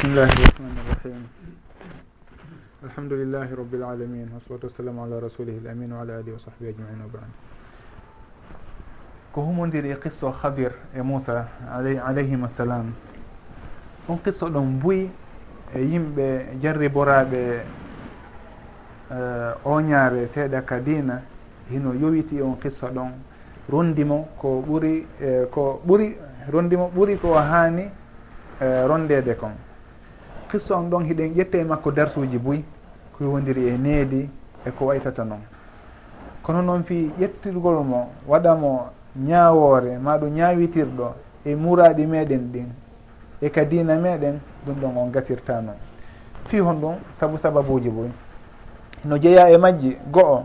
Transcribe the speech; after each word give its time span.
بسم 0.00 0.16
الله 0.16 0.32
الرحمن 0.32 0.76
الرحيم 0.80 1.22
الحمد 2.88 3.12
لله 3.20 3.48
رب 3.52 3.72
العالمين 3.74 4.32
والصلاة 4.32 4.64
والسلام 4.64 4.96
wa 4.96 5.04
ala 5.04 6.16
alihi 6.24 6.32
wa 6.32 6.40
آله 6.40 6.72
ajmain 6.72 7.00
wa 7.04 7.08
bad. 7.12 7.28
Ko 9.32 9.42
humodiri 9.44 9.90
e 9.92 9.96
qisso 10.00 10.32
hadir 10.32 10.72
e 10.96 11.02
moussa 11.02 11.48
alayhima 11.68 12.48
salam 12.48 12.94
on 14.08 14.16
qisso 14.24 14.48
ɗon 14.48 14.80
buyi 14.80 15.10
e 15.74 15.80
yimɓe 15.84 16.56
jarriboraɓe 16.62 17.60
eh, 19.12 19.52
oñaare 19.68 20.28
seeɗa 20.32 20.64
ka 20.64 20.80
dina 20.80 21.20
hino 21.68 21.92
yowiti 21.92 22.40
on 22.40 22.56
qisso 22.56 22.88
ɗon. 22.88 23.12
Rondimo 23.68 24.28
ko 24.38 24.64
ɓuri 24.66 25.06
eh, 25.20 25.44
ko 25.50 25.82
ɓuri 25.86 26.16
rondimo 26.48 26.88
ɓuri 26.88 27.18
ko 27.20 27.34
haani 27.36 27.84
eh, 28.62 28.86
rondede 28.88 29.36
kon. 29.36 29.68
qissa 30.50 30.76
on 30.76 30.88
ɗon 30.90 31.04
hiɗen 31.04 31.34
ƴette 31.34 31.54
e 31.60 31.64
makko 31.64 31.90
darsuji 31.90 32.38
buy 32.38 32.62
ko 33.16 33.24
yowdiri 33.24 33.68
e 33.68 33.76
needi 33.78 34.28
e 34.66 34.70
ko 34.70 34.86
waytata 34.86 35.24
noon 35.24 35.40
kono 36.42 36.62
noon 36.62 36.82
fi 36.84 37.10
ƴettirgol 37.18 37.84
mo 37.84 38.08
waɗamo 38.26 38.90
ñawoore 39.16 39.98
maɗum 39.98 40.30
ñawitirɗo 40.34 41.14
e 41.44 41.54
muraɗi 41.54 42.06
meɗen 42.06 42.50
ɗin 42.52 42.68
e 43.40 43.50
ka 43.50 43.64
diina 43.64 43.94
meɗen 43.96 44.40
ɗum 44.66 44.74
ɗon 44.80 44.96
on 44.96 45.10
gasirta 45.10 45.60
noon 45.60 45.76
fi 46.48 46.58
hon 46.60 46.74
ɗum 46.80 46.94
sabu 47.18 47.38
sababuji 47.38 47.88
boy 47.90 48.10
no 49.04 49.16
jeeya 49.18 49.50
e 49.50 49.56
majji 49.56 49.96
go'o 50.10 50.44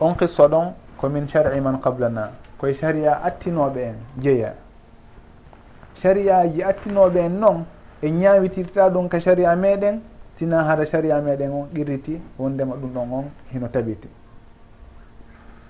on 0.00 0.14
qissa 0.14 0.48
ɗon 0.48 0.72
komin 0.96 1.26
shar'i 1.28 1.60
man 1.60 1.80
qablana 1.80 2.30
koye 2.58 2.74
sharia 2.74 3.20
attinoɓe 3.22 3.78
en 3.82 3.96
jeeya 4.22 4.54
sharia 6.00 6.46
ji 6.48 6.62
attinoɓe 6.62 7.18
en 7.20 7.38
noon 7.40 7.64
e 8.02 8.10
ñawitirta 8.10 8.88
ɗum 8.90 9.08
ka 9.08 9.18
sharia 9.20 9.54
meɗen 9.56 10.00
sina 10.38 10.64
hara 10.64 10.84
sharia 10.86 11.20
meɗen 11.20 11.50
on 11.50 11.66
qirriti 11.74 12.20
wondema 12.38 12.74
ɗum 12.74 12.90
ɗon 12.92 13.12
on 13.12 13.24
hino 13.52 13.68
tabiti. 13.68 14.08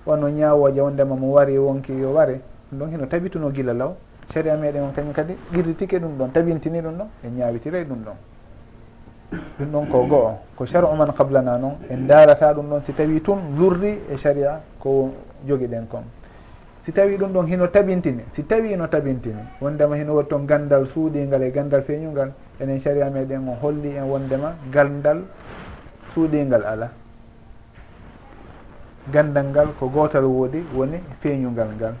Wano 0.05 0.27
ñawoje 0.29 0.81
wondema 0.81 1.15
mo 1.15 1.31
wari 1.33 1.57
wonki 1.57 1.93
yo 1.93 2.11
ware 2.11 2.41
ɗum 2.71 2.79
ɗon 2.79 2.91
hino 2.91 3.05
tabituno 3.07 3.49
gila 3.51 3.73
law. 3.73 3.95
Sharia 4.33 4.55
meɗen 4.55 4.81
on 4.83 4.91
kañum 4.93 5.13
kadi 5.13 5.37
qirritike 5.53 5.99
ɗum 5.99 6.17
ɗon 6.17 6.31
tabintini 6.31 6.81
ɗum 6.81 6.97
ɗon 6.97 7.07
e 7.23 7.27
ñawitire 7.29 7.83
ɗum 7.85 8.03
ɗon. 8.03 8.15
Ɗum 9.59 9.71
ɗon 9.71 9.85
ko 9.87 10.05
goo 10.07 10.31
ko 10.55 10.65
char 10.65 10.83
man 10.95 11.11
qablana 11.13 11.57
noon 11.57 11.77
en 11.89 12.07
darata 12.07 12.53
ɗum 12.53 12.69
ɗon 12.69 12.81
si 12.85 12.93
tawi 12.93 13.21
tun 13.21 13.37
lurri 13.57 13.99
e 14.09 14.17
sharia 14.17 14.61
ko 14.79 15.11
jogi 15.45 15.67
ɗen 15.67 15.85
kon. 15.87 16.03
si 16.85 16.91
tawi 16.91 17.17
ɗum 17.17 17.33
ɗon 17.33 17.47
hino 17.47 17.67
tabintini 17.67 18.23
si 18.35 18.43
tawi 18.45 18.75
no 18.75 18.87
tabintini 18.87 19.41
wondema 19.59 19.95
hino 19.97 20.13
woni 20.13 20.27
toon 20.27 20.45
gandal 20.45 20.85
suuɗingal 20.93 21.41
e 21.41 21.51
gandal 21.51 21.81
feeñungal 21.81 22.31
enen 22.59 22.79
caria 22.79 23.09
meɗen 23.09 23.47
o 23.49 23.57
holli 23.59 23.95
en 23.97 24.03
wondema 24.03 24.53
gandal 24.71 25.23
suuɗingal 26.13 26.63
ala. 26.63 26.89
Gandal 29.11 29.45
ngal 29.45 29.67
ko 29.79 29.87
gotal 29.89 30.23
woodi 30.25 30.63
woni 30.73 31.01
feeñungal 31.21 31.69
ngal. 31.75 31.93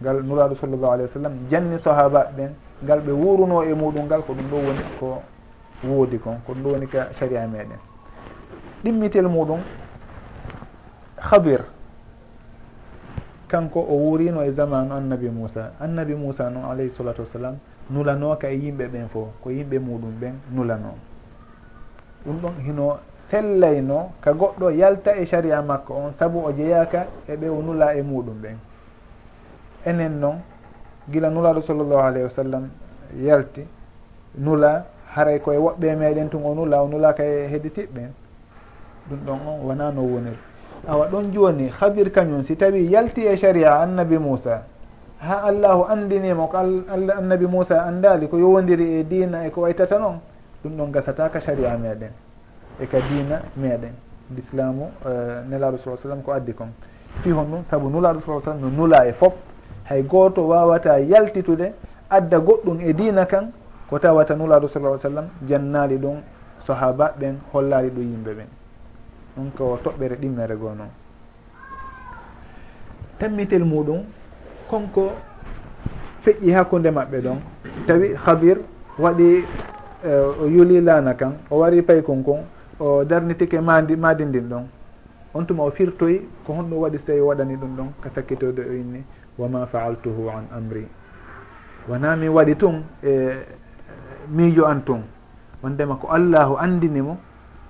Ngal 0.00 0.22
nuraɗo 0.24 0.54
sallllahu 0.56 0.92
alayhi 0.92 1.08
wa 1.08 1.14
sallam 1.14 1.34
janni 1.50 1.78
sahaba 1.78 2.32
ɓen 2.36 2.50
ngal 2.84 3.00
ɓe 3.00 3.12
wuruno 3.12 3.62
e 3.62 3.74
muɗum 3.74 4.04
ngal 4.06 4.22
ko 4.24 4.32
ɗum 4.32 4.48
ɗo 4.50 4.56
woni 4.56 4.82
ko 4.98 5.22
woodi 5.84 6.18
kon 6.18 6.40
ko 6.46 6.52
ɗum 6.54 6.62
ɗo 6.62 6.68
woni 6.72 6.86
ka 6.86 7.08
caria 7.18 7.46
meɗen. 7.46 7.78
Ɗimmitel 8.82 9.28
muɗum 9.28 9.60
habir 11.20 11.75
kanko 13.48 13.80
o 13.80 13.94
wurino 13.96 14.42
e 14.44 14.50
zamanu 14.52 14.94
annabi 14.94 15.28
moussa 15.28 15.70
annabi 15.80 16.14
moussa 16.14 16.50
noon 16.50 16.64
alayhi 16.70 16.90
salatu 16.96 17.22
wassalam 17.22 17.56
nulanoka 17.90 18.48
e 18.50 18.56
yimɓe 18.56 18.88
ɓen 18.88 19.08
fof 19.08 19.28
ko 19.42 19.50
yimɓe 19.50 19.78
muɗum 19.78 20.12
ɓen 20.20 20.34
nulano. 20.54 20.94
Ɗum 22.24 22.36
ɗon 22.42 22.54
hino 22.66 22.98
sellayno 23.30 24.10
ka 24.20 24.32
goɗɗo 24.32 24.70
yalta 24.70 25.16
e 25.16 25.26
sharia 25.26 25.62
makko 25.62 25.94
on 25.94 26.12
saabu 26.18 26.38
o 26.44 26.52
jeeyaka 26.52 27.06
e 27.28 27.36
ɓe 27.36 27.48
o 27.48 27.62
nula 27.62 27.94
e 27.94 28.02
muɗum 28.02 28.34
ɓen. 28.42 28.56
Enen 29.86 30.18
noon 30.20 30.38
gila 31.08 31.30
nulaɗo 31.30 31.62
sallllahu 31.62 32.00
alayhi 32.00 32.24
wa 32.24 32.30
sallam 32.30 32.68
yalti 33.22 33.64
nula 34.38 34.84
haray 35.14 35.38
koye 35.40 35.58
woɓɓe 35.58 35.96
meɗen 35.96 36.28
tun 36.28 36.42
o 36.44 36.54
nula 36.54 36.82
o 36.82 36.88
nulaka 36.88 37.22
e 37.24 37.46
hedditiɓɓen 37.48 38.10
ɗum 39.08 39.18
ɗon 39.26 39.38
on 39.46 39.58
wona 39.66 39.92
no 39.92 40.02
woniri 40.02 40.45
awa 40.88 41.06
ɗon 41.08 41.32
joni 41.32 41.68
habir 41.80 42.10
kañum 42.10 42.42
si 42.42 42.56
tawi 42.56 42.88
yalti 42.90 43.26
e 43.26 43.36
sharia 43.36 43.80
annabi 43.80 44.18
moussa 44.18 44.64
ha 45.20 45.42
allahu 45.44 45.84
andinimo 45.88 46.46
ko 46.48 46.56
allah 46.56 47.16
annabi 47.18 47.46
moussa 47.46 47.82
andali 47.84 48.28
ko 48.28 48.38
yowodiri 48.38 49.00
e 49.00 49.04
dina 49.06 49.46
e 49.46 49.50
ko 49.50 49.62
waytata 49.62 49.98
noon 49.98 50.20
ɗum 50.64 50.76
ɗon 50.76 50.90
gasata 50.92 51.28
ka 51.30 51.40
sharia 51.40 51.76
meɗen 51.76 52.12
e 52.80 52.86
ka 52.86 52.98
dina 53.00 53.42
meɗen. 53.56 53.92
L'islamu 54.34 54.90
uh, 55.04 55.44
nelaɗo 55.48 55.78
sa 55.78 55.96
sallam 55.96 56.22
ko 56.22 56.32
addi 56.32 56.52
kon. 56.52 56.68
Fi 57.22 57.30
hon 57.30 57.44
ɗum 57.46 57.62
saabu 57.70 57.88
nulaɗo 57.88 58.20
sa 58.26 58.40
sallam 58.50 58.60
no 58.60 58.68
nula 58.70 59.06
e 59.06 59.12
foof 59.12 59.32
hay 59.84 60.02
goto 60.02 60.42
wawata 60.48 60.98
yaltitude 61.00 61.72
adda 62.10 62.38
goɗɗum 62.38 62.80
e 62.80 62.92
dina 62.92 63.26
kan 63.26 63.52
ko 63.88 63.98
tawata 63.98 64.34
nulaɗo 64.34 64.68
sa 64.68 64.80
sallam 64.98 65.28
jannali 65.46 65.96
ɗum 65.98 66.20
sahaba 66.66 67.14
ɓen 67.18 67.38
hollali 67.52 67.90
ɗum 67.90 68.02
yimɓe 68.02 68.34
ɓen. 68.34 68.48
ɗum 69.36 69.50
ko 69.56 69.78
toɓɓere 69.84 70.16
ɗimmere 70.16 70.56
goo 70.56 70.74
noon 70.74 70.90
tammitel 73.18 73.64
muɗum 73.64 74.00
konko 74.68 75.12
feƴƴi 76.24 76.52
hakkude 76.52 76.90
maɓɓe 76.90 77.18
ɗon. 77.20 77.38
Tawi 77.86 78.14
habir 78.24 78.58
waɗi 78.98 79.44
e, 80.04 80.10
o 80.42 80.46
yuli 80.46 80.80
lana 80.80 81.14
kan 81.14 81.32
o 81.50 81.58
wari 81.58 81.82
pay 81.82 82.02
kon 82.02 82.22
kon 82.22 82.40
o 82.80 83.04
darnitike 83.04 83.60
madi 83.60 83.96
madindin 83.96 84.48
ɗon. 84.48 84.64
On 85.34 85.44
tuma 85.44 85.62
o 85.64 85.70
firtoyi 85.70 86.20
ko 86.44 86.52
honɗum 86.52 86.78
waɗi 86.82 86.98
so 86.98 87.04
tawi 87.06 87.20
o 87.20 87.26
waɗani 87.26 87.56
ɗum 87.56 87.76
ɗon 87.76 87.88
ka 88.02 88.10
sakkitode 88.14 88.58
o 88.60 88.72
inni 88.72 89.04
wama 89.38 89.66
faaltuhu 89.66 90.28
an 90.28 90.46
amri. 90.52 90.86
Wona 91.88 92.16
mi 92.16 92.28
waɗi 92.28 92.56
tun 92.56 92.82
e 93.02 93.32
miijo 94.28 94.64
an 94.66 94.80
tun 94.84 95.02
wondema 95.62 95.94
ko 95.96 96.08
allahu 96.08 96.56
andinimo 96.58 97.16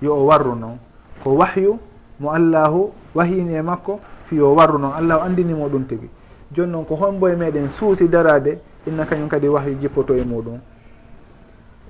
yo 0.01 0.13
o 0.15 0.25
warru 0.25 0.55
noon 0.55 0.77
ko 1.23 1.35
wahyu 1.35 1.79
mo 2.19 2.31
allahu 2.31 2.91
wahini 3.15 3.53
e 3.55 3.61
makko 3.61 3.99
fiyo 4.29 4.53
warru 4.55 4.77
noon 4.79 4.93
allahu 4.93 5.21
andinimo 5.25 5.67
ɗum 5.69 5.85
tigi. 5.87 6.09
Joni 6.51 6.71
noon 6.71 6.85
ko 6.85 6.95
homboye 6.95 7.35
meɗen 7.35 7.69
suusi 7.77 8.07
darade 8.07 8.59
inna 8.87 9.05
kañum 9.05 9.27
kadi 9.27 9.47
wahyu 9.47 9.77
jippoto 9.81 10.15
e 10.15 10.23
muɗum. 10.23 10.59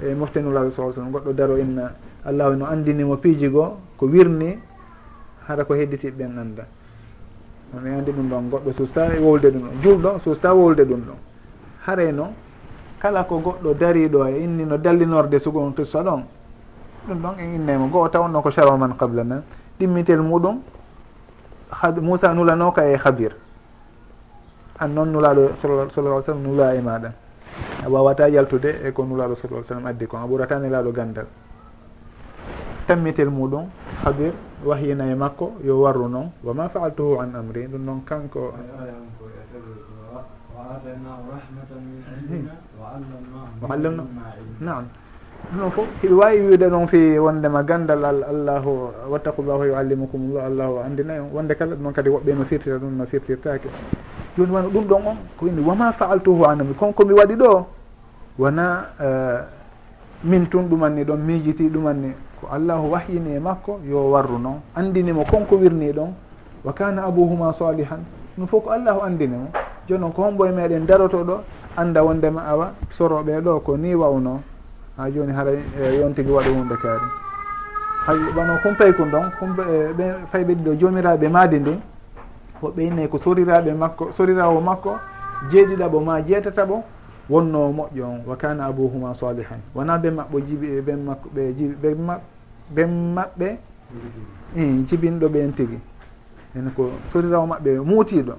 E 0.03 0.13
moftenulaɓe 0.13 0.71
sa 0.71 0.91
sallam 0.93 1.11
goɗɗo 1.11 1.33
daro 1.33 1.57
inna 1.57 1.93
allahu 2.25 2.55
no 2.55 2.65
andinimo 2.65 3.17
piiji 3.17 3.49
goo 3.49 3.77
ko 3.97 4.05
wirni 4.07 4.57
hara 5.47 5.63
ko 5.63 5.73
hedditiɓɓen 5.73 6.37
anda 6.37 6.65
mi 7.81 7.89
andi 7.89 8.11
ɗum 8.11 8.29
ɗon 8.29 8.49
goɗɗo 8.49 8.71
susta 8.77 9.09
wolde 9.21 9.49
ɗum 9.51 9.61
ɗon 9.61 9.81
julɗo 9.83 10.19
susta 10.23 10.53
wolde 10.53 10.83
ɗum 10.85 11.01
ɗon. 11.01 11.17
Haray 11.85 12.11
noon 12.11 12.31
kala 12.99 13.23
ko 13.23 13.39
goɗɗo 13.39 13.73
dariɗo 13.73 14.27
e 14.27 14.43
inni 14.43 14.65
no 14.65 14.77
dallinorde 14.77 15.39
sugon 15.39 15.67
on 15.67 15.71
qissa 15.73 16.01
ɗon 16.03 16.23
ɗum 17.07 17.21
ɗon 17.21 17.39
en 17.39 17.55
innaymo 17.55 17.87
goo 17.87 18.07
tawanno 18.09 18.41
ko 18.41 18.51
charo 18.51 18.77
man 18.77 18.95
qablana 18.97 19.41
ɗimmitel 19.79 20.21
muɗum 20.21 20.59
moussa 22.01 22.33
nulanoka 22.33 22.85
e 22.85 22.95
habir 22.97 23.35
an 24.79 24.89
noon 24.93 25.11
nulaɗo 25.11 25.57
sallallah 25.61 26.23
sallam 26.23 26.43
nula 26.43 26.75
e 26.75 26.81
maɗa. 26.81 27.11
A 27.85 27.89
wawata 27.89 28.29
yaltude 28.29 28.85
e 28.85 28.91
ko 28.91 29.03
nulaɗo 29.05 29.35
sallah 29.41 29.63
sallam 29.65 29.85
addi 29.85 30.05
kon 30.07 30.21
a 30.21 30.27
ɓurata 30.27 30.59
nelaɗo 30.59 30.91
gandal. 30.93 31.25
Tammitel 32.87 33.29
muɗum 33.29 33.65
habir 34.05 34.33
wahyina 34.63 35.09
e 35.09 35.15
makko 35.15 35.57
yo 35.63 35.81
warru 35.81 36.07
noon 36.07 36.31
wa 36.43 36.53
ma 36.53 36.69
faaltuhu 36.69 37.19
an 37.19 37.33
amri. 37.35 37.67
Ɗum 37.67 37.83
noon 37.83 38.01
kanko 38.05 38.53
wa 43.61 43.73
allamna 43.73 44.03
naam. 44.59 44.85
ɗum 45.55 45.71
fof 45.71 45.87
hiɓe 46.03 46.13
wawi 46.15 46.39
wiide 46.41 46.67
noon 46.67 46.87
fi 46.87 47.17
wondema 47.19 47.63
gandal 47.63 48.03
allahu 48.03 48.91
wattakullahu 49.09 49.63
yuallimukumullah 49.71 50.45
allahu 50.45 50.79
andinayi 50.83 51.19
on 51.19 51.27
e 51.27 51.33
wonde 51.35 51.53
kala 51.55 51.75
noon 51.75 51.93
kadi 51.93 52.09
woɓɓe 52.09 52.35
no 52.35 52.43
firtira 52.43 52.75
ɗum 52.77 52.97
no 52.97 53.05
firtirtake 53.05 53.69
joni 54.37 54.51
wano 54.51 54.67
ɗum 54.69 54.83
ɗon 54.87 55.01
on 55.07 55.17
ko 55.39 55.47
inni 55.47 55.61
wama 55.63 55.93
faaltuhu 55.93 56.43
anami 56.45 56.73
konkomi 56.73 57.13
waɗi 57.13 57.35
ɗo 57.35 57.65
wona 58.37 58.85
eh, 58.99 59.39
min 60.23 60.45
tun 60.49 60.67
ɗumanni 60.67 61.03
ɗon 61.05 61.17
miijiti 61.19 61.69
ɗumanni 61.69 62.11
ko 62.41 62.47
allahu 62.51 62.91
wahyini 62.91 63.35
e 63.35 63.39
makko 63.39 63.79
yo 63.87 64.03
warru 64.11 64.37
noon 64.39 64.59
andinimo 64.75 65.23
konko 65.23 65.55
wirni 65.55 65.93
ɗon 65.93 66.11
wa 66.65 66.73
kana 66.73 67.03
abuhuma 67.07 67.53
salihan 67.53 68.03
ɗum 68.37 68.47
fof 68.47 68.63
ko 68.65 68.69
allahu 68.71 68.99
andinimo 69.01 69.47
joni 69.87 70.01
noon 70.01 70.11
ko 70.11 70.23
hombo 70.23 70.45
e 70.45 70.51
meɗen 70.51 70.85
daroto 70.85 71.23
ɗo 71.23 71.39
anda 71.77 72.03
wondema 72.03 72.43
awa 72.51 72.73
soroɓe 72.91 73.39
ɗo 73.41 73.59
ko 73.63 73.77
ni 73.77 73.95
wawno 73.95 74.41
ha 74.97 75.09
joni 75.11 75.33
haray 75.33 75.59
e 75.79 75.99
yon 75.99 76.13
tigui 76.13 76.33
waɗa 76.33 76.49
hunde 76.49 76.75
kaari 76.81 77.07
hay 78.07 78.17
ɓano 78.35 78.57
humpay 78.63 78.93
kon 78.93 79.09
ɗon 79.11 79.29
kumɓe 79.39 79.63
ɓe 79.97 80.05
fay 80.31 80.43
ɓeɗi 80.43 80.63
ɗo 80.63 80.73
jomiraɓe 80.79 81.29
maadi 81.29 81.59
ndi 81.59 81.79
o 82.61 82.67
ɓeynayi 82.69 83.07
ko 83.07 83.17
soriraɓe 83.23 83.73
makko 83.73 84.11
sorirawo 84.17 84.61
makko 84.61 84.99
jeeɗiɗaɓo 85.51 85.99
ma 85.99 86.21
jeetataɓo 86.21 86.83
wonno 87.29 87.71
moƴƴo 87.71 88.03
on. 88.03 88.21
Wa 88.25 88.35
kana 88.35 88.65
abouhuma 88.65 89.13
salihan 89.15 89.59
wona 89.75 89.97
ɓen 89.97 90.13
maɓɓo 90.15 90.39
jibi 90.47 90.67
e 90.77 90.81
ɓen 90.81 90.99
makko 91.05 91.29
ɓe 91.35 91.53
jibi 91.53 91.75
ɓen 91.81 91.97
ma 92.05 92.19
ɓen 92.75 92.89
maɓɓe 93.15 93.57
i 94.55 94.85
jibinɗo 94.89 95.27
ɓen 95.29 95.53
tigui 95.53 95.79
ene 96.55 96.69
ko 96.75 96.89
sorirawo 97.13 97.45
maɓɓe 97.45 97.79
muutiɗo 97.85 98.33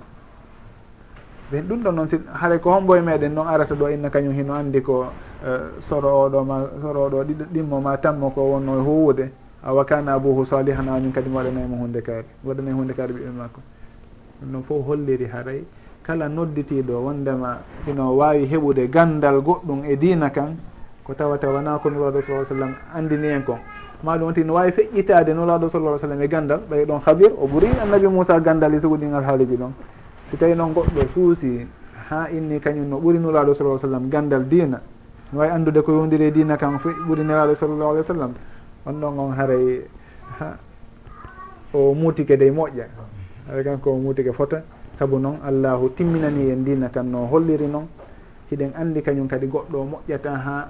ɓen 1.53 1.63
ɗum 1.69 1.83
ɗo 1.83 1.91
noon 1.93 2.09
haray 2.35 2.59
ko 2.59 2.71
homboye 2.71 3.01
meɗen 3.01 3.35
noon 3.35 3.47
arata 3.47 3.75
ɗo 3.75 3.89
inna 3.91 4.11
kañum 4.11 4.33
hino 4.35 4.55
andi 4.55 4.81
ko 4.83 5.07
Eh, 5.39 5.79
soro 5.87 6.27
oɗo 6.27 6.43
ma 6.45 6.67
soro 6.83 7.07
oɗo 7.07 7.23
ɗiɗo 7.23 7.45
ɗimmo 7.55 7.81
ma 7.81 7.97
tammo 7.97 8.31
ko 8.31 8.41
wonno 8.43 8.75
e 8.75 8.83
howude 8.83 9.31
awa 9.63 9.85
kana 9.85 10.15
abouhu 10.15 10.45
salihan 10.45 10.89
amin 10.89 11.13
kadi 11.13 11.29
mi 11.31 11.37
waɗanaymo 11.37 11.77
hunde 11.79 12.03
kaari 12.03 12.27
waɗanay 12.45 12.75
hunde 12.75 12.93
kaari 12.93 13.13
ɓiɓɓe 13.15 13.31
makko 13.39 13.61
ɗum 14.43 14.51
ɗon 14.53 14.63
fof 14.67 14.87
holliri 14.87 15.27
haray. 15.31 15.63
Kala 16.03 16.29
nodditiɗo 16.29 16.91
wondema 17.05 17.59
hino 17.87 18.17
wawi 18.17 18.47
heɓude 18.51 18.91
gandal 18.91 19.39
goɗɗum 19.41 19.85
e 19.87 19.97
dina 19.97 20.29
kan 20.31 20.57
ko 21.05 21.15
tawata 21.15 21.47
wona 21.49 21.79
ko 21.79 21.89
nuraɗo 21.89 22.19
sa 22.27 22.45
sallam 22.49 22.75
andini 22.93 23.29
en 23.29 23.43
kon 23.45 23.59
maɗum 24.03 24.25
wonti 24.35 24.43
no 24.45 24.55
wawi 24.55 24.73
feƴƴitade 24.73 25.35
nuraɗo 25.35 25.71
sallah 25.71 26.01
sallam 26.01 26.21
e 26.21 26.27
gandal 26.27 26.61
ɓay 26.69 26.85
ɗon 26.85 27.01
habir 27.07 27.31
o 27.39 27.47
ɓuuri 27.47 27.69
annabi 27.81 28.09
moussa 28.09 28.41
gandal 28.41 28.75
e 28.75 28.81
suguɗingal 28.81 29.23
haaliji 29.23 29.55
ɗon. 29.57 29.71
Si 30.31 30.37
tawi 30.37 30.57
noon 30.57 30.75
goɗɗo 30.75 31.03
suusi 31.15 31.65
ha 32.11 32.27
inni 32.27 32.59
kañum 32.59 32.89
no 32.89 32.99
ɓuuri 32.99 33.19
nuraɗo 33.21 33.55
sa 33.55 33.87
sallam 33.87 34.09
gandal 34.11 34.43
dina 34.43 34.81
ne 35.33 35.39
wawi 35.39 35.51
andude 35.51 35.83
ko 35.83 35.93
yowdiri 35.93 36.25
e 36.25 36.31
dina 36.31 36.57
kan 36.57 36.79
fo 36.79 36.89
ɓuuri 36.89 37.23
nelaɗo 37.25 37.55
sallllahu 37.55 37.91
alih 37.91 38.01
w 38.01 38.05
sallam. 38.05 38.33
On 38.87 38.93
ɗon 38.95 39.19
on 39.19 39.33
haaray 39.37 39.85
o 41.75 41.95
muutike 41.95 42.37
dey 42.37 42.51
moƴƴa. 42.51 42.87
Haray 43.49 43.65
kanko 43.65 43.91
o 43.93 43.97
muutike 43.99 44.33
fota. 44.33 44.63
Saabu 44.99 45.19
noon 45.19 45.39
allahu 45.45 45.91
timminani 45.95 46.51
en 46.51 46.65
dina 46.65 46.89
kan 46.89 47.05
no 47.11 47.27
holliri 47.27 47.67
noon. 47.67 47.87
Hiɗen 48.51 48.73
andi 48.75 49.03
kañum 49.03 49.29
kadi 49.29 49.47
goɗɗo 49.47 49.85
moƴƴata 49.85 50.35
ha 50.35 50.69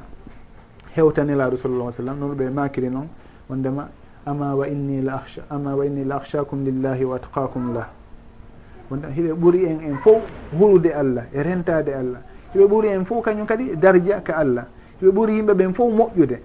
hewtanelaɗo 0.96 1.56
sallallah 1.62 1.92
sallam. 1.96 2.18
Noon 2.18 2.34
ɓe 2.36 2.50
makiri 2.50 2.88
noon 2.90 3.08
wondema 3.48 3.88
ama 4.26 4.54
wa 4.56 4.66
inni 4.66 5.02
la 5.02 5.14
ahsha 5.22 5.42
ama 5.50 5.76
wa 5.76 5.84
inni 5.86 6.04
la 6.04 6.16
ahchakum 6.16 6.64
lillahi 6.64 7.04
wa 7.04 7.16
atqakum 7.16 7.74
lah. 7.74 7.88
Wonde 8.90 9.06
hiɗe 9.06 9.32
ɓuuri 9.34 9.64
en 9.66 9.80
en 9.86 9.96
fof 10.02 10.22
hulude 10.58 10.90
allah 10.92 11.24
e 11.32 11.42
rentade 11.42 11.94
allah. 11.94 12.20
hiɓe 12.54 12.66
ɓuuri 12.66 12.88
en 12.88 13.04
fof 13.04 13.24
kañum 13.24 13.46
kadi 13.46 13.76
dardia 13.76 14.20
ka 14.20 14.36
allah. 14.36 14.66
Hiɓe 15.00 15.12
ɓuuri 15.12 15.32
yimɓe 15.36 15.54
ɓen 15.54 15.74
fof 15.74 15.92
moƴƴude. 15.92 16.38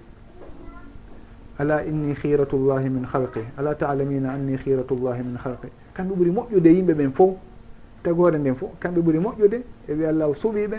Ala 1.58 1.84
inni 1.84 2.14
khiratullahi 2.14 2.88
min 2.90 3.04
halqi 3.12 3.40
ala 3.56 3.74
talamina 3.74 4.32
anni 4.32 4.56
khiratullahi 4.56 5.22
min 5.22 5.36
halqi 5.36 5.68
kamɓe 5.94 6.14
ɓuuri 6.14 6.30
moƴƴude 6.30 6.66
yimɓe 6.68 6.94
ɓen 6.94 7.12
fof 7.12 7.30
tagore 8.02 8.38
nden 8.38 8.54
fof 8.54 8.70
kamɓe 8.80 9.00
ɓuuri 9.00 9.18
moƴƴude. 9.18 9.62
E 9.88 9.94
wi 9.94 10.04
allah 10.06 10.28
suɓi 10.34 10.66
ɓe. 10.68 10.78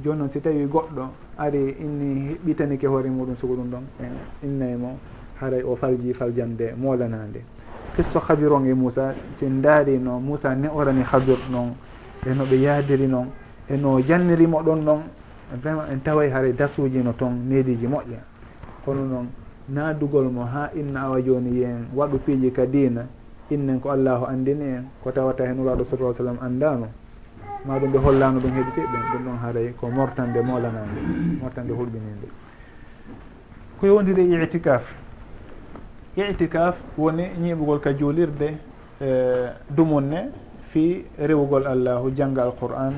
Joni 0.00 0.18
noon 0.18 0.30
si 0.30 0.40
tawi 0.40 0.64
goɗɗo 0.66 1.02
ari 1.38 1.74
inni 1.80 2.36
ɓitanike 2.44 2.86
hoore 2.86 3.08
muɗum 3.08 3.36
sugo 3.36 3.54
ɗum 3.54 3.68
ɗon 3.70 3.82
e 4.00 4.46
innayi 4.46 4.76
mo 4.76 4.96
haray 5.40 5.62
o 5.62 5.74
falji 5.74 6.14
faljande 6.14 6.74
molanade 6.76 7.42
qisso 7.96 8.20
habir 8.28 8.52
on 8.52 8.64
e 8.64 8.74
moussa 8.74 9.12
sin 9.40 9.60
daari 9.60 9.98
no 9.98 10.20
moussa 10.20 10.54
ne 10.54 10.68
orani 10.68 11.02
habir 11.02 11.38
noon 11.50 11.74
e 12.24 12.32
no 12.32 12.44
ɓe 12.44 12.60
yaadiri 12.60 13.08
noon. 13.08 13.26
eno 13.70 14.00
jannirimo 14.00 14.62
ɗon 14.62 14.82
noon 14.84 15.02
vraiment 15.62 15.84
en 15.92 15.98
taway 16.02 16.30
haare 16.30 16.52
dasuji 16.52 16.98
no 17.02 17.12
toon 17.12 17.34
nediji 17.48 17.86
moƴƴa. 17.86 18.20
Kono 18.84 19.04
noon 19.04 19.26
naadugol 19.68 20.30
mo 20.32 20.44
ha 20.44 20.70
inna 20.74 21.02
awa 21.02 21.20
joni 21.22 21.60
yen 21.60 21.86
waɗu 21.94 22.18
piiji 22.24 22.50
ka 22.52 22.64
diina 22.66 23.06
innen 23.50 23.80
ko 23.80 23.90
allahu 23.90 24.24
andini 24.24 24.64
en 24.64 24.84
ko 25.02 25.10
tawata 25.12 25.44
hen 25.44 25.58
uraɗo 25.60 25.84
sala 25.84 26.12
sallam 26.14 26.38
andano 26.40 26.88
maɗum 27.66 27.92
ɓe 27.92 27.98
hollano 27.98 28.40
ɗum 28.40 28.50
heɓiteɓen 28.52 29.02
ɗum 29.12 29.24
ɗon 29.24 29.36
haaray 29.42 29.72
ko 29.76 29.88
mortande 29.90 30.40
molanande 30.40 31.00
mortande 31.42 31.72
hulɓininde 31.72 32.28
ko 33.80 33.86
yowdiri 33.86 34.42
itikaf 34.42 34.82
itikaf 36.16 36.76
woni 36.96 37.24
ñiɓugol 37.40 37.80
ka 37.80 37.92
juulirde 37.92 38.56
eh, 39.00 39.48
dumunne 39.70 40.30
fi 40.72 41.04
rewugol 41.18 41.66
allahu 41.66 42.10
jangga 42.16 42.42
alqur'an 42.42 42.92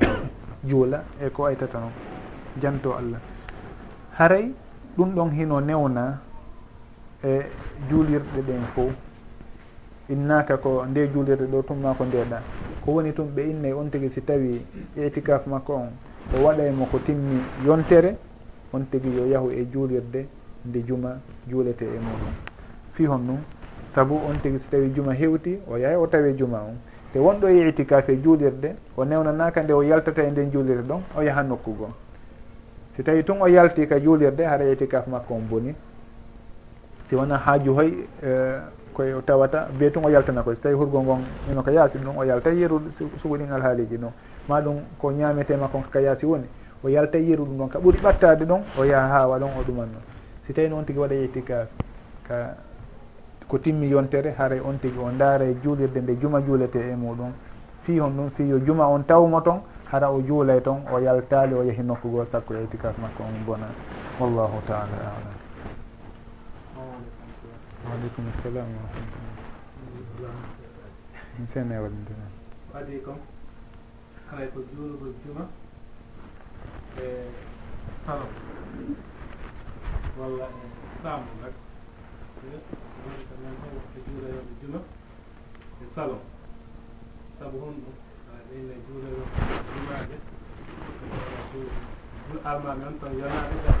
juula 0.64 1.04
e 1.20 1.30
ko 1.30 1.46
aytata 1.46 1.78
noon. 1.78 1.92
Janto 2.60 2.94
allah. 2.96 3.18
Haray 4.18 4.52
ɗum 4.96 5.14
ɗon 5.14 5.30
hino 5.30 5.60
newna 5.60 6.20
e 7.22 7.42
juulirɗe 7.90 8.40
ɗen 8.46 8.62
fo 8.74 8.90
innaka 10.08 10.56
ko 10.56 10.84
nde 10.86 11.08
juulirɗe 11.12 11.46
ɗo 11.46 11.62
tumma 11.62 11.94
ko 11.94 12.04
ndeɗa. 12.04 12.40
Ko 12.84 12.92
woni 12.92 13.12
tum 13.12 13.26
ɓe 13.34 13.42
innayi 13.50 13.72
on 13.74 13.90
tigui 13.90 14.10
si 14.10 14.20
tawi 14.20 14.64
itikaf 14.96 15.46
makko 15.46 15.74
on. 15.74 15.90
O 16.36 16.44
waɗaymo 16.44 16.86
ko 16.90 16.98
timmi 16.98 17.40
yontere 17.66 18.16
on 18.72 18.84
tigui 18.90 19.16
yo 19.16 19.26
yahu 19.26 19.50
e 19.50 19.66
juulirde 19.72 20.26
nde 20.64 20.84
juma 20.86 21.18
juulete 21.48 21.82
e 21.84 21.98
muɗum. 21.98 22.34
Fi 22.92 23.06
hon 23.06 23.18
nun 23.26 23.38
saabu 23.94 24.14
on 24.14 24.38
tigui 24.42 24.60
si 24.60 24.68
tawi 24.68 24.92
juma 24.94 25.12
hewti 25.14 25.58
o 25.66 25.76
yahay 25.76 25.96
o 25.96 26.06
tawi 26.06 26.34
juma 26.36 26.58
on. 26.58 26.76
te 27.14 27.20
wonɗo 27.20 27.48
e 27.48 27.68
itikafe 27.68 28.16
juulirde 28.16 28.74
o 28.96 29.04
newnanaka 29.04 29.62
nde 29.62 29.72
o 29.72 29.82
yaltata 29.82 30.22
e 30.24 30.30
nden 30.30 30.50
juulirde 30.50 30.82
ɗon 30.82 31.00
o 31.16 31.22
yaha 31.22 31.42
nokkugo. 31.42 31.88
Si 32.96 33.04
tawi 33.04 33.22
tun 33.22 33.40
o 33.40 33.46
yalti 33.46 33.86
ka 33.86 34.00
juulirde 34.00 34.40
hara 34.44 34.64
itikaf 34.64 35.06
makko 35.06 35.34
on 35.34 35.46
boni 35.48 35.74
si 37.08 37.14
wona 37.14 37.38
haaju 37.38 37.74
hoy 37.74 37.92
e, 38.20 38.58
koye 38.92 39.14
tawata 39.24 39.68
biye 39.78 39.90
tun 39.92 40.04
o 40.04 40.10
yaltana 40.10 40.42
koy 40.42 40.56
so 40.56 40.60
tawi 40.62 40.74
hurgo 40.74 41.02
ngon 41.02 41.22
ino 41.52 41.62
ko 41.62 41.70
yaasi 41.70 41.98
ɗum 41.98 42.18
o 42.18 42.24
yalta 42.24 42.50
yeru 42.50 42.82
sugoɗin 43.22 43.52
alhaaliji 43.52 43.96
ɗum 43.96 44.10
ma 44.48 44.60
ɗum 44.60 44.76
ko 44.98 45.12
ñaametema 45.12 45.68
kon 45.68 45.84
ka 45.88 46.00
yaasi 46.00 46.26
woni 46.26 46.46
o 46.82 46.88
yalta 46.88 47.18
yeru 47.18 47.44
ɗum 47.44 47.58
ɗon. 47.58 47.68
Ka 47.68 47.78
ɓuuri 47.78 47.98
ɓattade 48.02 48.44
ɗon 48.44 48.60
o 48.76 48.84
yaha 48.84 49.06
ha 49.06 49.28
waɗon 49.28 49.50
o 49.56 49.62
ɗuman 49.62 49.86
noon 49.86 50.02
si 50.46 50.52
tawi 50.52 50.68
noon 50.68 50.84
tigui 50.84 51.02
waɗa 51.02 51.14
itikaf 51.14 51.68
ka 52.26 52.56
ko 53.48 53.58
timmi 53.58 53.88
yontere 53.88 54.34
haray 54.38 54.60
on 54.60 54.78
tigi 54.78 54.98
o 54.98 55.10
daara 55.10 55.44
e 55.44 55.54
juulirde 55.62 56.00
nde 56.00 56.16
juma 56.20 56.40
juulete 56.40 56.76
e 56.78 56.94
muɗum. 56.96 57.32
Fii 57.84 57.98
hon 57.98 58.10
ɗum 58.16 58.30
fii 58.30 58.48
yo 58.48 58.58
juma 58.58 58.86
on 58.86 59.04
tawmo 59.04 59.40
toon 59.40 59.60
hara 59.90 60.10
o 60.10 60.20
juulay 60.20 60.60
toon 60.60 60.82
o 60.92 60.98
yaltaali 60.98 61.54
o 61.54 61.62
yehi 61.62 61.82
nokku 61.82 62.08
goo 62.10 62.26
sakko 62.32 62.54
e 62.54 62.66
tikas 62.70 62.96
makko 62.98 63.22
on 63.22 63.44
bona. 63.46 63.66
Wallahu 64.20 64.60
taala 64.66 64.96
alam. 64.96 65.36
Waaleykum 67.84 68.32
salam 68.42 68.68
warahmatullah 68.76 69.34
fene 71.52 71.78
waɗidina 71.78 72.26
adi 72.74 73.02
kom 73.02 73.18
haray 74.30 74.48
ko 74.54 74.60
juulugol 74.72 75.14
juma 75.24 75.48
e 76.98 77.30
salo 78.06 78.26
walla 80.18 80.46
e 80.46 81.02
ɗamu 81.02 81.30
nak 81.42 81.54
kañum 83.28 83.56
hen 83.62 83.76
e 83.96 83.98
juuloyode 84.06 84.52
juma 84.60 84.80
e 85.82 85.84
salon 85.94 86.20
saabu 87.38 87.56
hon 87.62 87.74
ɗeyne 88.48 88.74
juuloyode 88.86 89.24
jumaɓe 89.74 90.16
alma 92.50 92.70
men 92.74 92.92
ton 93.00 93.12
yonaɓe 93.20 93.56
ɓe 93.64 93.74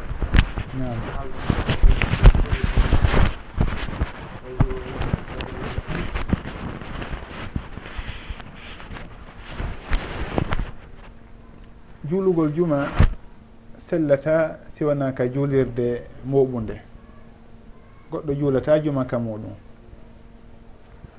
juulugol 12.08 12.50
juma 12.54 12.78
sellata 13.78 14.58
siwanaka 14.74 15.22
juulirde 15.32 16.02
moɓunde. 16.26 16.93
goɗɗo 18.14 18.34
juulata 18.34 18.78
jumaka 18.80 19.18
muɗum. 19.18 19.52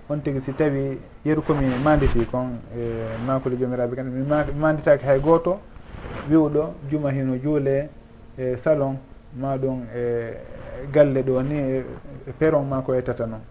On 0.10 0.20
tigi 0.22 0.42
si 0.42 0.54
tawi 0.54 1.00
yeru 1.25 1.42
komi 1.42 1.66
manditi 1.84 2.25
kon 2.25 2.60
e 2.78 3.18
makude 3.25 3.58
jomiraɓe 3.58 3.96
kam 3.96 4.08
mi 4.08 4.24
manditaki 4.60 5.06
hay 5.06 5.20
goto 5.20 5.60
wiwɗo 6.30 6.74
juma 6.90 7.12
hino 7.12 7.38
juule 7.38 7.90
e 8.38 8.56
salon 8.58 8.98
maɗum 9.36 9.82
e 9.96 10.34
galle 10.92 11.24
ɗo 11.24 11.42
ni 11.42 11.56
e 11.56 11.84
peron 12.38 12.66
ma 12.68 12.82
ko 12.82 12.94
yetata 12.94 13.25
noon 13.25 13.42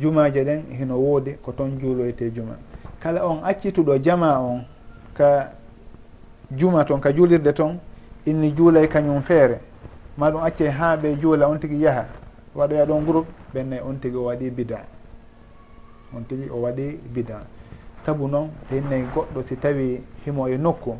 jumaje 0.00 0.44
ɗen 0.44 0.62
hino 0.78 0.96
woodi 0.96 1.36
ko 1.42 1.52
toon 1.52 1.78
juuloyte 1.78 2.32
juma. 2.32 2.56
Kala 3.00 3.26
on 3.26 3.42
accituɗo 3.44 3.98
jama 3.98 4.38
on 4.38 4.64
ka 5.12 5.52
juma 6.56 6.84
toon 6.84 7.00
ka 7.00 7.12
juulirde 7.12 7.52
toon 7.52 7.78
inni 8.26 8.54
juulay 8.56 8.86
kañum 8.88 9.22
feere. 9.22 9.60
Maɗum 10.16 10.44
acce 10.44 10.68
ha 10.70 10.96
ɓe 10.96 11.18
juula 11.20 11.48
on 11.48 11.58
tigi 11.58 11.80
yaha. 11.80 12.21
waɗoya 12.54 12.86
ɗon 12.86 13.04
groupe 13.04 13.28
ɓenne 13.54 13.80
on 13.82 13.94
tigi 14.00 14.16
o 14.16 14.24
waɗi 14.24 14.50
bida. 14.50 14.84
On 16.16 16.22
tigi 16.22 16.48
o 16.50 16.60
waɗi 16.60 16.98
bida. 17.14 17.40
Saabu 18.04 18.28
noon 18.28 18.50
hinnayi 18.70 19.04
goɗɗo 19.14 19.42
si 19.48 19.56
tawi 19.56 20.02
himo 20.24 20.48
e 20.48 20.56
nokku 20.58 20.96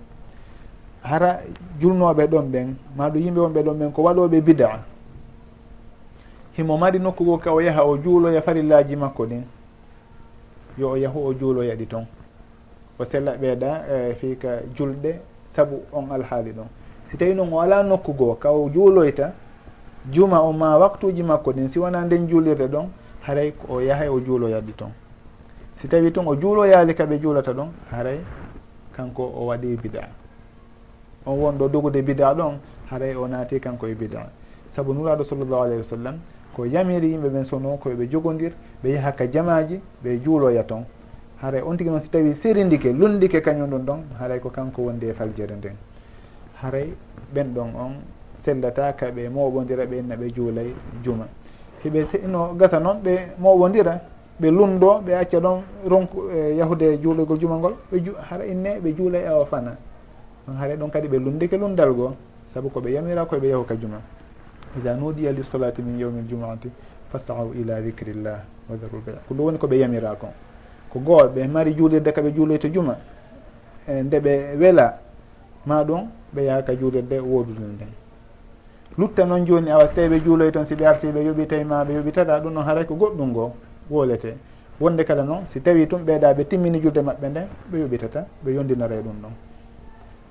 hara 1.03 1.41
julnoɓe 1.81 2.27
ɗon 2.27 2.47
ɓen 2.53 2.75
maɗum 2.97 3.23
yimɓe 3.23 3.41
wonɓe 3.41 3.63
ɗon 3.63 3.79
ɓen 3.79 3.93
ko 3.93 4.03
waɗoɓe 4.03 4.41
bida. 4.41 4.85
Himo 6.57 6.77
mari 6.79 6.99
nokkugo 6.99 7.39
ka 7.39 7.53
o 7.53 7.61
yaha 7.61 7.85
o 7.85 7.97
juuloya 7.99 8.43
farillaji 8.43 8.97
makko 8.97 9.27
ɗin 9.27 9.43
yo 10.79 10.91
o 10.91 10.97
yahu 10.97 11.27
o 11.27 11.35
juuloya 11.35 11.75
ɗi 11.77 11.87
toon 11.87 12.07
o 12.99 13.05
sella 13.05 13.37
ɓeeɗa 13.37 13.69
e 13.89 14.15
fiika 14.15 14.61
julɗe 14.75 15.21
saabu 15.51 15.83
on 15.93 16.11
alhaali 16.13 16.53
ɗon. 16.53 16.67
Si 17.11 17.17
tawi 17.17 17.35
noon 17.35 17.53
o 17.53 17.61
ala 17.61 17.83
nokku 17.83 18.13
goo 18.13 18.35
ka 18.35 18.51
o 18.53 18.71
juuloyta 18.71 19.33
juma 20.11 20.41
o 20.41 20.53
ma 20.53 20.79
waktuji 20.79 21.23
makko 21.23 21.53
ɗin 21.53 21.69
si 21.69 21.79
wona 21.79 22.05
nden 22.05 22.27
juulirde 22.29 22.67
ɗon 22.69 22.89
haray 23.23 23.53
o 23.69 23.81
yahay 23.81 24.09
o 24.09 24.21
juuloyaɗi 24.21 24.73
toon 24.77 24.91
si 25.81 25.89
tawi 25.89 26.13
tun 26.13 26.27
o 26.27 26.37
juuloyaali 26.37 26.95
kaɓe 26.95 27.19
juulata 27.21 27.53
ɗon 27.53 27.69
haray 27.91 28.21
kanko 28.93 29.23
o 29.23 29.47
waɗi 29.47 29.77
bida. 29.83 30.09
On 31.27 31.35
wonɗo 31.39 31.69
dogude 31.69 32.03
bida 32.03 32.35
ɗon 32.35 32.59
haray 32.91 33.15
o 33.17 33.27
naati 33.27 33.59
kanko 33.61 33.87
e 33.89 33.95
bida. 33.95 34.31
Saabu 34.77 34.95
nuraɗo 34.95 35.25
sallllahu 35.25 35.63
alayhi 35.63 35.79
wa 35.79 35.85
sallam 35.85 36.19
ko 36.55 36.65
yamiri 36.67 37.11
yimɓe 37.13 37.29
ɓen 37.29 37.45
sono 37.45 37.77
koyeɓe 37.77 38.09
jogodir 38.11 38.53
ɓe 38.83 38.91
yaha 38.93 39.13
ka 39.13 39.27
jamaji 39.27 39.81
ɓe 40.05 40.21
juuloya 40.23 40.63
toon 40.65 40.85
haray 41.41 41.63
on 41.63 41.77
tigui 41.77 41.91
noon 41.91 42.01
si 42.01 42.09
tawi 42.11 42.35
sirindike 42.35 42.93
lundike 42.93 43.41
kañum 43.43 43.71
ɗum 43.71 43.85
ɗon 43.85 44.01
haray 44.21 44.39
ko 44.41 44.51
kanko 44.51 44.83
wondi 44.83 45.07
e 45.07 45.13
faljere 45.15 45.57
nden. 45.57 45.75
Haray 46.63 46.93
ɓen 47.35 47.55
ɗon 47.55 47.75
on 47.75 47.93
sendataka 48.45 49.11
ɓe 49.11 49.29
moɓodira 49.29 49.87
ɓe 49.87 50.03
no 50.03 50.15
ɓe 50.17 50.29
juulay 50.35 50.75
juma. 51.05 51.27
Hiɓe 51.85 52.27
no 52.29 52.55
gasa 52.55 52.79
noon 52.81 52.99
ɓe 53.03 53.35
moɓodira 53.39 54.01
ɓe 54.41 54.51
lundo 54.51 55.01
ɓe 55.05 55.15
acca 55.15 55.41
ɗon 55.41 55.61
ronku 55.87 56.31
e 56.31 56.57
yahude 56.57 56.99
juuloygol 57.03 57.39
juma 57.39 57.57
ngol 57.57 57.75
ɓe 57.93 57.99
hara 58.31 58.45
inne 58.47 58.81
ɓe 58.83 58.95
juulay 58.97 59.27
awa 59.27 59.47
fana. 59.47 59.77
On 60.49 60.55
haara 60.57 60.75
ɗon 60.77 60.91
kadi 60.91 61.09
ɓe 61.09 61.19
lundike 61.19 61.57
lundal 61.57 61.93
goo 61.93 62.15
saabu 62.53 62.69
koɓe 62.71 62.91
yamira 62.93 63.25
koyeɓe 63.25 63.49
yahu 63.49 63.65
ka 63.65 63.75
juma. 63.77 64.01
Ida 64.79 64.95
nudiya 64.95 65.33
li 65.33 65.43
solati 65.45 65.83
min 65.83 65.99
yawmi 65.99 66.23
ljumaati 66.29 66.69
fasahu 67.13 67.53
ila 67.55 67.81
dicrillah 67.81 68.41
wa 68.69 68.77
daru 68.77 68.99
lbay 69.05 69.15
ko 69.29 69.35
ɗum 69.35 69.45
woni 69.45 69.59
koɓe 69.59 69.77
yamira 69.79 70.17
kon 70.17 70.33
ko 70.91 70.99
goo 70.99 71.29
ɓe 71.29 71.47
mari 71.49 71.75
juulirde 71.77 72.11
kaɓe 72.13 72.33
juuloyto 72.35 72.69
juma 72.73 72.97
e 73.87 74.03
nde 74.03 74.19
ɓe 74.21 74.57
wela 74.59 74.99
ma 75.67 75.85
ɗum 75.85 76.09
ɓe 76.35 76.45
yaha 76.45 76.63
ka 76.63 76.75
juulirde 76.75 77.21
woodude 77.21 77.61
nden 77.61 77.93
lutta 78.99 79.25
noon 79.25 79.45
joni 79.45 79.71
awa 79.71 79.87
so 79.89 79.95
tawi 79.95 80.09
ɓe 80.09 80.25
juuloy 80.25 80.51
toon 80.51 80.67
si 80.67 80.75
ɓe 80.75 80.85
arti 80.87 81.07
ɓe 81.09 81.21
yoɓi 81.25 81.47
tawi 81.47 81.65
ma 81.65 81.85
ɓe 81.85 81.93
yoɓi 81.95 82.13
tata 82.13 82.41
ɗum 82.41 82.53
noon 82.53 82.65
haray 82.67 82.85
ko 82.85 82.95
goɗɗum 82.95 83.29
ngo 83.31 83.53
wolete 83.91 84.35
wonde 84.81 85.05
kala 85.05 85.23
noon 85.23 85.47
si 85.53 85.61
tawi 85.61 85.87
tum 85.87 86.05
ɓeeɗa 86.05 86.35
ɓe 86.35 86.45
timmini 86.49 86.81
julde 86.81 87.01
maɓɓe 87.03 87.29
nden 87.29 87.47
ɓe 87.71 87.79
yoɓitata 87.79 88.27
ɓe 88.45 88.51
yondinare 88.55 89.03
ɗum 89.03 89.17
ɗon 89.23 89.33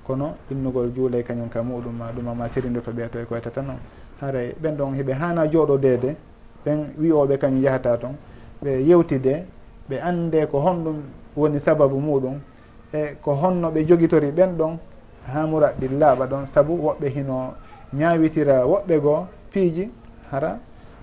kono 0.06 0.34
innugol 0.50 0.90
juulay 0.94 1.22
kañum 1.22 1.48
ka 1.48 1.62
muɗum 1.62 1.94
ma 1.98 2.10
ɗum 2.12 2.28
ama 2.28 2.48
sirindoto 2.48 2.90
ɓe 2.92 3.08
to 3.10 3.18
e 3.20 3.24
koytata 3.24 3.62
noon 3.62 3.78
haray 4.20 4.54
ɓen 4.62 4.76
ɗon 4.76 4.94
heɓe 4.94 5.12
hana 5.12 5.46
jooɗodede 5.46 6.16
ɓen 6.64 6.78
wiyoɓe 6.98 7.38
kañum 7.38 7.62
yahata 7.62 7.96
toon 7.98 8.14
ɓe 8.62 8.82
yewtide 8.86 9.44
ɓe 9.88 10.00
ande 10.00 10.46
ko 10.50 10.58
honɗum 10.60 10.96
woni 11.36 11.58
sababu 11.60 11.98
muɗum. 11.98 12.38
E 12.92 13.16
ko 13.22 13.32
honno 13.34 13.70
ɓe 13.70 13.84
jogitori 13.88 14.30
ɓen 14.30 14.56
ɗon 14.56 14.76
ha 15.32 15.46
muraɗɗi 15.46 15.88
laaɓa 15.98 16.26
ɗon 16.26 16.46
saabu 16.46 16.74
woɓɓe 16.76 17.08
hino 17.08 17.54
ñawitira 17.92 18.64
woɓɓe 18.66 19.00
goo 19.00 19.26
piiji 19.52 19.90
hara 20.30 20.58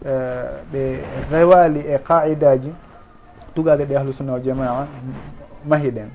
e, 0.05 0.11
ɓe 0.71 0.81
rewali 1.31 1.79
e 1.79 1.97
qaidaji 2.07 2.71
tugale 3.53 3.85
ɗe 3.85 3.95
ahlu 3.97 4.13
sunna 4.13 4.33
wal 4.33 4.41
jamaa 4.43 4.87
mahiɗen 5.65 6.09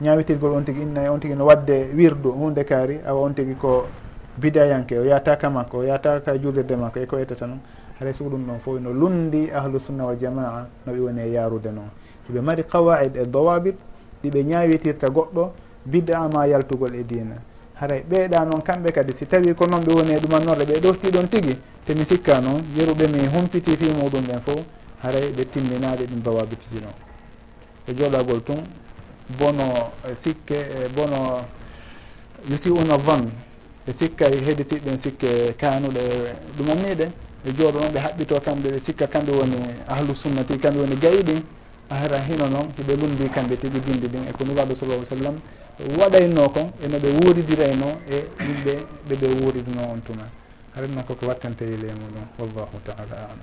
ñawitirgol 0.00 0.52
on 0.56 0.64
tigui 0.64 0.82
innayi 0.82 1.08
on 1.08 1.18
tigui 1.20 1.36
no 1.36 1.44
wadde 1.46 1.88
wirdu 1.94 2.32
hunde 2.32 2.64
kaari 2.64 3.00
awa 3.06 3.20
on 3.22 3.34
tigui 3.34 3.54
ko 3.54 3.86
bidayanke 4.38 4.98
o 4.98 5.04
yataka 5.04 5.50
makko 5.50 5.78
o 5.78 5.82
yataka 5.84 6.36
julirde 6.38 6.76
makko 6.76 6.98
e 7.00 7.06
ko 7.06 7.16
ettata 7.18 7.46
noon 7.46 7.60
haray 8.00 8.12
sugo 8.14 8.30
ɗum 8.30 8.46
ɗon 8.46 8.58
fof 8.60 8.80
no 8.80 8.92
lundi 8.92 9.50
ahlu 9.52 9.78
sunna 9.80 10.04
wal 10.04 10.16
jamaa 10.18 10.66
no 10.86 10.92
ɓe 10.92 10.98
woni 11.00 11.20
e 11.20 11.30
yarude 11.32 11.70
noon. 11.70 11.90
Hiɓe 12.28 12.40
mari 12.40 12.64
qawaid 12.64 13.16
e 13.16 13.24
dowabit 13.26 13.76
ɗiɓe 14.22 14.42
ñawitirta 14.44 15.08
goɗɗo 15.10 15.52
bid'a 15.86 16.28
ma 16.32 16.46
yaltugol 16.46 16.94
e 16.94 17.04
dina 17.04 17.36
haray 17.80 18.02
ɓeeɗa 18.08 18.44
noon 18.44 18.62
kamɓe 18.62 18.92
kadi 18.92 19.12
si 19.18 19.26
tawi 19.26 19.54
ko 19.54 19.66
noon 19.66 19.82
ɓe 19.84 19.92
woni 19.92 20.12
e 20.14 20.18
ɗumannorde 20.20 20.64
ɓe 20.64 20.80
ɗoftiɗon 20.80 21.28
tigi 21.28 21.58
te 21.84 21.94
mi 21.94 22.04
sikka 22.04 22.40
noon 22.40 22.62
yeruɓe 22.76 23.06
mi 23.08 23.26
humpiti 23.26 23.76
fi 23.76 23.90
muɗum 23.90 24.22
ɓen 24.26 24.40
fof 24.46 24.62
haray 25.02 25.30
ɓe 25.32 25.44
timminaɗe 25.50 26.04
ɗin 26.06 26.22
bawabitiji 26.22 26.78
ɗon 26.80 26.94
e 27.86 27.92
joɗagol 27.94 28.42
tun 28.44 28.62
bono 29.38 29.92
e 30.08 30.14
sikke 30.22 30.54
e 30.54 30.88
bono 30.94 31.40
yusi 32.48 32.68
uno 32.70 32.96
van 32.98 33.30
ɓe 33.86 33.92
sikka 33.98 34.26
e 34.28 34.38
heditiɗen 34.46 34.98
sikke 34.98 35.54
kanuɗe 35.58 36.00
ɗumanniɗe 36.56 37.06
ɓe 37.44 37.50
jooɗo 37.58 37.78
noon 37.80 37.92
ɓe 37.92 37.98
haɓɓito 38.00 38.40
kamɓe 38.40 38.68
ɓe 38.70 38.80
sikka 38.80 39.06
kamɓe 39.06 39.32
woni 39.32 39.56
ahlu 39.88 40.14
sunnati 40.14 40.58
kamɓe 40.58 40.78
woni 40.80 40.96
gayiɗin 40.96 41.42
ahara 41.90 42.18
hino 42.22 42.46
noon 42.48 42.68
hiɓe 42.78 42.96
lundi 43.00 43.28
kamɓe 43.28 43.56
tiɓi 43.56 43.78
bindi 43.80 44.08
ɗin 44.08 44.22
e 44.28 44.32
ko 44.32 44.44
nuraɗo 44.44 44.74
sallah 44.74 44.94
alih 44.96 45.06
sallam 45.08 45.36
waɗayno 45.98 46.48
kon 46.54 46.70
eno 46.84 46.96
ɓe 47.02 47.08
wuuridirayno 47.18 47.88
e 48.06 48.16
yimɓe 48.46 48.72
ɓeɓe 49.08 49.26
wuurirno 49.40 49.82
on 49.92 50.00
tuma. 50.06 50.26
Haɗat 50.74 50.90
noon 50.90 51.04
koko 51.06 51.26
wattante 51.26 51.64
yile 51.64 51.86
e 51.88 51.94
muɗum. 52.00 52.24
Wallahu 52.38 52.78
taala 52.86 53.14
alam. 53.26 53.40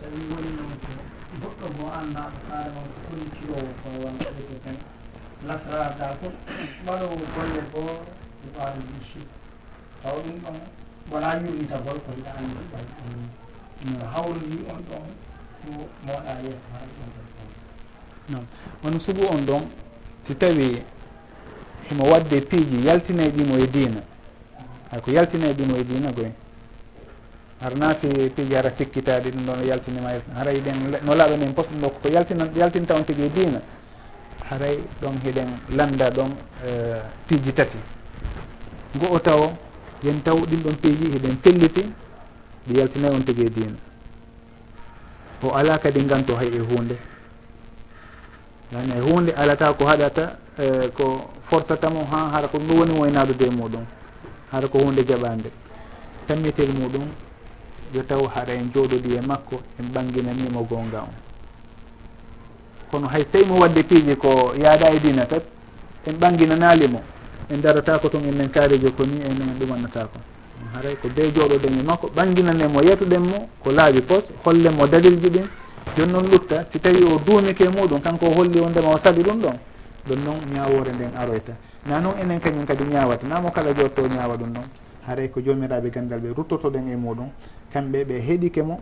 Tawi 0.00 0.20
woni 0.30 0.50
noon 0.56 0.74
ko 0.84 0.90
goɗɗo 1.40 1.66
mo 1.78 1.84
anndaɗo 1.98 2.38
haare 2.48 2.70
on 2.80 2.88
ko 2.92 2.98
ɗum 3.08 3.22
cirowo 3.36 3.70
ko 3.82 3.88
wonɗo 4.02 4.24
tan 4.64 4.76
lasrada 5.46 6.06
ko 6.20 6.26
ɓaɗowo 6.86 7.16
golle 7.34 7.60
goo 7.72 7.92
e 8.44 8.46
ɓaaɗo 8.56 8.80
bisi 8.88 9.20
taw 10.02 10.16
ɗum 10.24 10.36
ɗon 10.44 10.58
wona 11.10 11.28
yurnita 11.40 11.76
gol 11.84 11.98
ko 12.04 12.10
yiɗa 12.16 12.32
anndi 12.38 12.60
ɓay 12.72 12.86
hawru 14.12 14.40
wi 14.50 14.58
on 14.72 14.80
ɗon 14.88 15.06
pour 15.64 15.88
moɗa 16.06 16.32
yeeso 16.42 16.66
ha 16.72 16.78
ɗum 16.78 18.34
non. 18.34 18.46
Wono 18.82 18.98
sugu 19.00 19.22
on 19.26 19.44
ɗon 19.44 19.62
si 20.26 20.34
tawi 20.36 20.82
himo 21.90 22.04
wadde 22.10 22.40
piiji 22.40 22.86
yaltinay 22.86 23.30
ɗimo 23.30 23.56
e 23.58 23.66
diina 23.66 24.00
hay 24.90 25.00
ko 25.00 25.10
yaltinay 25.10 25.52
ɗimo 25.52 25.76
e 25.76 25.84
diina 25.84 26.10
goy 26.12 26.30
hara 27.60 27.74
naati 27.76 28.08
piiji 28.34 28.54
hara 28.54 28.70
sikkitaɗi 28.76 29.30
ɗum 29.30 29.44
ɗon 29.46 29.64
yaltinima 29.66 30.14
e 30.14 30.20
haray 30.34 30.60
ɗen 30.60 31.00
no 31.04 31.14
laaɓa 31.14 31.36
nen 31.36 31.52
posɗum 31.54 31.80
ɗo 31.80 31.88
koko 31.90 32.08
yaltina 32.08 32.48
yaltinta 32.56 32.94
on 32.94 33.04
tigi 33.04 33.22
e 33.22 33.28
diina 33.30 33.60
haray 34.50 34.78
ɗon 35.00 35.14
hiɗen 35.24 35.48
landa 35.76 36.10
ɗon 36.10 36.30
e, 36.64 36.70
piiji 37.26 37.52
tati. 37.52 37.78
Go 38.98 39.06
o 39.14 39.18
taw 39.20 39.52
yen 40.02 40.22
taw 40.22 40.36
ɗin 40.38 40.60
ɗon 40.62 40.76
piiji 40.80 41.04
hiɗen 41.12 41.36
felliti 41.42 41.82
ɗi 42.66 42.78
yaltinayi 42.78 43.14
on 43.14 43.22
tigi 43.24 43.42
e 43.46 43.50
diina. 43.50 43.76
o 45.44 45.54
ala 45.54 45.78
kadi 45.78 46.04
ganto 46.04 46.36
hay 46.36 46.48
e 46.48 46.58
hunde. 46.60 46.96
Yani 48.72 48.92
e 48.96 49.00
hunde 49.00 49.32
alata 49.32 49.72
ko 49.74 49.84
haɗata 49.84 50.38
e, 50.58 50.88
ko 50.96 51.30
forçatamo 51.48 52.04
ha 52.10 52.30
hara 52.32 52.48
ko 52.48 52.58
ɗum 52.58 52.78
woni 52.78 52.92
waynadude 52.98 53.50
muɗum 53.50 53.84
hara 54.52 54.68
ko 54.68 54.78
hunde 54.78 55.04
jaɓande 55.04 55.50
tammitel 56.26 56.70
muɗum 56.72 57.06
yo 57.94 58.02
taw 58.02 58.22
haɗa 58.26 58.52
en 58.54 58.70
jooɗodi 58.74 59.14
e 59.16 59.20
makko 59.26 59.60
en 59.80 59.86
ɓanginanimo 59.92 60.62
gonga 60.68 61.00
on. 61.02 61.14
Kono 62.90 63.08
hay 63.08 63.22
so 63.22 63.28
tawi 63.32 63.44
mo 63.46 63.54
wadde 63.60 63.82
piiji 63.84 64.16
ko 64.16 64.52
yaada 64.56 64.90
e 64.90 64.98
dina 65.00 65.26
tat 65.26 65.42
en 66.06 66.12
ɓanginanalimo 66.18 67.00
en 67.50 67.60
darata 67.60 67.98
ko 67.98 68.08
toon 68.08 68.24
enen 68.24 68.50
kaarijo 68.50 68.90
ko 68.92 69.04
ni 69.04 69.20
enen 69.20 69.54
ɗumannatako 69.58 70.33
haray 70.74 70.96
ko 70.96 71.08
be 71.08 71.30
jooɗoɗen 71.34 71.78
e 71.80 71.82
makko. 71.82 72.08
Ɓanginane 72.16 72.66
mo 72.72 72.80
yetuɗen 72.82 73.20
mo 73.22 73.48
ko 73.62 73.70
laaɓi 73.70 74.00
pos 74.02 74.24
hollen 74.44 74.72
mo 74.76 74.86
dalilji 74.86 75.28
ɗin. 75.30 75.46
Joni 75.96 76.12
noon 76.12 76.26
lutta 76.30 76.66
si 76.70 76.78
tawi 76.80 77.02
o 77.04 77.18
duumike 77.24 77.64
muɗum 77.68 78.00
kanko 78.00 78.26
o 78.26 78.34
holli 78.34 78.58
o 78.60 78.68
ndema 78.68 78.88
o 78.88 78.98
saɗi 78.98 79.22
ɗum 79.22 79.38
ɗon 79.40 79.56
ɗum 80.08 80.18
noon 80.24 80.38
ñawore 80.52 80.92
nden 80.92 81.12
aroyta. 81.16 81.52
Na 81.86 82.00
noon 82.00 82.14
enen 82.20 82.40
kañum 82.40 82.64
kadi 82.66 82.84
ñawata 82.84 83.26
namo 83.28 83.50
kala 83.50 83.72
jotto 83.74 84.02
ñawa 84.08 84.36
ɗum 84.36 84.50
noon? 84.52 84.66
Haray 85.06 85.28
ko 85.30 85.40
jomiraɓe 85.40 85.90
gandal 85.90 86.20
ɓe 86.20 86.32
ruttotoɗen 86.36 86.88
e 86.90 86.96
muɗum. 86.96 87.28
Kamɓe 87.72 88.04
ɓe 88.04 88.20
heeɗike 88.26 88.62
mo 88.62 88.80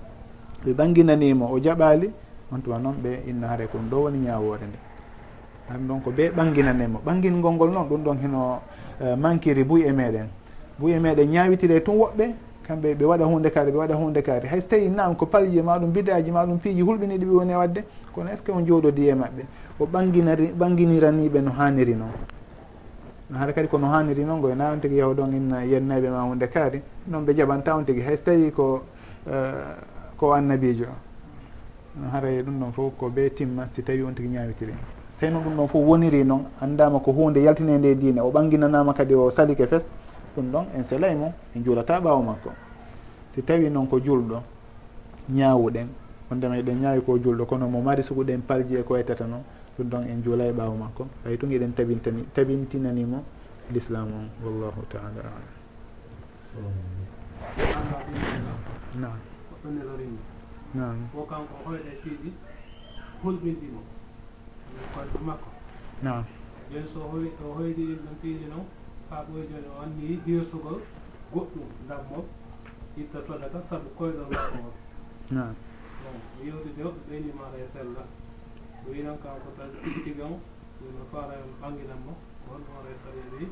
ɓe 0.64 0.72
ɓanginanimo 0.72 1.50
o 1.52 1.58
jaɓali 1.60 2.10
on 2.52 2.60
tuma 2.62 2.78
noon 2.78 2.94
ɓe 3.02 3.22
inno 3.28 3.46
haray 3.48 3.66
ko 3.66 3.78
ɗum 3.78 3.88
ɗo 3.90 3.96
woni 4.04 4.18
ñawore 4.18 4.64
nde. 4.66 4.78
An 5.70 5.86
ɗon 5.88 6.00
ko 6.02 6.10
ɓe 6.10 6.30
ɓanginanimo 6.30 7.00
ɓangingol 7.04 7.52
ngol 7.54 7.70
noon 7.72 7.88
ɗum 7.88 8.02
ɗon 8.04 8.18
hino 8.22 8.60
uh, 9.00 9.06
eh, 9.06 9.16
mankiri 9.16 9.64
buy 9.64 9.82
e 9.82 9.92
meɗen. 9.92 10.28
buye 10.82 10.98
meɗen 10.98 11.30
ñawitire 11.30 11.80
tun 11.80 11.94
woɓɓe 11.96 12.34
kamɓe 12.66 12.94
ɓe 12.94 13.04
waɗa 13.04 13.24
hunde 13.24 13.50
kaari 13.50 13.70
ɓe 13.70 13.78
waɗa 13.78 13.94
hunde 13.94 14.22
kaari 14.22 14.48
hay 14.48 14.60
tawi 14.60 14.88
nam 14.88 15.14
ko 15.14 15.26
palije 15.26 15.62
maɗum 15.62 15.90
bidaji 15.92 16.30
maɗum 16.30 16.58
piiji 16.58 16.82
hulɓiniɗi 16.82 17.24
ɓe 17.24 17.34
woni 17.34 17.52
e 17.52 17.56
wadde 17.56 17.84
kono 18.14 18.30
est 18.30 18.36
ce 18.38 18.42
que 18.42 18.50
on 18.52 18.64
jooɗodi 18.66 19.08
e 19.08 19.14
maɓɓe? 19.14 19.42
O 19.80 19.86
ɓanginari 19.86 20.52
ɓanginiraniɓe 20.58 21.40
no 21.40 21.50
haniri 21.58 21.94
noon. 21.94 22.10
Haɗa 23.32 23.52
kadi 23.52 23.68
kono 23.68 23.86
haniri 23.86 24.24
noon 24.24 24.40
goy 24.40 24.54
na 24.54 24.72
on 24.72 24.78
tigui 24.80 24.96
yahu 24.98 25.14
ɗon 25.14 25.32
inna 25.32 25.64
yennaɓe 25.64 26.10
ma 26.10 26.22
hunde 26.22 26.46
kaari 26.48 26.82
noon 27.06 27.24
ɓe 27.24 27.34
jaɓanta 27.34 27.76
on 27.76 27.84
tigui 27.84 28.02
hayso 28.02 28.24
tawi 28.24 28.50
ko 28.50 28.82
eh, 29.26 29.32
ko 30.16 30.32
annabijo 30.32 30.86
no 31.96 32.08
haray 32.12 32.42
ɗum 32.42 32.58
ɗon 32.60 32.72
fof 32.72 32.92
ko 32.98 33.08
ɓe 33.08 33.30
timma 33.34 33.66
si 33.68 33.82
tawi 33.82 34.02
on 34.02 34.12
tigui 34.14 34.30
ñawitiri. 34.30 34.72
Seyno 35.18 35.40
ɗum 35.40 35.56
ɗon 35.56 35.68
fof 35.68 35.82
woniri 35.86 36.24
noon 36.24 36.44
andama 36.60 36.98
ko 37.00 37.12
hunde 37.12 37.38
yaltinede 37.40 37.90
e 37.90 37.94
diine. 37.94 38.20
O 38.20 38.30
ɓanginanama 38.30 38.92
kadi 38.94 39.14
o 39.14 39.30
salike 39.30 39.66
fes 39.66 39.84
ɗum 40.36 40.50
ɗon 40.52 40.66
en 40.76 40.84
selay 40.84 41.14
mo 41.14 41.32
en 41.54 41.62
juulata 41.64 42.00
ɓaawo 42.00 42.22
makko. 42.22 42.50
Si 43.34 43.42
tawi 43.42 43.70
noon 43.70 43.86
ko 43.88 43.98
julɗo 44.00 44.42
ñaawuɗen 45.30 45.88
wondema 46.30 46.56
eɗen 46.58 46.80
ñaawi 46.80 47.00
ko 47.02 47.18
julɗo 47.18 47.44
kono 47.46 47.68
mo 47.68 47.80
mari 47.80 48.02
suguɗen 48.02 48.42
palji 48.42 48.76
e 48.76 48.82
ko 48.82 48.94
waytata 48.94 49.26
noon 49.26 49.42
ɗum 49.78 49.88
ɗon 49.88 50.02
en 50.08 50.22
juula 50.22 50.44
e 50.46 50.52
ɓaawo 50.52 50.74
makko. 50.76 51.06
Hay 51.24 51.36
tun 51.38 51.50
eɗen 51.50 51.72
tabintani 51.74 52.24
tabintinanimo 52.34 53.22
l'islam 53.72 54.08
on 54.12 54.28
wallahu 54.44 54.82
taala 54.88 55.20
alam. 55.20 56.72
Nam 59.00 59.18
nam 60.74 61.08
o 61.16 61.22
kanko 61.30 61.54
hoyɗe 61.64 61.92
tiiɗi 62.02 62.30
hulɓinɗimo 63.22 63.80
koyɗo 64.94 65.18
makko 65.28 65.48
nam 66.02 66.24
jen 66.72 66.86
so 66.86 67.00
hoy 67.12 67.26
o 67.44 67.52
hoydi 67.56 67.82
ɗin 67.88 68.00
ɗon 68.04 68.16
tiiɗi 68.22 68.44
noon 68.52 68.66
faaɓoyde 69.12 69.56
on 69.80 69.90
ni 69.98 70.20
hirsugol 70.24 70.80
goɗɗum 71.32 71.68
ndammo 71.84 72.24
itta 72.96 73.18
sodaka 73.26 73.58
sabu 73.68 73.88
koyɗo 73.98 74.24
makko 74.32 74.56
e 74.56 74.60
on 74.68 74.72
nam 75.36 75.54
bon 76.02 76.16
yewtude 76.46 76.82
o 76.88 76.90
ɓeynimata 77.08 77.56
e 77.60 77.66
sella 77.72 78.02
o 78.86 78.90
wi 78.90 79.02
noon 79.04 79.18
kanko 79.22 79.48
tan 79.56 79.68
tigi 79.82 80.00
tigi 80.04 80.22
on 80.22 80.40
wino 80.80 81.04
faara 81.12 81.34
en 81.36 81.52
ɓanginanmo 81.60 82.12
wonno 82.48 82.72
resare 82.88 83.22
wi 83.32 83.44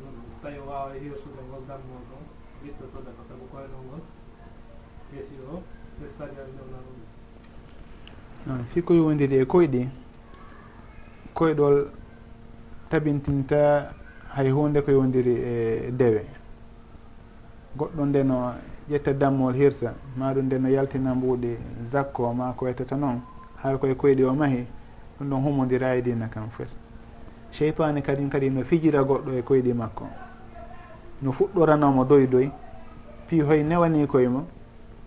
ɗum 0.00 0.14
so 0.28 0.34
tawi 0.42 0.58
wawa 0.68 0.96
e 0.96 0.98
hirsude 1.00 1.40
ngol 1.48 1.62
ndammo 1.64 1.94
ɗon 2.08 2.24
itta 2.68 2.84
sodaka 2.92 3.22
sabu 3.28 3.44
koyɗo 3.52 3.78
ngol. 3.86 4.02
Hesi 5.12 5.34
o 5.52 5.62
hessari 6.00 6.36
an 6.40 6.48
ndewna 6.52 6.78
ɗum. 6.84 6.98
Sikko 8.72 8.94
yowndiri 8.94 9.36
e 9.36 9.44
koyɗi 9.44 9.88
koyɗol 11.34 11.76
tabintinta 12.90 13.92
hay 14.34 14.50
hunde 14.50 14.80
ko 14.82 14.90
yowndiri 14.90 15.34
e 15.34 15.90
dewe. 15.92 16.24
Goɗɗo 17.76 18.04
ndeno 18.06 18.54
ƴetta 18.90 19.12
dammol 19.12 19.54
hirsa 19.54 19.94
maɗum 20.16 20.46
ndeno 20.46 20.68
yaltina 20.68 21.14
mbuuɗi 21.14 21.56
zakko 21.90 22.32
ma 22.34 22.52
ko 22.56 22.64
wetata 22.64 22.96
noon 22.96 23.20
har 23.62 23.78
koye 23.78 23.94
koyɗi 23.94 24.24
o 24.24 24.34
mahi 24.34 24.66
ɗum 25.18 25.28
ɗon 25.30 25.42
humodira 25.42 25.94
e 25.96 26.02
dina 26.02 26.28
kam 26.28 26.48
fes. 26.50 26.76
Cheytani 27.52 28.02
kadim 28.02 28.28
kadi 28.30 28.50
no 28.50 28.62
fijira 28.64 29.02
goɗɗo 29.02 29.38
e 29.38 29.42
koyɗi 29.42 29.72
makko. 29.74 30.04
No 31.22 31.32
fuɗɗoranomo 31.32 32.04
doy 32.04 32.26
doy 32.26 32.50
pi 33.28 33.40
hoy 33.40 33.62
newani 33.62 34.06
koyemo 34.06 34.44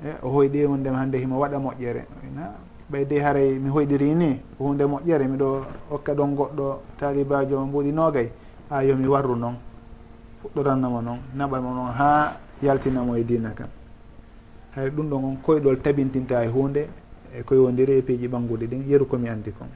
e 0.03 0.09
o 0.23 0.29
hoyɗimo 0.29 0.77
ndema 0.77 0.97
hannde 0.97 1.17
himo 1.17 1.39
waɗa 1.39 1.57
moƴƴere. 1.59 2.05
Na 2.35 2.53
ɓeyde 2.91 3.21
haray 3.21 3.59
mi 3.59 3.69
hoyɗiri 3.69 4.15
ni 4.15 4.41
hunde 4.59 4.83
moƴƴere 4.85 5.27
miɗo 5.27 5.65
hokka 5.89 6.13
ɗon 6.13 6.35
goɗɗo 6.35 6.79
talibajo 6.99 7.65
mbuuɗi 7.65 7.91
nogay 7.91 8.29
ha 8.71 8.81
yomi 8.83 9.07
warru 9.07 9.35
noon 9.35 9.55
fuɗɗorannamo 10.41 11.01
noon 11.01 11.19
naɓamo 11.35 11.73
noon 11.75 11.91
ha 11.91 12.39
yaltinamo 12.63 13.15
e 13.17 13.23
dina 13.23 13.49
kam. 13.51 13.67
Hay 14.75 14.89
ɗum 14.89 15.09
ɗon 15.09 15.23
on 15.25 15.37
koyɗol 15.43 15.81
tabintinta 15.81 16.41
e 16.45 16.47
hunde 16.47 16.87
e 17.35 17.43
koye 17.43 17.59
wondiri 17.59 17.97
e 17.97 18.01
piiji 18.01 18.27
ɓangude 18.27 18.67
ɗin 18.67 18.87
yeru 18.87 19.05
komi 19.05 19.27
andi 19.27 19.51
kon. 19.51 19.67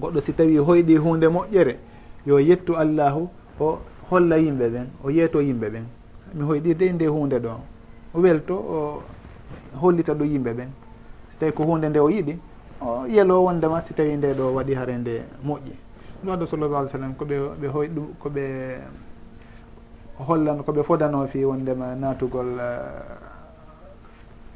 Goɗɗo 0.00 0.20
si 0.20 0.32
tawi 0.32 0.56
hoyɗi 0.58 0.96
hunde 0.96 1.26
moƴƴere 1.26 1.76
yo 2.24 2.38
yettu 2.38 2.76
allahu 2.76 3.28
o 3.58 3.78
holla 4.10 4.36
yimɓe 4.38 4.68
ɓen 4.70 4.86
o 5.02 5.10
yeeto 5.10 5.40
yimɓe 5.40 5.68
ɓen. 5.70 5.84
Mi 6.34 6.42
hoyɗirde 6.44 6.92
nde 6.92 7.06
hunde 7.06 7.38
ɗo 7.40 7.50
o 8.14 8.20
welto 8.20 8.54
o 8.54 9.02
hollita 9.80 10.14
ɗo 10.14 10.24
yimɓe 10.24 10.52
ɓen. 10.54 10.68
Si 11.30 11.38
tawi 11.40 11.52
ko 11.52 11.64
hunde 11.64 11.88
nde 11.88 11.98
o 11.98 12.08
yiɗi 12.08 12.38
o 12.80 13.06
yelo 13.08 13.42
wondema 13.42 13.80
si 13.80 13.92
tawi 13.92 14.16
nde 14.16 14.34
ɗo 14.34 14.54
waɗi 14.54 14.74
hare 14.74 14.96
nde 14.98 15.22
moƴƴi. 15.44 15.83
ɗum 16.24 16.32
addo 16.32 16.46
sallallah 16.46 16.78
alih 16.80 16.90
sallam 16.90 17.14
koɓe 17.14 17.36
ɓe 17.60 17.66
hoy 17.68 17.88
ɗum 17.88 18.06
koɓe 18.18 18.80
hollan 20.18 20.62
koɓe 20.62 20.82
fodano 20.84 21.26
fi 21.26 21.44
wondema 21.44 21.94
natugol 21.94 22.58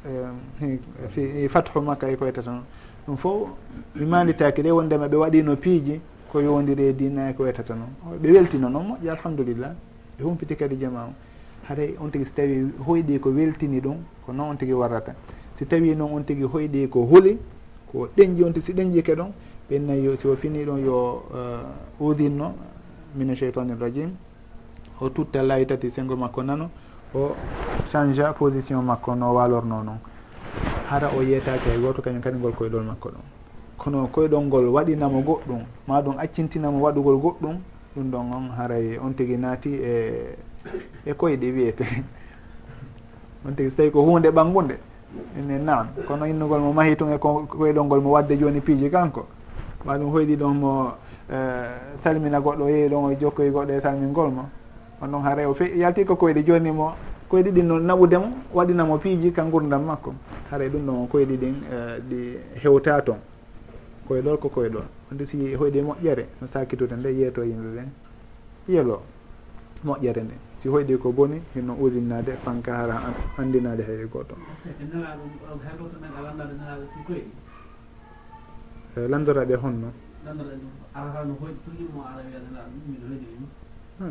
eh, 0.05 0.29
fi 1.09 1.47
fathu 1.49 1.81
makka 1.81 2.09
e 2.09 2.15
koyta 2.15 2.41
tan 2.41 2.63
ɗum 3.07 3.17
fof 3.17 3.49
mi 3.95 4.05
manditaki 4.05 4.61
ɗe 4.61 4.71
wondema 4.71 5.07
ɓe 5.07 5.15
waɗino 5.17 5.55
piiji 5.55 6.01
ko 6.31 6.39
yowdiri 6.41 6.83
e 6.89 6.93
dina 6.93 7.29
e 7.29 7.33
ko 7.33 7.43
wetata 7.43 7.75
noon 7.75 7.89
ɓe 8.21 8.31
weltino 8.31 8.69
noon 8.69 8.85
moƴƴi 8.87 9.09
alhamdulillah. 9.09 9.71
Ɓe 10.17 10.23
humpiti 10.23 10.55
kadi 10.55 10.77
jama 10.77 11.05
o. 11.09 11.13
Haray 11.67 11.95
on 11.99 12.09
tigui 12.09 12.25
so 12.25 12.33
tawi 12.35 12.71
hoyɗi 12.85 13.19
ko 13.19 13.29
weltini 13.29 13.79
ɗum 13.79 13.97
ko 14.25 14.31
noon 14.33 14.49
on 14.51 14.55
tigui 14.57 14.73
warrata 14.73 15.13
si 15.57 15.65
tawi 15.65 15.95
noon 15.95 16.13
on 16.13 16.23
tigui 16.23 16.45
hoyɗi 16.47 16.87
ko 16.89 17.05
huuli 17.05 17.37
ko 17.91 18.07
ɗenƴi 18.17 18.43
on 18.43 18.51
tigui 18.53 18.61
si 18.61 18.73
ɗenƴike 18.73 19.15
ɗon 19.15 19.31
ɓen 19.69 20.03
yo 20.03 20.17
si 20.17 20.27
o 20.27 20.35
fini 20.35 20.65
ɗon 20.65 20.79
yo 20.85 21.23
uh, 21.31 22.07
udinno 22.07 22.53
mine 23.15 23.35
cheytani 23.35 23.73
rajim. 23.79 24.11
O 25.01 25.09
tutta 25.09 25.41
layi 25.43 25.65
tati 25.65 25.89
sengo 25.89 26.15
makko 26.15 26.43
nano 26.43 26.69
o 27.13 27.35
change 27.91 28.19
a 28.19 28.33
position 28.33 28.83
makko 28.83 29.15
no 29.15 29.33
walorno 29.33 29.83
noon 29.83 29.99
hara 30.89 31.09
o 31.17 31.21
yeytaki 31.21 31.69
hay 31.69 31.79
goto 31.79 32.01
kañum 32.01 32.21
kadi 32.21 32.37
ngol 32.37 32.51
koyeɗol 32.51 32.83
makko 32.83 33.09
ɗon 33.09 33.23
kono 33.77 34.07
koyeɗol 34.11 34.43
ngol 34.45 34.65
waɗinamo 34.67 35.21
goɗɗum 35.21 35.61
ma 35.87 36.01
ɗum 36.01 36.17
accintinamo 36.17 36.81
waɗugol 36.81 37.17
goɗɗum 37.17 37.57
ɗum 37.95 38.11
ɗon 38.11 38.33
on 38.33 38.49
haray 38.57 38.97
on 38.97 39.13
tigui 39.13 39.37
naati 39.37 39.69
e 39.73 40.35
e 41.05 41.13
koyɗe 41.13 41.51
wiyete. 41.51 41.85
On 43.47 43.53
tigui 43.55 43.69
so 43.71 43.77
tawi 43.77 43.91
ko 43.91 44.01
hunde 44.03 44.29
ɓangude 44.29 44.75
ene 45.37 45.63
naam 45.63 45.87
kono 46.07 46.25
innugol 46.25 46.59
mo 46.59 46.73
mahi 46.73 46.95
tun 46.95 47.13
e 47.13 47.17
koyeɗol 47.17 47.85
ngol 47.85 48.01
mo 48.01 48.09
wadde 48.11 48.37
joni 48.37 48.59
piiji 48.59 48.89
kanko 48.89 49.25
ma 49.85 49.97
ɗum 49.97 50.11
hoyɗi 50.11 50.35
ɗon 50.35 50.53
mo 50.57 50.91
eh, 51.29 51.97
salmina 52.03 52.39
goɗɗo 52.39 52.63
o 52.63 52.69
yehi 52.69 52.89
ɗon 52.89 53.03
o 53.05 53.13
jokkoyi 53.19 53.49
goɗɗo 53.51 53.71
e 53.77 53.81
salmingol 53.81 54.31
mo. 54.31 54.49
On 55.01 55.07
ɗon 55.11 55.21
haare 55.23 55.45
o 55.45 55.53
fe 55.53 55.65
yalti 55.77 56.03
ko 56.05 56.15
koyɗi 56.15 56.43
joni 56.45 56.71
mo 56.71 56.93
koyɗi 57.29 57.51
ɗin 57.51 57.63
noon 57.67 57.83
naɓudemo 57.85 58.27
waɗinamo 58.53 58.97
piiji 58.97 59.31
ka 59.31 59.43
gurdam 59.43 59.83
makko. 59.85 60.13
Haare 60.51 60.69
ɗum 60.69 60.85
ɗon 60.85 61.07
koyɗi 61.07 61.37
ɗin 61.37 61.55
ɗi 62.09 62.37
hewta 62.63 63.01
toon 63.01 63.19
koyeɗol 64.07 64.37
ko 64.39 64.49
koyeɗol 64.49 64.85
onde 65.11 65.25
si 65.25 65.53
hoyɗi 65.55 65.81
moƴƴere 65.81 66.25
no 66.41 66.47
sakitude 66.47 66.95
nde 66.97 67.09
yeeto 67.13 67.43
yimɓe 67.43 67.69
ɓe 67.75 67.83
yelo 68.73 69.01
moƴƴere 69.85 70.21
nde. 70.23 70.33
Si 70.59 70.67
hoyɗi 70.67 70.97
ko 70.99 71.11
boni 71.11 71.39
hinno 71.55 71.73
usinnade 71.79 72.35
fanka 72.43 72.73
hara 72.73 73.13
andinade 73.37 73.83
hay 73.87 74.05
goto. 74.11 74.35
Eh, 78.97 79.07
lamdoraɓe 79.07 79.55
honno. 79.55 79.91
Ah, 80.95 81.05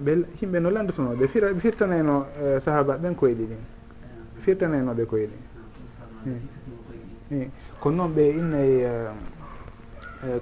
ɓe 0.05 0.13
yimɓe 0.41 0.61
no 0.61 0.71
landotono 0.71 1.17
ɓe 1.17 1.27
fira 1.29 1.53
ɓe 1.53 1.61
firtanayno 1.61 2.27
eh, 2.41 2.61
sahaba 2.61 2.97
ɓen 2.99 3.15
koye 3.17 3.35
ɗiɗin 3.35 3.59
firtanaynoɓe 4.43 5.05
koye 5.07 5.27
ɗin 5.27 5.43
i 7.31 7.35
eh, 7.43 7.51
ko 7.81 7.91
noon 7.91 8.13
ɓe 8.15 8.23
innayi 8.39 8.85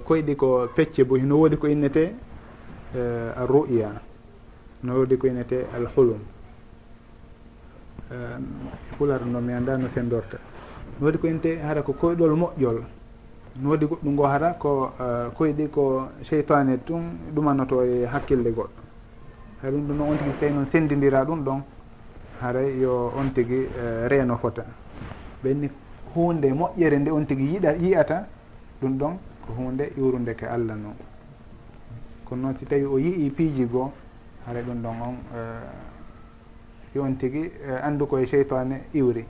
koyɗi 0.05 0.35
ko 0.35 0.67
pecce 0.75 1.03
bo 1.03 1.17
no 1.17 1.37
woodi 1.37 1.57
ko 1.57 1.67
innete 1.67 2.13
arru'ya 3.35 3.89
no 4.83 4.93
woodi 4.95 5.17
ko 5.17 5.27
innete 5.27 5.65
alhulum. 5.75 6.19
Fular 8.97 9.25
no 9.25 9.39
mi 9.41 9.53
anda 9.53 9.77
no 9.77 9.87
fendorta 9.87 10.37
no 10.99 11.05
woodi 11.07 11.17
ko 11.17 11.27
innete 11.27 11.59
hara 11.61 11.81
ko 11.81 11.93
koyɗol 11.93 12.35
moƴƴol. 12.35 12.96
no 13.61 13.69
waɗi 13.69 13.85
goɗɗum 13.85 14.13
ngo 14.13 14.23
hara 14.23 14.53
ko 14.53 14.91
koyɗi 15.35 15.67
ko 15.71 16.09
cheytane 16.23 16.77
tun 16.85 17.17
ɗumanoto 17.33 17.83
e 17.83 18.05
hakkille 18.05 18.51
goɗɗo. 18.51 18.81
Hay 19.61 19.71
ɗum 19.71 19.87
ɗum 19.87 19.97
noon 19.97 20.09
on 20.11 20.17
tigui 20.17 20.31
so 20.33 20.39
tawi 20.39 20.53
noon 20.53 20.65
sendidira 20.65 21.25
ɗum 21.25 21.43
ɗon 21.43 21.61
haray 22.41 22.77
yo 22.79 23.11
on 23.17 23.29
tigui 23.33 23.67
eh, 23.77 24.07
reeno 24.07 24.37
fota. 24.37 24.63
Ɓenni 25.43 25.69
hunde 26.13 26.45
moƴƴere 26.53 26.99
nde 26.99 27.09
on 27.11 27.25
tigui 27.25 27.53
yiɗa 27.53 27.71
yiyata 27.77 28.27
ɗum 28.81 28.97
ɗon 28.97 29.17
ko 29.45 29.53
hunde 29.57 29.91
iwrude 29.97 30.35
ke 30.35 30.45
allah 30.45 30.75
noon 30.75 30.95
kono 32.25 32.41
noon 32.41 32.55
si 32.57 32.65
tawi 32.65 32.83
o 32.85 32.97
yii 32.99 33.29
piiji 33.31 33.65
goo 33.65 33.91
haray 34.45 34.63
ɗum 34.63 34.81
ɗon 34.83 35.01
on 35.01 35.15
eh, 35.33 36.93
yo 36.93 37.01
on 37.03 37.15
tigui 37.17 37.51
andu 37.81 38.05
koye 38.05 38.25
cheytane 38.27 38.83
iwri. 38.93 39.25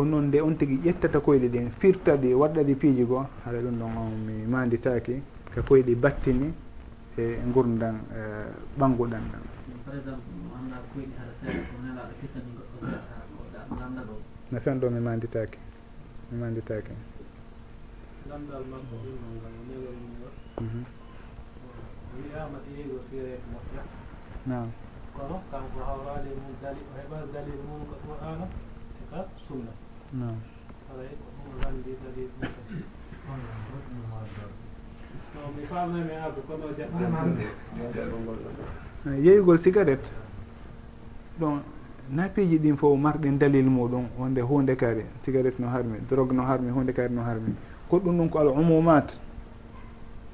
ko 0.00 0.04
noon 0.08 0.26
nde 0.32 0.40
on 0.40 0.56
tigui 0.56 0.80
ƴettata 0.80 1.20
koyɗe 1.20 1.48
ɗin 1.52 1.68
firta 1.78 2.16
ɗi 2.16 2.32
waɗɗa 2.32 2.62
ɗi 2.64 2.74
piiji 2.80 3.04
goo 3.04 3.26
haɗa 3.44 3.58
ɗum 3.64 3.76
ɗon 3.80 3.96
on 3.96 4.12
mi 4.26 4.32
manditaki 4.48 5.14
ko 5.52 5.60
koyɗe 5.68 5.92
battini 6.02 6.48
e 7.20 7.36
gurdan 7.52 7.96
e 8.16 8.20
ɓanguɗan 8.78 9.24
ɗan. 9.32 9.42
No 14.50 14.58
fen 14.60 14.80
ɗo 14.80 14.88
mi 14.90 15.00
manditaki 15.00 15.58
mi 16.32 16.38
manditaki 16.40 16.92
landal 18.30 18.64
makko 18.72 18.94
ɗimmo 19.04 19.28
ngam 19.36 19.54
nelol 19.68 19.96
mum 20.00 20.14
ɗo 20.20 20.28
o 21.60 22.16
wiyama 22.16 22.58
eego 22.72 22.96
sireet 23.10 23.42
moƴƴa 23.52 23.82
nam 24.46 24.66
kono 25.14 25.36
kanko 25.50 25.78
hawrade 25.88 26.30
mum 26.40 26.54
dali 26.62 26.80
o 26.88 26.92
heɓa 26.96 27.16
dalil 27.32 27.60
mum 27.68 27.80
ko 27.90 27.94
qur'ana 28.06 28.46
eka 29.04 29.20
sunna. 29.46 29.72
yeyugol 39.22 39.58
cigarette. 39.58 40.08
Ɗon 41.40 41.60
nafiiji 42.10 42.58
ɗin 42.58 42.76
fof 42.76 42.98
marɗin 42.98 43.38
dalil 43.38 43.66
muɗum 43.70 44.04
wonde 44.18 44.40
hunde 44.40 44.76
kadi 44.76 45.04
cigarette 45.22 45.58
no 45.60 45.68
harmi 45.68 45.98
drogue 46.08 46.32
no 46.34 46.42
harmi 46.42 46.70
hunde 46.70 46.92
kadi 46.92 47.14
no 47.14 47.22
harmi. 47.22 47.54
Goɗɗum 47.90 48.04
ɗum 48.04 48.16
ɗum 48.18 48.28
ko 48.30 48.38
al 48.38 48.48
umumat 48.48 49.18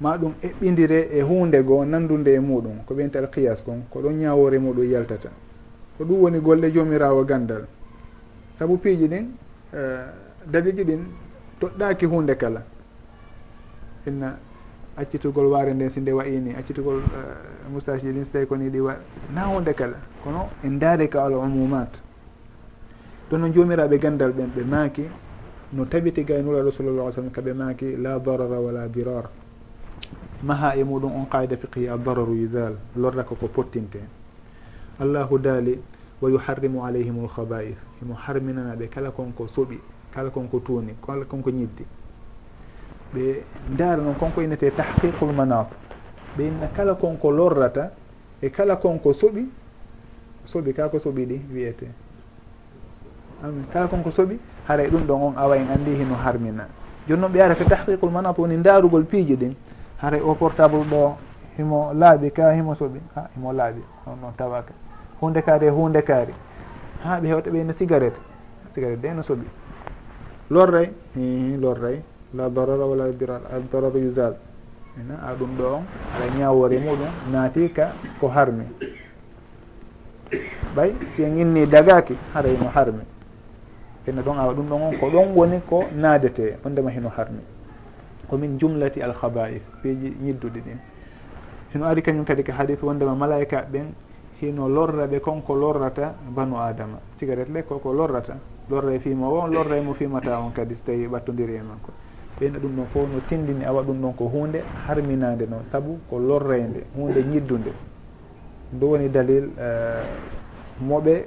ma 0.01 0.17
ɗum 0.17 0.33
eɓɓidire 0.43 1.09
e 1.11 1.21
hunde 1.21 1.63
goo 1.63 1.85
nandude 1.85 2.27
e 2.33 2.39
muɗum 2.39 2.83
ko 2.85 2.93
ɓeynta 2.95 3.19
al 3.19 3.29
qiyas 3.29 3.61
kon 3.63 3.83
ko 3.91 4.01
ɗon 4.01 4.17
ñawore 4.17 4.57
muɗum 4.59 4.89
yaltata. 4.91 5.29
Ko 5.97 6.03
ɗum 6.03 6.19
woni 6.21 6.39
golle 6.39 6.71
jomirawo 6.73 7.23
gandal. 7.25 7.67
Saabu 8.57 8.77
piiji 8.77 9.07
ɗin 9.07 9.27
Eh, 9.73 10.05
daɗiɗi 10.51 10.83
ɗin 10.83 11.03
toɗɗaki 11.59 12.05
hunde 12.05 12.35
kala. 12.37 12.63
Inna 14.07 14.37
accitugol 14.95 15.45
waare 15.47 15.73
nden 15.73 15.89
si 15.89 15.99
nde 15.99 16.11
wayini 16.11 16.55
accitugol 16.55 16.97
eh, 16.99 17.69
moustache 17.71 18.01
ji 18.01 18.11
ɗin 18.11 18.23
so 18.25 18.31
tawi 18.31 18.45
koni 18.47 18.69
ɗi 18.69 18.79
wa 18.79 18.95
na 19.33 19.41
hunde 19.45 19.73
kala. 19.73 19.97
Kono 20.23 20.49
en 20.63 20.77
daari 20.79 21.07
ka 21.09 21.25
al 21.25 21.33
umumat 21.33 22.01
ɗon 23.29 23.37
no 23.41 23.47
joomiraɓe 23.53 23.97
gandal 23.99 24.31
ɓen 24.31 24.49
ɓe 24.55 24.63
maaki 24.63 25.03
no 25.73 25.85
tabiti 25.85 26.23
gay 26.23 26.37
gaynuraɗo 26.37 26.71
sallallah 26.71 27.11
sallam 27.11 27.31
kaɓe 27.31 27.53
maaki 27.53 27.95
la 27.97 28.17
darara 28.19 28.59
wala 28.59 28.87
dirar 28.87 29.29
maha 30.43 30.75
e 30.77 30.83
muɗum 30.83 31.11
on 31.13 31.25
qaida 31.29 31.57
fiqhi 31.57 31.87
a 31.89 31.97
dararu 31.97 32.33
usal 32.45 32.75
lorra 32.95 33.23
koko 33.23 33.47
pottinte 33.47 33.99
allahu 34.99 35.37
daali 35.39 35.77
wa 36.21 36.29
yuharrimu 36.29 36.83
alayhim 36.85 37.25
lhaba'ith 37.25 37.77
imo 38.01 38.13
harminanaɓe 38.15 38.87
kala 38.89 39.11
konko 39.11 39.47
soɓi 39.47 39.79
kala 40.13 40.29
konko 40.29 40.59
tuuni 40.59 40.95
kala 41.05 41.25
konko 41.25 41.49
ñiddi. 41.51 41.85
Ɓe 43.13 43.43
ndaara 43.73 44.01
noon 44.01 44.15
konko 44.15 44.41
innete 44.41 44.71
tahqiqul 44.71 45.31
manat 45.33 45.67
ɓe 46.37 46.47
inna 46.47 46.67
kala 46.75 46.95
konko 46.95 47.31
lorrata 47.31 47.91
e 48.41 48.49
kala 48.49 48.75
konko 48.77 49.13
soɓi 49.13 49.45
soɓi 50.45 50.73
kala 50.73 50.89
ko 50.89 50.97
soɓi 50.99 51.25
ɗi 51.25 51.41
wiyete. 51.53 51.87
Kala 53.71 53.87
konko 53.87 54.09
soɓi 54.11 54.39
haray 54.67 54.89
ɗum 54.89 55.05
ɗon 55.05 55.21
on 55.21 55.33
awa 55.37 55.55
en 55.57 55.67
andi 55.69 55.91
hino 55.95 56.15
harmina. 56.15 56.67
Joni 57.07 57.21
noon 57.21 57.31
ɓe 57.31 57.37
yarata 57.37 57.63
tahqiqul 57.65 58.09
manat 58.11 58.37
woni 58.37 58.57
ndaarugol 58.57 59.05
piiji 59.05 59.35
ɗin 59.35 59.53
haray 60.01 60.21
o 60.21 60.33
portable 60.35 60.83
ɗo 60.89 61.15
himo 61.57 61.93
laaɓi 61.93 62.31
ka 62.31 62.51
himo 62.53 62.73
soɓi 62.75 62.99
ha 63.15 63.29
himo 63.35 63.53
laaɓi 63.53 63.81
on 64.07 64.15
noon 64.21 64.33
tawaka 64.37 64.73
hunde 65.21 65.41
kaari 65.41 65.65
e 65.67 65.69
hunde 65.69 66.01
kaari. 66.01 66.33
Ha 67.03 67.19
ɓe 67.19 67.27
hewta 67.27 67.49
ɓeyno 67.49 67.73
cigarette. 67.77 68.19
Cigarette 68.73 69.01
de 69.01 69.13
no 69.13 69.21
soɓi 69.23 69.45
lorray 70.49 70.89
lorray 71.59 72.01
la 72.33 72.49
darara 72.49 72.85
wala 72.85 73.11
diral 73.11 73.41
adarara 73.51 73.99
usal 73.99 74.35
ena 74.99 75.15
a 75.27 75.33
ɗum 75.33 75.55
ɗo 75.57 75.63
on. 75.75 75.83
Aɗa 76.15 76.37
ñawore 76.37 76.77
muɗum 76.79 77.31
naati 77.31 77.71
ka 77.73 77.91
ko 78.19 78.27
harmi. 78.27 78.65
Ɓay 80.75 80.93
si 81.15 81.23
en 81.23 81.37
inni 81.37 81.65
dagaki 81.67 82.15
harayno 82.33 82.69
harmi. 82.75 83.03
Ene 84.07 84.21
ɗon 84.21 84.37
awa 84.37 84.53
ɗum 84.53 84.67
ɗon 84.69 84.81
on 84.81 84.97
ko 84.99 85.09
ɗon 85.09 85.33
woni 85.35 85.61
ko 85.69 85.83
naadete 85.95 86.57
ondema 86.65 86.89
heno 86.91 87.09
harmi. 87.09 87.41
Komin 88.29 88.57
jumlati 88.59 89.01
alhaba'if 89.01 89.61
peeji 89.81 90.15
ñidduɗi 90.21 90.59
ɗin. 90.61 90.77
Hino 91.73 91.85
ari 91.85 92.01
kañum 92.01 92.25
kadi 92.25 92.43
ko 92.43 92.51
hadis 92.51 92.81
wondema 92.81 93.15
malaika 93.15 93.65
ɓen 93.71 93.93
hino 94.41 94.67
lorra 94.67 95.07
ɓe 95.07 95.19
konko 95.19 95.55
lorrata 95.55 96.15
banu 96.29 96.57
adama. 96.57 96.99
Cigarette 97.17 97.51
le 97.51 97.63
koko 97.63 97.91
lorrata. 97.93 98.37
Lorra 98.69 98.93
e 98.93 98.99
fima 98.99 99.27
o 99.27 99.47
lorra 99.47 99.75
e 99.77 99.81
mo 99.81 99.93
fimata 99.93 100.39
on 100.39 100.51
kadi 100.51 100.75
so 100.75 100.83
tawi 100.85 101.07
ɓattodiri 101.07 101.55
e 101.55 101.61
makko 101.61 101.91
ɓeyna 102.39 102.59
ɗum 102.59 102.75
ɗon 102.75 102.85
fof 102.93 103.09
no 103.11 103.19
tindini 103.27 103.65
awa 103.65 103.81
ɗum 103.83 103.99
ɗon 104.01 104.13
ko 104.15 104.25
hunde 104.27 104.61
harminade 104.87 105.47
noon 105.49 105.63
saabu 105.71 105.99
ko 106.09 106.19
lorrede 106.19 106.83
hunde 106.95 107.17
ñiddude 107.23 107.71
ndu 108.73 108.85
woni 108.91 109.09
dalil 109.09 109.49
eh, 109.57 110.05
moɓe 110.81 111.25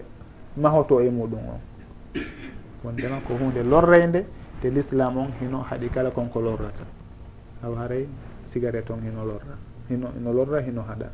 mahoto 0.56 1.00
e 1.00 1.10
muɗum 1.10 1.38
on. 1.48 1.60
Wondema 2.84 3.20
ko 3.26 3.34
hunde 3.34 3.62
lorrede 3.64 4.24
te 4.60 4.68
l'islam 4.70 5.16
on 5.16 5.30
hino 5.40 5.62
haaɗi 5.68 5.88
kala 5.90 6.10
konko 6.10 6.40
lorrata. 6.40 6.84
Awa 7.64 7.76
haray 7.80 8.06
cigarette 8.44 8.90
on 8.92 9.00
hino 9.02 9.24
lorra. 9.24 9.56
Hino 9.88 10.08
ino 10.18 10.32
lorra 10.32 10.60
hino 10.60 10.82
haɗa. 10.82 11.08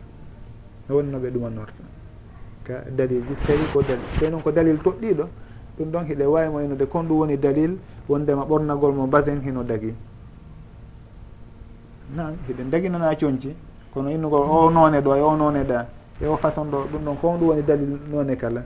no 0.88 0.96
wonno 0.96 1.18
ɓe 1.18 1.30
ɗumanorta 1.30 1.82
ka 2.66 2.82
dalilji 2.90 3.34
so 3.38 3.46
tawi 3.46 3.64
ko 3.72 3.80
dalil. 3.82 4.04
Tawi 4.18 4.30
noon 4.30 4.42
ko 4.42 4.50
dalil 4.50 4.78
toɗɗiɗo 4.82 5.24
ɗum 5.78 5.90
ɗon 5.90 6.04
hiɗe 6.04 6.24
wawimo 6.26 6.52
moynude 6.52 6.86
kon 6.88 7.02
ɗum 7.06 7.18
woni 7.18 7.36
dalil 7.38 7.78
wondema 8.08 8.44
ɓornagol 8.44 8.92
mo 8.94 9.06
basin 9.06 9.40
hino 9.42 9.62
dagi. 9.62 9.94
Nan 12.14 12.36
hiɗen 12.48 12.70
daginana 12.70 13.14
coñci 13.14 13.54
kono 13.92 14.10
innugol 14.10 14.42
o 14.48 14.70
none 14.70 15.00
ɗo 15.00 15.14
e 15.16 15.20
o 15.20 15.36
none 15.36 15.62
ɗa 15.64 15.86
e 16.20 16.26
o 16.26 16.36
façon 16.36 16.64
ɗo 16.70 16.86
ɗum 16.92 17.04
ɗon 17.04 17.16
kon 17.20 17.38
ɗum 17.38 17.48
woni 17.48 17.62
dalil 17.62 17.98
none 18.10 18.36
kala. 18.36 18.62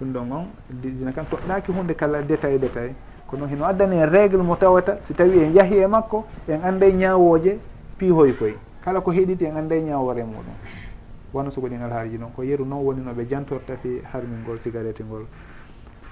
Ɗum 0.00 0.12
ɗon 0.12 0.32
on 0.32 0.46
dina 0.82 1.12
kam 1.12 1.26
toɗɗaki 1.26 1.72
hunde 1.72 1.94
kala 1.94 2.22
détail 2.22 2.58
détail. 2.58 2.92
Kono 3.28 3.46
hino 3.46 3.64
addani 3.66 3.96
en 4.00 4.06
régle 4.08 4.42
mo 4.42 4.56
tawata 4.56 4.98
si 5.06 5.14
tawi 5.14 5.44
en 5.44 5.52
yaahi 5.54 5.82
e 5.82 5.86
makko 5.86 6.24
en 6.48 6.60
anday 6.64 6.92
ñawoje 6.92 7.58
piihoy 7.98 8.32
koye 8.34 8.56
kala 8.82 9.00
ko 9.00 9.12
heɗiti 9.12 9.44
en 9.44 9.56
anday 9.56 9.82
ñawore 9.82 10.24
muɗum. 10.24 10.87
wona 11.32 11.50
so 11.50 11.60
goɗinal 11.60 11.90
haariji 11.90 12.18
noon 12.18 12.32
ko 12.32 12.42
yeru 12.42 12.64
noon 12.64 12.84
woni 12.84 13.00
no 13.04 13.12
ɓe 13.12 13.26
jantorta 13.28 13.76
fi 13.76 14.00
harmingol 14.12 14.58
cigarette 14.60 15.00
ngol. 15.04 15.26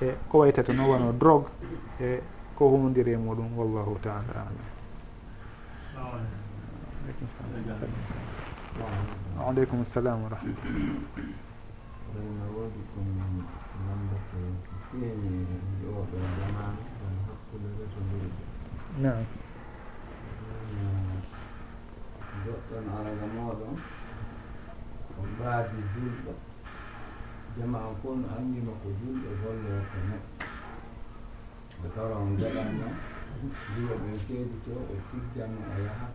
E 0.01 0.15
ko 0.29 0.39
waytata 0.39 0.73
noon 0.73 0.89
wono 0.89 1.13
drogue 1.13 1.49
e 2.01 2.21
ko 2.55 2.69
humodiri 2.69 3.13
e 3.13 3.17
muɗum 3.17 3.57
wallahu 3.57 3.99
taala 4.01 4.33
alam. 4.33 4.57
Aleykum 9.47 9.85
salam 9.85 10.23
wa 10.23 10.29
rahmatullah 10.29 10.77
nam 18.99 19.25
goɗɗon 22.45 22.87
alaga 22.97 23.27
moɗon 23.37 23.77
mbaadi 25.37 25.79
julɗo. 25.93 26.33
Jama 27.57 27.79
ko 28.03 28.09
no 28.21 28.27
anndima 28.37 28.73
ko 28.83 28.89
julɗo 28.99 29.31
golloo 29.41 29.83
ko 29.91 29.97
neɗɗo 30.09 30.45
ɓe 31.81 31.87
tora 31.95 32.15
on 32.25 32.33
jaɓanno 32.41 32.89
duro 33.75 33.95
ɓen 34.03 34.17
keedi 34.27 34.57
to 34.65 34.73
ɓe 34.89 34.97
tigganno 35.09 35.61
o 35.73 35.77
yaha 35.87 36.07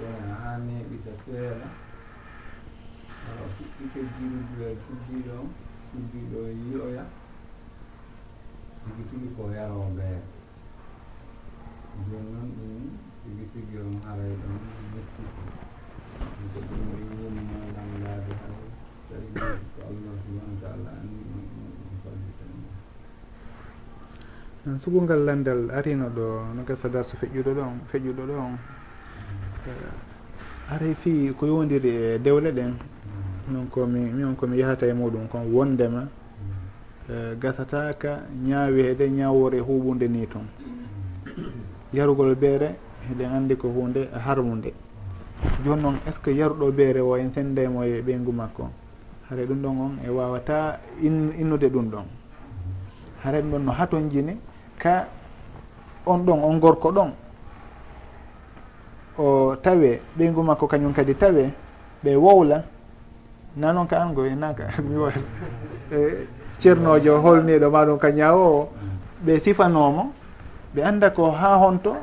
wona 0.00 0.32
haa 0.42 0.56
neeɓita 0.66 1.12
seeɗa. 1.24 1.68
Ala 3.28 3.44
fuɗɗike 3.54 3.84
kejjiɗuɗo 3.92 4.64
e 4.72 4.76
fuddiɗo 4.84 5.32
on 5.40 5.48
fuddiɗo 5.90 6.38
e 6.50 6.52
yiyoya 6.62 7.04
tigi 8.82 9.02
tigi 9.10 9.28
ko 9.36 9.42
yaroo 9.56 9.86
mbeen 9.92 10.22
jooni 12.08 12.30
noon 12.32 12.48
ɗum 12.56 12.74
tigi 13.22 13.44
tigi 13.52 13.76
on 13.84 13.92
haray 14.06 14.34
ɗon 14.40 14.56
mettiko 14.92 15.42
Hmm, 24.64 24.76
sugungal 24.76 25.24
landal 25.24 25.70
arino 25.72 26.10
ɗo 26.12 26.52
no 26.54 26.62
gasa 26.68 26.88
darso 26.90 27.16
feƴƴuɗo 27.16 27.54
ɗon 27.54 27.80
feƴƴuɗo 27.90 28.22
ɗon. 28.28 28.58
Eh, 29.66 30.72
aray 30.74 30.92
fi 30.94 31.32
ko 31.32 31.46
yowdiri 31.46 31.88
e 31.88 32.18
dewle 32.20 32.52
ɗen. 32.52 32.74
Non 33.48 33.66
komi 33.70 34.00
mion 34.12 34.36
komi 34.36 34.58
yahata 34.58 34.86
e 34.86 34.92
muɗum 34.92 35.28
kon 35.30 35.48
wondema. 35.50 36.06
Eh, 37.08 37.38
gasataka 37.40 38.20
ñaaweede 38.44 39.08
ñawore 39.08 39.56
e 39.56 39.60
huɓunde 39.60 40.08
ni 40.08 40.26
toon 40.28 40.44
yarugol 41.94 42.34
beere 42.34 42.76
eɗen 43.10 43.32
anndi 43.32 43.56
ko 43.56 43.68
hunde 43.68 44.10
harmunde. 44.12 44.74
Joni 45.64 45.80
noon 45.82 45.94
est 46.06 46.12
ce 46.12 46.20
que 46.20 46.30
yaruɗo 46.32 46.70
beere 46.70 47.00
o 47.00 47.16
en 47.16 47.30
sendaymo 47.30 47.82
e 47.82 48.02
ɓeygu 48.02 48.30
makko? 48.30 48.68
Hara 49.30 49.42
ɗum 49.46 49.62
ɗon 49.62 49.78
on 49.80 49.92
e 50.04 50.10
wawata 50.10 50.78
innude 51.00 51.70
ɗum 51.70 51.88
ɗon. 51.90 52.04
Hara 53.24 53.40
ɗum 53.40 53.50
ɗon 53.52 53.64
no 53.64 53.72
haton 53.72 54.10
jini 54.10 54.36
ka 54.82 55.06
on 56.06 56.18
ɗon 56.26 56.40
on 56.44 56.58
gorko 56.58 56.90
ɗon 56.92 57.10
o 59.18 59.54
tawe 59.62 60.00
ɓeygu 60.16 60.42
makko 60.42 60.66
kañum 60.66 60.92
kadi 60.92 61.14
tawe 61.14 61.50
ɓe 62.04 62.16
wowla 62.16 62.62
na 63.56 63.72
noon 63.72 63.86
ka 63.86 63.96
an 64.02 64.14
goy 64.14 64.34
naka 64.34 64.64
mi 64.88 64.96
wa 64.96 65.10
e 65.92 66.26
ceernojo 66.60 67.20
holniɗo 67.22 67.70
maɗum 67.70 67.98
ka 67.98 68.10
ñawo 68.10 68.44
o 68.58 68.68
ɓe 69.24 69.40
sifanomo 69.40 70.12
ɓe 70.74 70.82
anda 70.82 71.10
ko 71.10 71.30
ha 71.30 71.56
honto 71.58 71.96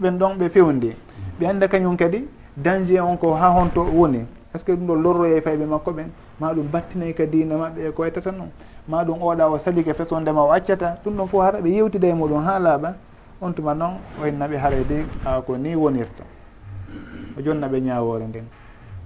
ɓen 0.00 0.18
ɗon 0.18 0.38
ɓe 0.38 0.48
fewndi 0.50 0.90
ɓe 1.38 1.46
anda 1.46 1.68
kañum 1.68 1.96
kadi 1.96 2.26
danger 2.56 3.00
on 3.02 3.16
ko 3.16 3.34
ha 3.34 3.48
honto 3.48 3.82
woni. 3.84 4.24
Est 4.54 4.58
ce 4.58 4.64
que 4.64 4.72
ɗum 4.72 4.86
ɗo 4.86 4.94
lorroye 4.96 5.40
fayɓe 5.40 5.64
makko 5.66 5.92
ɓen? 5.92 6.08
Ma 6.40 6.52
ɗum 6.52 6.66
battinayi 6.72 7.14
ka 7.14 7.24
dina 7.26 7.56
maɓɓe 7.56 7.88
e 7.88 7.90
ko 7.92 8.02
waytata 8.02 8.30
noon 8.32 8.50
ma 8.90 9.04
ɗum 9.04 9.22
oɗa 9.22 9.46
o 9.48 9.58
salike 9.58 9.94
fesondema 9.94 10.42
o 10.42 10.50
accata. 10.52 10.98
Ɗum 11.04 11.14
ɗon 11.16 11.28
fof 11.28 11.42
hara 11.42 11.60
ɓe 11.60 11.68
yewtida 11.70 12.08
e 12.08 12.12
muɗum 12.12 12.42
ha 12.44 12.58
laaɓa. 12.58 12.94
On 13.40 13.52
tuma 13.54 13.72
noon 13.74 13.94
waynaɓe 14.20 14.56
harayde 14.58 14.92
e 15.00 15.06
a 15.24 15.40
ko 15.40 15.56
ni 15.56 15.74
wonirta. 15.76 16.24
O 17.38 17.40
jonnaɓe 17.40 17.80
ñawore 17.80 18.26
nden. 18.26 18.46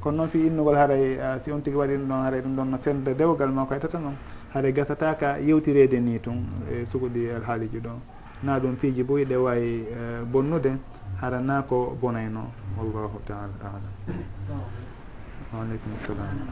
Kono 0.01 0.16
noon 0.16 0.29
fi 0.29 0.47
innugol 0.47 0.75
haray 0.77 1.18
e, 1.20 1.40
si 1.40 1.51
on 1.53 1.61
tigui 1.61 1.79
waɗi 1.79 1.97
ɗum 1.97 2.09
ɗon 2.09 2.23
haray 2.25 2.38
e 2.38 2.42
ɗum 2.42 2.57
ɗon 2.57 2.64
no 2.70 2.79
serde 2.83 3.14
dewgal 3.14 3.51
ma 3.53 3.64
ko 3.66 3.75
tata 3.79 3.99
noon 3.99 4.16
haray 4.55 4.73
gasataka 4.73 5.38
yewtirede 5.38 6.01
ni 6.01 6.18
tun 6.20 6.44
e 6.70 6.85
sukuɗi 6.85 7.31
alhaaliji 7.37 7.79
ɗo. 7.81 7.90
Na 8.42 8.59
ɗum 8.59 8.77
fiiji 8.77 9.03
bo 9.05 9.14
ɗe 9.18 9.37
wawi 9.37 9.87
bonnude 10.33 10.73
hara 11.20 11.40
na 11.40 11.62
ko 11.62 11.97
bonayno. 12.01 12.51
Wallahu 12.79 13.20
taala 13.27 13.53
alam. 13.61 13.92
Waaleykum 15.53 15.92
salam. 15.99 16.49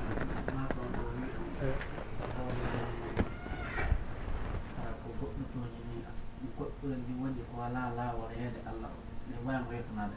tooñani 5.53 5.97
ni 6.43 6.49
goɗɗure 6.59 6.97
ndi 7.03 7.13
wonde 7.21 7.43
ko 7.49 7.53
wala 7.63 7.83
laawol 7.97 8.31
heede 8.39 8.61
allah 8.71 8.91
o 8.91 9.01
ne 9.29 9.35
mbawi 9.43 9.63
goytonade 9.69 10.17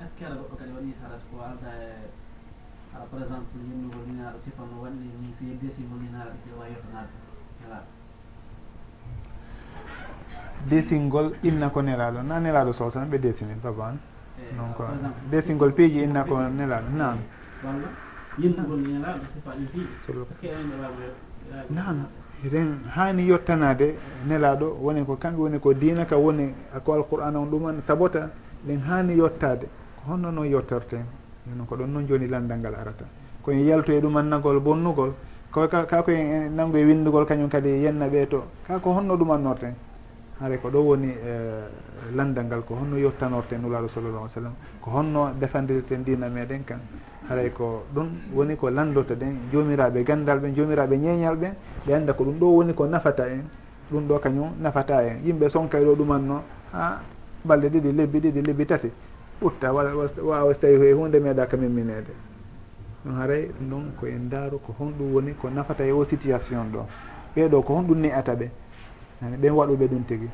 est 0.00 0.06
ce 0.06 0.14
que 0.16 0.24
ala 0.26 0.36
goɗɗo 0.40 0.54
kadi 0.60 0.72
waɗi 0.76 0.90
haɗat 1.02 1.22
ko 1.30 1.34
alda 1.42 1.70
e 1.74 1.90
ara 2.94 3.04
par 3.10 3.20
exemple 3.22 3.58
yimnugol 3.68 4.04
ninaɗo 4.08 4.38
sifano 4.44 4.74
waɗni 4.82 5.06
ni 5.20 5.28
so 5.38 5.42
yeddesingol 5.50 5.98
ninaɗo 6.04 6.30
ɗe 6.44 6.50
wawi 6.58 6.70
yettonade 6.74 7.12
ala 7.66 7.78
desingol 10.68 11.34
inna 11.42 11.68
ko 11.70 11.80
nelaɗo 11.82 12.22
na 12.22 12.38
nelaɗo 12.40 12.72
sow 12.72 12.90
tan 12.90 13.08
ɓe 13.10 13.18
desini 13.18 13.54
baba 13.62 13.84
an 13.88 13.98
eh, 14.38 14.54
donc 14.56 14.78
desingol 15.30 15.72
piiji 15.72 16.02
inna 16.04 16.24
ko 16.24 16.34
nelaɗo 16.38 16.88
nan 16.96 17.18
walla 17.64 17.88
yinngol 18.38 18.80
nelaɗo 18.80 19.24
sifa 19.34 19.50
ɗi 19.58 19.64
piiji 19.72 19.88
nan 21.70 22.06
eɗen 22.44 22.78
hani 22.94 23.28
yettanade 23.28 23.94
nelaɗo 24.26 24.76
woni 24.80 25.04
ko 25.04 25.16
kamɓe 25.16 25.38
woni 25.40 25.58
ko 25.58 25.72
dina 25.74 26.04
ka 26.04 26.16
woni 26.16 26.54
ko 26.84 26.92
alqur'an 26.92 27.34
on 27.36 27.46
ɗuman 27.50 27.80
sabota 27.86 28.30
ɗen 28.66 28.80
hani 28.88 29.14
yettade 29.16 29.66
ko 29.96 30.12
honno 30.12 30.30
noon 30.30 30.46
yettorten 30.46 31.04
non 31.56 31.66
ko 31.66 31.76
ɗon 31.76 31.86
noon 31.90 32.06
joni 32.06 32.28
landal 32.28 32.58
ngal 32.58 32.74
arata. 32.74 33.04
Koye 33.42 33.64
yalto 33.64 33.92
e 33.92 34.00
ɗumannagol 34.00 34.60
bonnugol 34.60 35.12
kako 35.50 36.02
koye 36.04 36.48
nangu 36.48 36.76
e 36.76 36.84
windugol 36.84 37.24
kañum 37.26 37.48
kadi 37.48 37.68
yenna 37.82 38.06
ɓe 38.08 38.28
to 38.28 38.44
kako 38.66 38.90
honno 38.92 39.16
ɗumannorten. 39.16 39.74
Haare 40.40 40.58
ko 40.60 40.68
ɗo 40.70 40.78
woni 40.78 41.08
e, 41.08 42.14
landal 42.14 42.44
ngal 42.44 42.62
ko 42.64 42.74
honno 42.74 42.96
yettanorten 42.98 43.60
nulaɗo 43.62 43.88
sallallah 43.88 44.20
alih 44.20 44.30
w 44.30 44.34
sallam 44.34 44.54
ko 44.80 44.90
honno 44.90 45.32
defandirten 45.40 46.04
dina 46.04 46.28
meɗen 46.28 46.64
kan. 46.64 46.78
haray 47.28 47.50
ko 47.52 47.84
ɗum 47.94 48.08
woni 48.34 48.56
ko 48.56 48.70
landota 48.70 49.14
ɗen 49.14 49.36
jomiraɓe 49.52 50.02
gandal 50.04 50.38
ɓe 50.40 50.48
jomiraɓe 50.56 50.96
ñeñal 50.96 51.36
ɓe 51.36 51.48
ɓe 51.86 51.94
anda 51.94 52.12
ko 52.12 52.24
ɗum 52.24 52.38
ɗo 52.38 52.46
woni 52.56 52.72
ko 52.74 52.86
nafata 52.86 53.28
en. 53.28 53.44
Ɗum 53.90 54.06
ɗo 54.08 54.18
kañum 54.18 54.50
nafata 54.60 55.02
en. 55.04 55.20
Yimɓe 55.24 55.48
sonkay 55.48 55.84
ɗo 55.84 55.94
ɗumanno 55.94 56.42
ha 56.72 57.00
balɗe 57.44 57.68
ɗiɗi 57.68 57.92
lebbi 57.92 58.20
ɗiɗi 58.20 58.42
lebbi 58.46 58.66
tati. 58.66 58.90
Ɓutta 59.40 59.72
wawa 59.72 60.08
so 60.54 60.60
tawi 60.60 60.86
e 60.88 60.92
hunde 60.92 61.18
meeɗa 61.20 61.46
ka 61.46 61.56
memminede 61.56 62.12
ɗum 63.04 63.14
haray 63.20 63.48
ɗum 63.60 63.68
ɗon 63.70 63.84
ko 64.00 64.06
en 64.06 64.28
daaru 64.28 64.58
ko 64.58 64.74
honɗum 64.78 65.12
woni 65.14 65.34
ko 65.34 65.48
nafata 65.50 65.84
e 65.84 65.92
o 65.92 66.04
situation 66.04 66.72
ɗo. 66.72 66.86
Ɓeeɗo 67.36 67.62
ko 67.62 67.74
honɗum 67.74 68.00
ni'ata 68.00 68.34
ɓe. 68.34 68.50
Ani 69.22 69.36
ɓen 69.36 69.52
waɗuɓe 69.52 69.86
ɗum 69.88 70.04
tigi. 70.06 70.28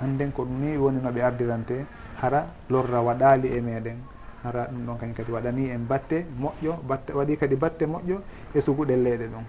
Hannden 0.00 0.30
ko 0.32 0.44
ɗum 0.44 0.60
ni 0.60 0.76
woni 0.76 1.00
no 1.02 1.10
ɓe 1.10 1.20
ardirante 1.22 1.84
hara 2.20 2.46
lorra 2.70 3.00
waɗaali 3.02 3.48
e 3.56 3.60
meɗen. 3.60 3.98
hara 4.42 4.66
ɗum 4.70 4.86
ɗon 4.86 4.96
kañum 4.98 5.14
kadi 5.14 5.32
waɗani 5.32 5.70
en 5.70 5.86
batte 5.88 6.26
moƴƴo 6.38 6.72
batte 6.86 7.10
waɗi 7.12 7.36
kadi 7.36 7.56
batte 7.56 7.82
moƴƴo 7.86 8.18
e 8.54 8.60
suguɗe 8.60 8.96
leyɗe 8.96 9.26
ɗum. 9.28 9.44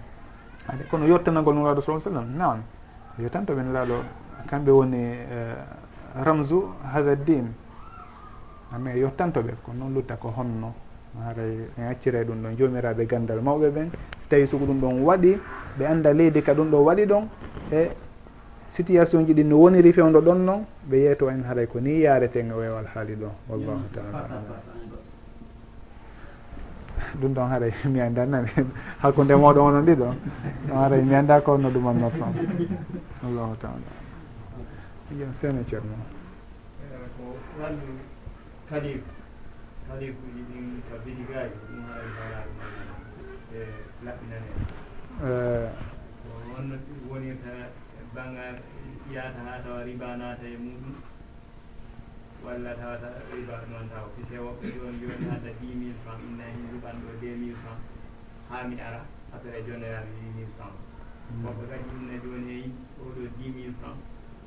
Ade 0.67 0.83
kono 0.89 1.05
yottanagol 1.07 1.55
nulaɗo 1.55 1.81
sa 1.81 1.99
sallam 1.99 2.35
nan 2.37 2.63
yotanto 3.19 3.53
ɓen 3.53 3.73
laaɗo 3.73 3.95
kamɓe 4.47 4.71
woni 4.71 4.97
eh, 4.97 5.55
ramzu 6.23 6.63
hada 6.93 7.15
din 7.15 7.51
ami 8.71 8.99
yottantoɓe 8.99 9.53
ko 9.63 9.71
noon 9.73 9.93
lutta 9.93 10.15
ko 10.15 10.29
honno. 10.37 10.73
Haray 11.25 11.69
en 11.77 11.87
accira 11.89 12.19
e 12.21 12.23
ɗum 12.25 12.41
ɗon 12.41 12.55
jomiraɓe 12.57 13.05
gandal 13.05 13.41
mawɓe 13.41 13.69
ɓen. 13.69 13.89
So 13.91 14.27
tawi 14.29 14.47
sugu 14.47 14.65
ɗum 14.65 14.79
ɗon 14.79 15.01
waɗi 15.03 15.39
ɓe 15.77 15.85
anda 15.85 16.13
leydi 16.13 16.41
ka 16.41 16.53
ɗum 16.53 16.69
ɗo 16.71 16.77
waɗi 16.83 17.05
ɗon 17.05 17.27
e 17.71 17.89
situation 18.71 19.25
ji 19.25 19.33
ɗi 19.33 19.43
no 19.43 19.57
woniri 19.57 19.91
fewdo 19.93 20.21
ɗon 20.21 20.45
noon 20.45 20.65
ɓe 20.89 20.95
yeeto 20.97 21.29
en 21.29 21.43
haray 21.43 21.67
ko 21.67 21.79
ni 21.79 21.99
yareten 22.01 22.49
e 22.49 22.53
weewal 22.53 22.85
haali 22.93 23.15
ɗo. 23.15 23.29
Wallahu 23.49 23.81
taala 23.93 24.72
ɗum 27.19 27.33
ɗon 27.33 27.47
haray 27.49 27.73
mi 27.93 27.99
andanani 28.01 28.49
hakkude 29.01 29.33
moɗon 29.35 29.65
onon 29.67 29.85
ɗiɗo 29.85 30.07
ɗon 30.67 30.77
haray 30.77 31.01
mi 31.01 31.15
anda 31.15 31.41
ko 31.41 31.57
no 31.57 31.69
ɗumannorton 31.69 32.33
allahu 33.25 33.55
taala. 33.61 33.89
Jam 35.17 35.33
sene 35.41 35.63
ceerno. 35.69 35.93
Ko 37.17 37.37
wan 37.61 37.77
kalif 38.69 39.01
kalif 39.87 40.15
ɗin 40.49 40.81
ka 40.89 40.95
bidigaji 41.05 41.53
ɗum 41.69 41.83
haray 41.89 42.09
halal 42.17 42.47
e 43.53 43.59
laɓɓinane. 44.05 44.49
E, 45.21 45.29
wonno 46.53 46.75
wonirta 47.09 47.53
banggal 48.15 48.55
yahata 49.13 49.41
ha 49.45 49.61
tawa 49.63 49.83
riba 49.85 50.17
naata 50.17 50.45
e 50.45 50.57
muɗum. 50.57 50.95
walla 52.45 52.71
tawata 52.75 53.07
riba 53.33 53.55
noon 53.71 53.87
taw 53.89 54.05
ndewoɓe 54.27 54.65
joni 54.75 54.97
joni 55.01 55.25
hadda 55.31 55.51
dix 55.59 55.71
mille 55.79 55.95
franc 56.03 56.19
inna 56.27 56.43
hen 56.43 56.61
luɓanɗo 56.73 57.09
deux 57.21 57.35
mille 57.41 57.55
franc 57.63 57.79
ha 58.49 58.67
mi 58.67 58.75
ara 58.81 59.01
après 59.35 59.59
e 59.59 59.63
jondoyami 59.67 60.11
huit 60.19 60.33
mille 60.35 60.51
franc 60.57 60.75
mm. 60.75 61.45
wonko 61.45 61.63
kadi 61.71 61.89
inna 61.99 62.15
joni 62.23 62.47
yeyi 62.51 62.69
oɗo 63.01 63.21
dix 63.37 63.49
mille 63.55 63.73
franc 63.79 63.97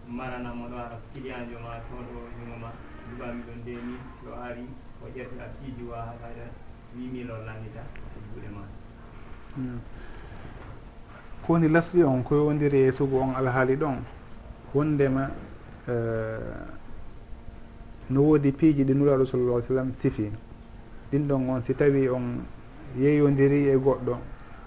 maranamo 0.09 0.69
ɗo 0.69 0.77
ara 0.79 0.97
client 1.13 1.51
jo 1.51 1.59
ma 1.59 1.81
toon 1.89 2.05
jungo 2.07 2.55
e 2.55 2.61
ma 2.61 2.71
luɓami 3.11 3.43
ɗon 3.47 3.59
deux 3.65 3.81
mille. 3.87 3.99
So 4.23 4.29
ari 4.43 4.65
o 5.03 5.07
ƴetta 5.15 5.45
piiji 5.59 5.83
wa 5.91 5.97
haɗa 5.97 6.47
huit 6.95 7.13
mille 7.13 7.31
o 7.33 7.39
lannita 7.47 7.81
e 7.81 8.19
juuɗe 8.29 8.49
ma. 8.55 8.63
Ko 11.47 11.53
woni 11.53 11.69
lasɗi 11.69 12.03
on 12.05 12.23
ko 12.23 12.35
yowndiri 12.37 12.89
e 12.89 12.93
sugu 12.93 13.17
on 13.19 13.35
alhaali 13.35 13.77
ɗon. 13.77 13.97
Wondema 14.75 15.31
no 18.11 18.23
woodi 18.23 18.53
piiji 18.53 18.85
ɗi 18.85 18.95
nuraɗo 18.95 19.25
sallallah 19.25 19.63
sallam 19.67 19.93
sifi. 20.01 20.31
Ɗin 21.11 21.27
ɗon 21.29 21.49
on 21.51 21.63
si 21.63 21.75
tawi 21.75 22.09
on 22.09 22.45
yeeyodiri 22.99 23.69
e 23.69 23.77
goɗɗo 23.77 24.17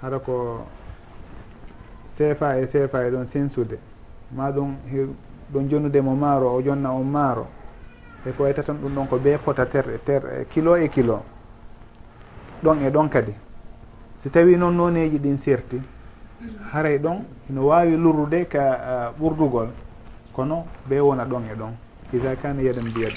hara 0.01 0.19
ko 0.19 0.65
seefa 2.07 2.57
e 2.59 2.67
seefa 2.67 3.05
e 3.05 3.11
ɗon 3.11 3.27
sensude. 3.27 3.77
Ma 4.31 4.51
ɗum 4.51 4.75
ɗon 5.51 5.69
jonnude 5.69 6.01
mo 6.01 6.15
maaro 6.15 6.55
o 6.55 6.61
jonna 6.61 6.91
on 6.91 7.03
maaro. 7.05 7.47
E 8.25 8.31
ko 8.31 8.43
wayta 8.43 8.63
tan 8.63 8.77
ɗum 8.77 8.93
ɗon 8.93 9.07
ko 9.07 9.17
be 9.17 9.37
fota 9.37 9.65
ter 9.65 9.99
ter 10.03 10.45
kilo 10.49 10.75
e 10.75 10.89
kilo. 10.89 11.23
Ɗon 12.63 12.81
e 12.83 12.89
ɗon 12.89 13.09
kadi. 13.09 13.33
Si 14.21 14.29
tawi 14.29 14.57
noon 14.57 14.75
nooneji 14.75 15.17
ɗin 15.17 15.37
serti 15.37 15.81
haray 16.71 16.99
ɗon 16.99 17.23
ino 17.49 17.67
wawi 17.67 17.95
lurrude 17.97 18.47
ka 18.47 19.13
ɓurdugol 19.19 19.69
kono 20.33 20.65
be 20.87 20.99
wona 20.99 21.25
ɗon 21.25 21.43
e 21.51 21.55
ɗon. 21.55 21.73
ida 22.13 22.33
كان 22.43 22.59
يدا 22.59 22.81
biyad 22.81 23.13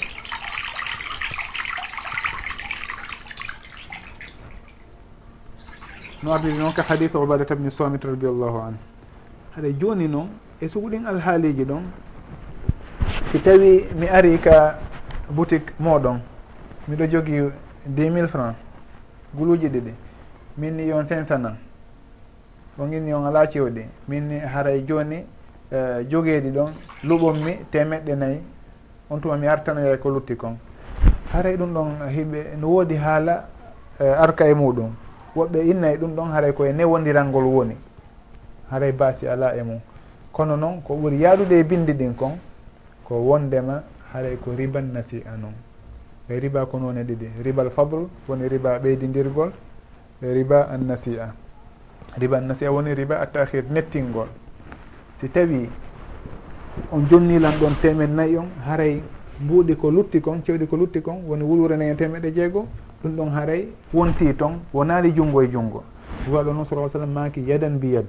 no 6.23 6.33
ardiri 6.33 6.57
noon 6.57 6.73
ka 6.73 6.83
hadith 6.83 7.15
obadata 7.15 7.55
bni 7.55 7.71
somit 7.71 8.03
radiallahu 8.03 8.57
anu 8.57 8.77
haɗa 9.55 9.69
joni 9.79 10.07
noon 10.07 10.29
e 10.61 10.67
suguɗin 10.67 11.05
alhaaliji 11.07 11.65
ɗon 11.65 11.83
si 13.31 13.39
tawi 13.39 13.87
mi 13.99 14.07
ari 14.07 14.37
ka 14.39 14.79
boutique 15.29 15.73
moɗon 15.79 16.21
miɗo 16.87 17.05
jogui 17.11 17.51
dix 17.85 18.11
mille 18.11 18.27
franc 18.27 18.55
guluji 19.33 19.67
ɗiɗi 19.69 19.93
min 20.57 20.71
ni 20.77 20.83
yon 20.87 21.05
cinq 21.05 21.27
cent 21.27 21.41
nan 21.41 21.57
o 22.77 22.87
ginni 22.87 23.13
on 23.13 23.25
ala 23.25 23.47
cewɗi 23.47 23.85
min 24.07 24.21
ni 24.27 24.39
haray 24.39 24.85
joni 24.87 25.25
jogeeɗi 26.09 26.51
ɗon 26.51 26.71
luɓonmi 27.03 27.57
temeɗɗe 27.71 28.15
nayyi 28.15 28.39
on 29.13 29.19
tuma 29.21 29.37
mi 29.37 29.47
artanoya 29.47 29.93
e 29.93 29.97
ko 29.97 30.09
lutti 30.09 30.35
kon. 30.35 30.57
Haray 31.31 31.55
ɗum 31.55 31.73
ɗon 31.73 32.09
himɓe 32.09 32.57
no 32.57 32.67
woodi 32.67 32.95
haala 32.95 33.45
arka 33.99 34.47
e 34.47 34.53
muɗum. 34.53 34.91
Woɓɓe 35.35 35.59
innayi 35.69 35.97
ɗum 35.97 36.15
ɗon 36.15 36.31
haray 36.31 36.53
koye 36.53 36.73
newodiralngol 36.73 37.45
woni. 37.45 37.75
Haray 38.71 38.91
baasi 38.91 39.27
ala 39.27 39.55
e 39.55 39.61
mum. 39.63 39.79
Kono 40.31 40.55
noon 40.55 40.81
ko 40.81 40.95
ɓuri 40.95 41.17
yaaɗude 41.21 41.59
e 41.59 41.63
bindi 41.63 41.93
ɗin 41.93 42.15
kon 42.15 42.37
ko 43.03 43.15
wondema 43.15 43.83
haray 44.13 44.37
ko 44.37 44.51
riban 44.55 44.91
nasi 44.93 45.23
a 45.25 45.37
noon 45.37 45.53
e 46.29 46.39
riba 46.39 46.65
ko 46.65 46.77
noone 46.79 47.03
ɗiɗi. 47.03 47.43
Ribal 47.43 47.69
fabre 47.69 48.07
woni 48.27 48.47
riba 48.47 48.79
ɓeydidirgol 48.79 49.51
e 50.21 50.33
riba 50.33 50.69
an 50.71 50.87
nasi 50.87 51.17
a 51.17 51.33
riba 52.17 52.37
an 52.37 52.47
nasi 52.47 52.65
a 52.65 52.71
woni 52.71 52.93
riba 52.93 53.19
a 53.21 53.25
tahir 53.27 53.65
nettingol. 53.69 54.27
Si 55.19 55.29
tawi 55.29 55.69
on 56.93 57.07
jonnilan 57.09 57.53
ɗon 57.59 57.73
temed 57.81 58.09
nayyi 58.11 58.37
on 58.37 58.49
haray 58.65 59.01
mbuuɗi 59.41 59.75
ko 59.75 59.89
lutti 59.89 60.21
kon 60.21 60.41
cewɗi 60.45 60.67
ko 60.67 60.77
lutti 60.77 61.01
kon 61.01 61.23
woni 61.27 61.43
wulure 61.43 61.75
nayi 61.75 61.91
e 61.91 61.95
temeɗe 61.95 62.31
jeego 62.31 62.67
ɗum 63.03 63.15
ɗon 63.15 63.29
haray 63.33 63.67
wonti 63.91 64.33
toon 64.35 64.59
wonaali 64.71 65.11
junngo 65.11 65.41
e 65.41 65.49
junngo. 65.49 65.83
Waɗo 66.29 66.53
noon 66.53 66.65
sala 66.65 66.89
sallam 66.89 67.11
maaki 67.11 67.41
yadan 67.41 67.79
bi 67.79 67.93
yad 67.93 68.05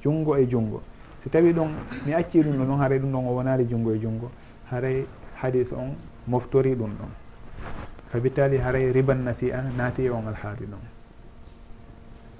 junngo 0.00 0.36
e 0.36 0.46
junngo. 0.46 0.80
Si 1.22 1.28
tawi 1.30 1.52
ɗon 1.52 1.68
mi 2.06 2.12
acci 2.14 2.40
ɗum 2.40 2.56
ɗo 2.56 2.64
noon 2.64 2.80
haray 2.80 2.98
ɗum 3.00 3.10
ɗon 3.10 3.26
o 3.26 3.34
wonaali 3.34 3.66
junngo 3.68 3.90
e 3.92 3.98
junngo. 3.98 4.30
Haray 4.70 5.06
hadis 5.42 5.72
on 5.72 5.96
moftori 6.28 6.74
ɗum 6.76 6.90
ɗon. 6.94 7.10
Sabi 8.12 8.30
kabitali 8.30 8.58
haray 8.58 8.92
riban 8.92 9.24
nasi 9.24 9.50
a 9.50 9.60
naati 9.76 10.02
e 10.04 10.10
on 10.10 10.22
alhaali 10.28 10.66
ɗon. 10.70 10.84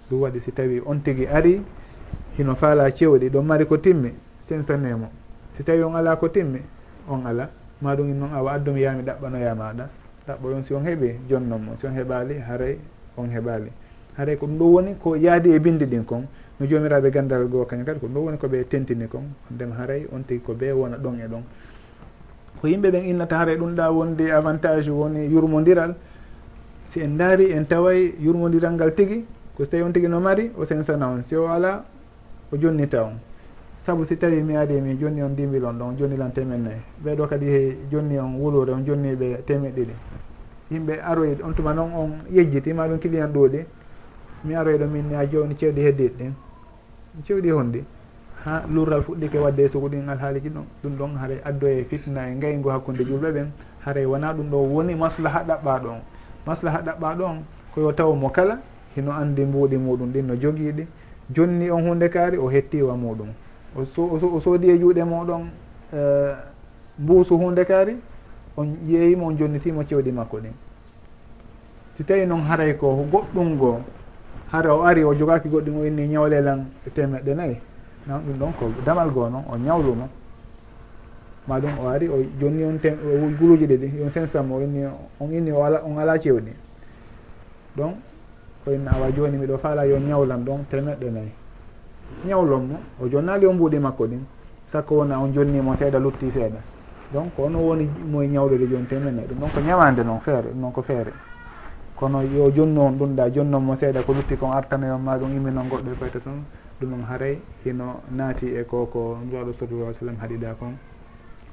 Ɗum 0.08 0.20
waɗi 0.20 0.40
si 0.40 0.52
tawi 0.52 0.80
on 0.86 1.00
tigi 1.02 1.26
ari 1.26 1.60
hino 2.38 2.54
faala 2.54 2.88
cewɗi 2.92 3.28
ɗon 3.28 3.42
mari 3.44 3.66
ko 3.66 3.76
timmi 3.76 4.12
sensanemo 4.46 5.10
si 5.56 5.62
tawi 5.62 5.82
on 5.82 5.94
ala 5.94 6.16
ko 6.16 6.28
timmi 6.28 6.60
on 7.08 7.26
ala. 7.26 7.50
Ma 7.80 7.92
in 7.94 8.18
noon 8.18 8.32
awa 8.32 8.52
addumi 8.52 8.80
yami 8.80 9.02
ɗaɓɓanoya 9.02 9.54
maɗa 9.54 9.88
ɗaɓɓo 10.26 10.48
ɗon 10.50 10.64
si 10.64 10.74
on 10.74 10.84
heeɓi 10.84 11.28
jonnon 11.28 11.58
mo 11.60 11.72
si 11.80 11.86
on 11.86 11.92
heɓali 11.92 12.38
haray 12.38 12.78
on 13.16 13.28
heɓali. 13.28 13.70
Haray 14.16 14.36
ko 14.36 14.46
ɗum 14.46 14.58
ɗo 14.58 14.64
woni 14.64 14.94
ko 14.98 15.16
yaadi 15.16 15.50
e 15.50 15.58
bindi 15.58 15.84
ɗin 15.86 16.04
kon. 16.04 16.26
No 16.58 16.66
jomiraɓe 16.66 17.10
gandal 17.10 17.48
goo 17.48 17.64
kañum 17.64 17.84
kadi 17.84 18.00
ko 18.00 18.06
ɗum 18.06 18.14
ɗo 18.14 18.20
woni 18.24 18.38
koɓe 18.38 18.68
tentini 18.68 19.08
kon. 19.08 19.24
Ndema 19.50 19.74
haray 19.76 20.06
on 20.12 20.22
tigi 20.24 20.40
ko 20.40 20.54
ɓe 20.54 20.72
wona 20.72 20.96
ɗon 20.96 21.18
e 21.20 21.26
ɗon. 21.26 21.42
Ko 22.60 22.68
yimɓe 22.68 22.90
ɓen 22.90 23.04
innata 23.04 23.38
haray 23.38 23.56
ɗum 23.56 23.74
ɗa 23.74 23.90
wonde 23.90 24.30
avantage 24.30 24.88
woni 24.88 25.26
yurmodiral. 25.28 25.94
Si 26.90 27.00
en 27.02 27.16
daari 27.18 27.52
en 27.52 27.64
taway 27.66 28.14
yurmodiral 28.20 28.72
ngal 28.74 28.94
tigi 28.94 29.26
ko 29.56 29.64
so 29.64 29.70
tawi 29.70 29.82
on 29.82 29.92
tigi 29.92 30.08
no 30.08 30.20
mari 30.20 30.52
o 30.56 30.64
sensana 30.64 31.08
on. 31.08 31.22
Si 31.22 31.34
o 31.36 31.48
ala 31.48 31.84
o 32.52 32.56
jonnita 32.56 33.02
on. 33.02 33.18
saabu 33.84 34.06
si 34.06 34.16
tawi 34.16 34.40
mi 34.42 34.56
ari 34.56 34.80
mi 34.80 34.96
joni 34.96 35.22
on 35.22 35.32
ndimbilon 35.32 35.76
ɗon 35.78 35.96
jonnilan 35.98 36.32
temen 36.32 36.62
nayyi. 36.62 36.80
Ɓeɗo 37.04 37.28
kadi 37.28 37.46
he 37.46 37.76
jonni 37.90 38.18
on 38.18 38.34
wulure 38.40 38.72
on 38.72 38.82
jonniɓe 38.84 39.44
temeɗ 39.46 39.74
ɗiɗi. 39.76 39.94
Yimɓe 40.72 41.00
aroyde 41.04 41.42
on 41.44 41.52
tuma 41.52 41.74
noon 41.74 41.92
on 41.92 42.10
yejjitima 42.32 42.88
ɗum 42.88 42.98
client 42.98 43.28
ɗuuɗi 43.34 43.64
mi 44.44 44.54
aroyɗo 44.54 44.86
min 44.86 45.14
a 45.14 45.26
joni 45.26 45.54
cewɗi 45.54 45.80
heddiɗ 45.82 46.12
ɗin 46.16 46.32
cewɗi 47.24 47.50
honɗi 47.50 47.84
ha 48.44 48.64
lurral 48.72 49.02
fuɗɗike 49.02 49.38
wadde 49.38 49.60
e 49.64 49.68
sugu 49.68 49.88
ɗin 49.88 50.08
alhaaliji 50.08 50.48
ɗon 50.48 50.64
ɗum 50.82 50.96
ɗon 50.96 51.16
haray 51.20 51.40
addoye 51.44 51.84
fitna 51.84 52.28
e 52.30 52.34
ngayngu 52.36 52.68
hakkude 52.70 53.04
julɓe 53.04 53.32
ɓen. 53.32 53.48
Haray 53.84 54.06
wona 54.06 54.32
ɗum 54.32 54.48
ɗo 54.50 54.56
woni 54.64 54.94
maslaha 54.94 55.44
ɗaɓɓaɗo 55.44 55.88
on 55.88 56.00
maslaha 56.46 56.80
ɗaɓɓaɗo 56.80 57.22
on 57.24 57.44
koyo 57.74 57.92
taw 57.92 58.14
mo 58.14 58.30
kala 58.30 58.58
hino 58.96 59.12
andi 59.12 59.44
mbuuɗi 59.44 59.76
muɗum 59.76 60.10
ɗin 60.12 60.22
no 60.26 60.34
jogiiɗi. 60.36 60.86
Jonni 61.34 61.70
on 61.70 61.82
hunde 61.84 62.08
kaari 62.08 62.38
o 62.38 62.48
hettiwa 62.48 62.96
muɗum. 62.96 63.28
o 63.76 64.40
soodi 64.40 64.70
e 64.70 64.78
juuɗe 64.78 65.04
moɗon 65.04 65.42
e, 65.92 65.98
mbuusu 66.98 67.36
hunde 67.38 67.64
kaari 67.64 67.96
on 68.56 68.66
ƴeewimo 68.88 69.26
on 69.26 69.36
jonnitimo 69.36 69.82
cewɗi 69.84 70.12
makko 70.12 70.38
ɗin 70.40 70.52
si 71.96 72.04
tawi 72.04 72.26
noon 72.26 72.42
haray 72.42 72.74
ko 72.76 73.04
goɗɗum 73.12 73.56
goo 73.58 73.80
hara 74.52 74.74
o 74.74 74.82
ari 74.84 75.02
o 75.04 75.14
jogaki 75.14 75.48
goɗɗum 75.48 75.76
o 75.80 75.84
inni 75.86 76.06
ñawlelan 76.08 76.66
e 76.86 76.90
temeɗɗe 76.90 77.34
nayyi 77.34 77.56
nan 78.06 78.20
ɗum 78.22 78.38
ɗon 78.38 78.52
ko 78.58 78.70
damal 78.84 79.10
goo 79.10 79.28
noon 79.28 79.44
o 79.50 79.56
ñawluma 79.56 80.08
ma 81.48 81.58
ɗum 81.60 81.72
o 81.84 81.88
ari 81.88 82.08
o 82.08 82.16
jonni 82.40 82.64
on 82.64 82.78
tem 82.78 82.96
guluji 83.38 83.66
ɗiɗi 83.66 83.92
yon 84.00 84.10
sen 84.10 84.50
o 84.52 84.60
inni 84.60 84.84
on 85.20 85.30
inni 85.32 85.50
o 85.52 85.62
ala 85.64 85.82
on 85.84 85.98
ala 85.98 86.18
cewɗi 86.18 86.52
ɗon 87.76 87.94
ko 88.64 88.70
inni 88.72 88.88
awa 88.88 89.10
joni 89.12 89.36
miɗo 89.36 89.58
faala 89.58 89.84
yo 89.86 89.98
ñawlan 89.98 90.44
ɗon 90.44 90.64
temeɗɗe 90.70 91.10
nayyi 91.10 91.32
ñawlonga 92.26 92.76
o 93.00 93.08
jonnali 93.08 93.46
o 93.46 93.52
mbuuɗi 93.52 93.78
makko 93.78 94.06
ɗin. 94.06 94.24
Sakko 94.72 94.94
wona 94.96 95.18
on 95.20 95.32
jonnimo 95.32 95.74
seeɗa 95.76 95.98
lutti 95.98 96.30
seeɗa. 96.30 96.58
Donc 97.12 97.38
ono 97.38 97.58
woni 97.58 97.88
moye 98.10 98.28
ñawlude 98.28 98.66
joni 98.68 98.86
temene 98.86 99.22
ɗum 99.28 99.38
ɗon 99.38 99.50
ko 99.50 99.60
ñamande 99.60 100.02
noon 100.02 100.20
feere 100.20 100.48
ɗum 100.50 100.60
noon 100.60 100.72
ko 100.72 100.82
feere. 100.82 101.12
Kono 101.94 102.22
yo 102.22 102.50
jonnu 102.50 102.80
on 102.80 102.92
ɗum 102.98 103.14
ɗa 103.14 103.30
jonnonmo 103.30 103.76
seeɗa 103.76 104.02
ko 104.02 104.12
lutti 104.12 104.36
kon 104.36 104.50
artanoyon 104.52 104.98
ma 105.00 105.16
ɗum 105.16 105.30
immi 105.36 105.50
noon 105.52 105.68
goɗɗo 105.68 105.90
e 105.92 105.94
fayta 105.94 106.18
toon. 106.20 106.42
Ɗum 106.80 106.92
on 106.92 107.04
haaray 107.08 107.38
hino 107.64 108.00
naati 108.10 108.46
e 108.56 108.64
ko 108.64 108.86
ko 108.86 109.18
nuraɗo 109.24 109.52
sallallah 109.58 109.88
ai 109.88 109.94
sallam 109.94 110.16
haɗiɗa 110.20 110.54
kon. 110.58 110.74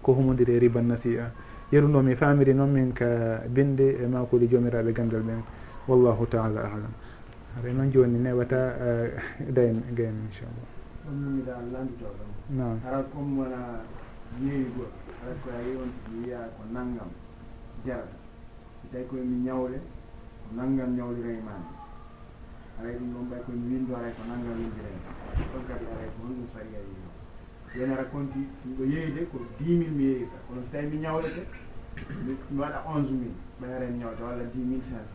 Ko 0.01 0.13
humodiri 0.13 0.55
e 0.55 0.59
riban 0.59 0.87
nasi'a 0.87 1.29
yeruɗo 1.71 2.01
mi 2.01 2.15
famiri 2.15 2.53
noon 2.53 2.71
min 2.71 2.91
ka 2.93 3.05
binde 3.47 3.97
e 4.01 4.07
makuli 4.07 4.47
jomiraɓe 4.49 4.91
gandal 4.93 5.21
ɓen 5.21 5.43
wallahu 5.87 6.25
taala 6.27 6.61
alam. 6.61 6.91
haɗay 7.55 7.73
noon 7.73 7.91
joni 7.91 8.17
newata 8.19 8.59
eh, 8.79 9.21
dayn 9.53 9.81
gayn 9.95 10.15
inchallah 10.25 10.67
ɗum 11.05 11.15
miɗa 11.35 11.53
landuto 11.73 12.05
ɗon 12.17 12.29
non 12.57 12.79
ara 12.85 13.03
comme 13.13 13.37
wona 13.39 13.81
ñeyigo 14.41 14.85
ara 15.23 15.33
ko 15.43 15.49
ayi 15.57 15.75
on 15.75 15.91
wiya 16.21 16.39
ko 16.57 16.63
naggam 16.73 17.09
jarata 17.85 18.15
so 18.81 18.87
tawi 18.91 19.05
koyemi 19.09 19.35
ñawle 19.45 19.77
ko 20.41 20.47
naggam 20.55 20.95
ñawlira 20.97 21.29
e 21.29 21.41
aray 22.81 22.95
ɗum 22.97 23.13
ɗon 23.13 23.25
ɓay 23.29 23.41
komi 23.45 23.63
windo 23.73 23.95
aray 23.95 24.11
ko 24.17 24.21
nanngam 24.29 24.57
windiren 24.59 24.97
ɗon 25.51 25.63
kadi 25.67 25.85
aray 25.93 26.07
ko 26.13 26.17
honɗum 26.25 26.47
saria 26.53 26.79
wino 26.87 27.09
yen 27.77 27.91
ara 27.91 28.03
konti 28.11 28.39
miɗo 28.65 28.83
yeyde 28.93 29.21
ko 29.31 29.37
dix 29.57 29.67
mille 29.79 29.91
mi 29.97 30.03
yeyita 30.03 30.37
kono 30.47 30.61
so 30.63 30.67
tawi 30.71 30.87
mi 30.87 30.97
ñawlete 30.97 31.41
mi 32.51 32.59
waɗa 32.61 32.79
onze 32.93 33.11
mille. 33.11 33.35
Ɓay 33.59 33.71
ara 33.75 33.85
mi 33.87 33.97
ñawta 33.99 34.23
walla 34.23 34.43
dix 34.43 34.63
mille 34.65 34.81
cinq 34.87 35.05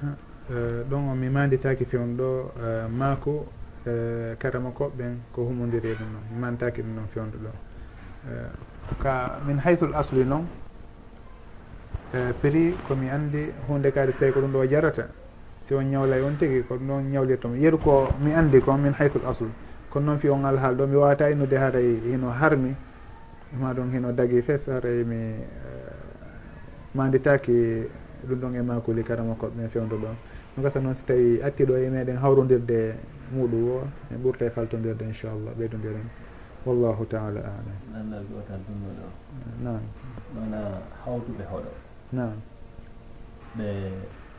cent. 0.00 0.16
Eh, 0.48 0.84
ɗon 0.88 1.08
on 1.10 1.16
mi 1.18 1.28
manditaki 1.28 1.84
fewn 1.86 2.16
ɗo 2.16 2.52
eh, 2.62 2.86
maako 2.88 3.46
eh, 3.84 4.36
karama 4.38 4.70
koɓɓen 4.70 5.18
ko 5.32 5.42
humodiri 5.42 5.88
e 5.90 5.94
ɗum 5.94 6.06
noon. 6.12 6.22
Mi 6.30 6.38
manditaki 6.38 6.82
ɗum 6.82 6.94
noon 6.94 7.06
fewndu 7.12 7.38
ɗo 7.38 7.50
ka 9.02 9.40
min 9.44 9.58
haytul 9.58 9.92
asli 9.92 10.24
noon 10.24 10.46
prix 12.40 12.74
komi 12.86 13.08
andi 13.10 13.50
hunde 13.66 13.90
kadi 13.90 14.12
so 14.12 14.18
tawi 14.18 14.32
ko 14.32 14.40
ɗum 14.40 14.52
ɗo 14.52 14.66
jarata 14.70 15.08
si 15.66 15.74
on 15.74 15.82
ñawlay 15.90 16.22
on 16.22 16.36
tigui 16.38 16.62
ko 16.62 16.76
ɗum 16.76 16.86
ɗon 16.86 17.10
ñawlirtoma 17.10 17.56
yeru 17.56 17.78
ko 17.78 18.06
mi 18.22 18.30
andi 18.32 18.60
ko 18.60 18.72
min 18.76 18.92
haytul 18.92 19.26
aslu 19.26 19.48
kono 19.90 20.06
noon 20.06 20.18
fi 20.20 20.28
on 20.28 20.44
alhaal 20.44 20.76
ɗo 20.76 20.86
mi 20.86 20.94
wawata 20.94 21.28
innude 21.28 21.56
haray 21.58 21.98
e 22.06 22.10
hino 22.12 22.30
harmi 22.30 22.72
ma 23.58 23.72
ɗum 23.74 23.90
hino 23.92 24.12
dagui 24.12 24.42
fes 24.42 24.64
haray 24.68 25.00
e 25.00 25.04
mi 25.04 25.34
manditaki 26.94 27.82
ɗum 28.28 28.38
ɗon 28.38 28.54
e 28.54 28.62
makuli 28.62 29.02
karama 29.02 29.34
koɓɓe 29.34 29.68
fewndu 29.72 29.96
ɗon 29.98 30.14
gasa 30.62 30.80
noon 30.80 30.94
so 30.94 31.02
tawi 31.06 31.40
attiɗo 31.42 31.76
e 31.76 31.90
meɗen 31.90 32.16
hawrodirde 32.16 32.96
muɗum 33.32 33.68
o 33.68 33.78
en 34.10 34.18
ɓurta 34.22 34.46
e 34.46 34.50
faltodirde 34.50 35.04
inchallah 35.04 35.52
ɓeydodirem 35.58 36.08
wallahu 36.64 37.04
taala 37.06 37.40
alam. 37.40 37.78
Nannal 37.92 38.24
gotal 38.32 38.60
ɗumɗo 38.66 38.90
nam 39.64 39.80
wona 40.34 40.80
hawtuɓe 41.04 41.44
hoɗo. 41.44 41.72
Nan 42.12 42.40
ɓe 43.56 43.68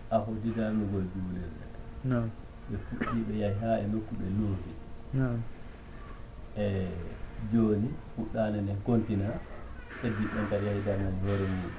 ahojidanugol 0.10 1.06
juulirɗe 1.14 1.64
nan 2.10 2.32
ɓe 2.70 2.78
fuɗɗi 2.86 3.20
ɓe 3.28 3.34
yahi 3.38 3.60
ha 3.62 3.78
e 3.78 3.86
nokkuɓe 3.86 4.26
ɓe 4.26 4.72
nan 5.14 5.44
e 6.58 6.66
joni 7.52 7.90
fuɗɗane 8.16 8.58
nden 8.62 8.80
kontina 8.86 9.28
heddiɓen 10.02 10.50
kadi 10.50 10.66
yahi 10.66 10.82
darnani 10.86 11.20
hoore 11.22 11.46
muɗum. 11.46 11.76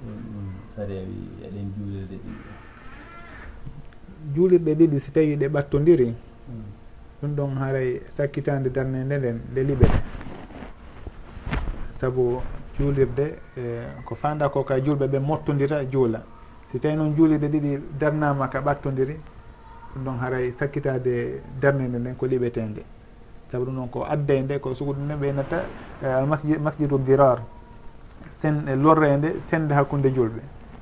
Ɗum 0.00 0.16
ɗum 0.32 0.48
sarewi 0.74 1.18
eɗen 1.44 1.66
juulirde 1.76 2.16
ɗiɗɗo 2.24 2.59
juulirɗe 4.34 4.74
ɗiɗi 4.74 5.00
si 5.00 5.10
tawi 5.12 5.36
ɗe 5.36 5.48
ɓattodiri 5.48 6.06
hmm. 6.06 6.64
ɗum 7.22 7.34
ɗon 7.36 7.56
haray 7.58 8.00
sakkitande 8.16 8.70
darde 8.70 8.88
nde 9.04 9.16
nden 9.18 9.40
nde 9.52 9.60
liɓete 9.62 9.98
saabu 12.00 12.40
juulirde 12.78 13.36
e 13.56 13.62
ko 14.04 14.14
fanda 14.14 14.48
ko 14.48 14.64
ka 14.64 14.78
julɓe 14.80 15.06
ɓe 15.06 15.18
mottodira 15.18 15.84
juula. 15.84 16.22
Si 16.72 16.78
tawi 16.80 16.96
noon 16.96 17.14
juulirɗe 17.16 17.48
ɗiɗi 17.48 17.80
darnama 17.98 18.48
ka 18.48 18.60
ɓattodiri 18.60 19.16
ɗum 19.94 20.04
ɗon 20.04 20.18
haray 20.20 20.52
sakkitade 20.58 21.42
darde 21.60 21.80
nde 21.82 21.98
nden 21.98 22.14
ko 22.16 22.26
liɓetende. 22.26 22.82
Saabu 23.50 23.64
ɗum 23.66 23.76
ɗon 23.76 23.88
ko 23.90 24.04
adday 24.08 24.42
nde 24.42 24.58
ko 24.60 24.74
sugu 24.74 24.92
ɗum 24.94 25.18
ɓeynata 25.20 25.58
e, 26.02 26.06
almasjid 26.06 26.60
masjidul 26.60 27.02
dirar 27.04 27.42
sen 28.40 28.64
e 28.68 28.74
lorre 28.76 29.16
nde 29.16 29.40
sende 29.50 29.72
hakkude 29.74 30.08
julɓe 30.14 30.40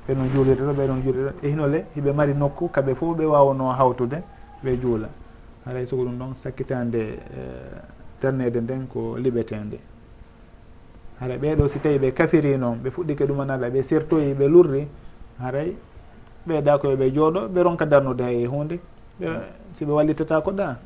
ɓeɗon 0.09 0.27
juulirde 0.33 0.63
ɗo 0.65 0.73
ɓeɗon 0.73 1.01
juulirde 1.03 1.31
ɗo. 1.31 1.45
E 1.45 1.49
hinole 1.49 1.85
hiɓe 1.95 2.11
mari 2.13 2.33
nokku 2.33 2.69
kamɓe 2.73 2.95
fof 2.95 3.17
ɓe 3.17 3.25
wawano 3.25 3.69
hawtude 3.69 4.17
ɓe 4.63 4.77
juula. 4.81 5.07
Haray 5.65 5.83
e 5.83 5.85
sogo 5.85 6.03
ɗum 6.03 6.17
ɗon 6.17 6.33
sakkitande 6.35 6.97
e, 6.97 7.41
darnede 8.21 8.59
nden 8.61 8.87
ko 8.87 9.15
liɓetende 9.17 9.77
haray 11.19 11.37
ɓeɗo 11.37 11.67
si 11.67 11.79
tawi 11.79 11.97
ɓe 11.99 12.11
kafiri 12.13 12.57
noon 12.57 12.79
ɓe 12.83 12.89
fuɗɗike 12.91 13.25
ɗumanala 13.27 13.69
ɓe 13.69 13.83
sertoyi 13.83 14.33
ɓe 14.33 14.45
lurri 14.47 14.87
haray 15.39 15.75
ɓeyda 16.47 16.77
koye 16.79 16.95
ɓe 16.95 17.11
jooɗo 17.15 17.47
ɓe 17.53 17.59
ronka 17.63 17.85
darnude 17.85 18.21
hay 18.23 18.45
hunde 18.45 18.79
ɓe 19.19 19.27
si 19.73 19.85
ɓe 19.85 19.91
wallitata 19.91 20.41
ko 20.41 20.51
ɗa 20.51 20.77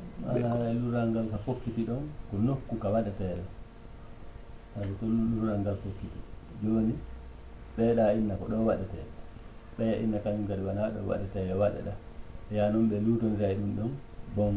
lural 0.82 1.08
ngal 1.10 1.28
ka 1.32 1.38
fokkiti 1.46 1.84
ɗon 1.86 2.04
ko 2.30 2.38
nokku 2.38 2.76
ka 2.80 2.88
waɗa 2.90 3.12
feere. 3.18 3.44
Sabu 4.74 4.94
ko 5.00 5.06
lural 5.06 5.60
ngal 5.62 5.76
fokkiti 5.84 6.20
joni 6.64 6.94
ɓeeɗa 7.78 8.14
inna 8.18 8.34
ko 8.36 8.46
ɗo 8.50 8.56
waɗetee 8.66 9.06
ɓeya 9.78 9.96
inna 10.04 10.18
kañum 10.20 10.48
kadi 10.48 10.62
wona 10.62 10.90
ɗo 10.90 11.00
waɗete 11.10 11.40
e 11.50 11.54
waɗeɗa 11.54 11.94
ya 12.52 12.70
noon 12.70 12.90
ɓe 12.90 12.98
lutondira 13.06 13.50
e 13.52 13.56
ɗum 13.56 13.72
ɗon 13.78 13.92
bon 14.36 14.56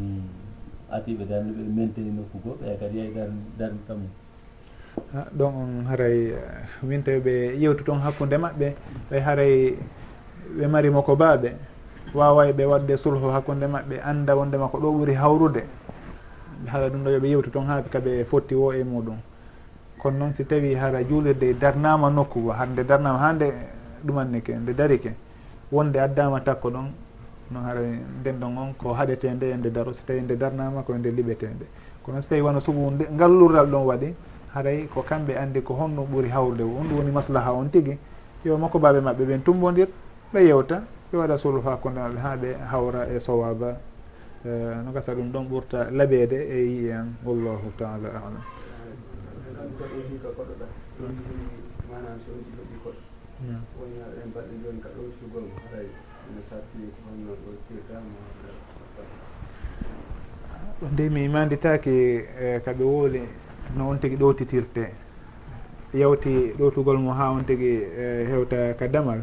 atiɓe 0.90 1.24
darde 1.24 1.50
ɓe 1.52 1.62
menteni 1.76 2.10
nokku 2.10 2.38
go 2.44 2.56
ɓeya 2.60 2.76
kadi 2.80 2.98
yay 2.98 3.10
darde 3.58 3.78
tamum 3.86 4.10
ɗon 5.38 5.52
on 5.54 5.84
haray 5.88 6.34
min 6.82 7.02
tawi 7.02 7.20
ɓe 7.20 7.56
yewtu 7.58 7.84
toon 7.84 8.00
hakkude 8.00 8.36
maɓɓe 8.36 8.74
ɓe 9.10 9.20
haray 9.20 9.74
ɓe 10.58 10.66
marimo 10.68 11.02
ko 11.02 11.16
baaɓe 11.16 11.52
waway 12.14 12.52
ɓe 12.52 12.64
wadde 12.64 12.96
sulhu 12.96 13.30
hakkude 13.30 13.66
maɓɓe 13.66 14.00
anda 14.04 14.36
wondema 14.36 14.68
ko 14.68 14.78
ɗo 14.78 14.92
ɓuuri 14.92 15.14
hawrude. 15.14 15.62
Haɗa 16.66 16.88
ɗum 16.90 17.04
ɗo 17.04 17.10
yoɓe 17.10 17.28
yewtu 17.28 17.50
toon 17.50 17.66
haaɓe 17.66 17.88
kaɓe 17.90 18.24
fotti 18.24 18.54
wo 18.54 18.72
e 18.72 18.82
muɗum. 18.84 19.18
Kono 19.98 20.18
noon 20.18 20.34
si 20.34 20.44
tawi 20.44 20.74
hara 20.74 21.02
juulirde 21.04 21.54
darnama 21.58 22.10
nokku 22.10 22.40
go 22.42 22.52
hande 22.52 22.84
darnama 22.84 23.18
hande 23.18 23.52
ɗumannike 24.06 24.54
nde 24.54 24.72
darike 24.74 25.12
wonde 25.72 25.96
addama 26.00 26.40
takko 26.40 26.70
ɗon 26.70 26.88
no 27.50 27.60
hara 27.60 27.80
ndendon 28.20 28.58
on 28.58 28.74
ko 28.74 28.92
haɗetende 28.94 29.50
e 29.50 29.56
nde 29.56 29.70
daro 29.70 29.92
so 29.92 30.00
tawi 30.06 30.20
nde 30.22 30.36
darnama 30.36 30.82
koye 30.82 30.98
nde 30.98 31.10
liɓetende. 31.10 31.66
Kono 32.02 32.20
so 32.22 32.28
tawi 32.28 32.40
wona 32.40 32.60
sugu 32.60 32.90
ngallurdal 33.12 33.66
ɗon 33.66 33.84
waɗi 33.86 34.14
haray 34.54 34.86
ko 34.88 35.02
kamɓe 35.02 35.36
andi 35.36 35.60
ko 35.62 35.74
honɗum 35.74 36.06
ɓuuri 36.10 36.28
hawrude 36.28 36.62
on 36.62 36.88
ɗum 36.88 36.96
woni 36.98 37.10
maslaha 37.10 37.52
on 37.52 37.68
tigui 37.70 37.98
yo 38.44 38.56
makko 38.58 38.78
baɓe 38.78 39.00
mabɓe 39.00 39.24
ɓen 39.26 39.42
tumbodir 39.44 39.88
ɓe 40.32 40.40
yewta 40.46 40.82
ɓe 41.12 41.18
waɗa 41.18 41.38
sulhu 41.38 41.60
hakkude 41.62 41.94
mabɓe 42.00 42.18
ha 42.18 42.36
ɓe 42.36 42.48
hawra 42.70 43.06
e 43.14 43.20
sowaba 43.20 43.76
e, 44.44 44.48
no 44.84 44.92
gasa 44.92 45.14
ɗum 45.14 45.30
ɗon 45.32 45.44
ɓurta 45.50 45.90
laɓede 45.90 46.38
e 46.50 46.58
yi 46.66 46.88
en 46.90 47.14
wallahu 47.24 47.70
taala 47.78 48.08
alam. 48.08 48.42
Manam 51.90 52.18
so 52.24 52.32
oɗi 52.32 52.50
loɓi 52.58 52.76
koɗo 52.82 53.00
joni 54.66 54.80
ka 54.82 54.88
ɗo 54.96 55.02
sugol 55.20 55.42
mo 55.46 55.54
haray 55.62 55.86
ene 56.26 56.42
satti 56.50 56.78
ko 56.90 56.98
honno 57.06 57.32
ɗo 57.42 57.50
tirtama 57.68 58.18
e, 58.42 59.02
ɗo 60.80 60.86
nde 60.92 61.08
mi 61.08 61.24
imanditaki 61.24 61.96
ka 62.64 62.72
ɓe 62.72 62.82
wooli 62.84 63.22
no 63.76 63.88
on 63.90 63.98
tigui 63.98 64.16
ɗowtitirte 64.18 64.84
yawti 65.94 66.54
ɗowtugol 66.58 66.98
mo 66.98 67.12
ha 67.12 67.30
on 67.30 67.44
tigui 67.44 67.78
e, 67.78 68.26
hewta 68.26 68.74
ka 68.74 68.88
damal. 68.88 69.22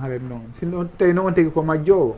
Haray 0.00 0.18
noon 0.18 0.52
sino 0.58 0.84
tawi 0.98 1.12
noon 1.12 1.26
on 1.26 1.34
tigui 1.34 1.50
ko 1.52 1.62
majjo 1.62 1.98
o 1.98 2.16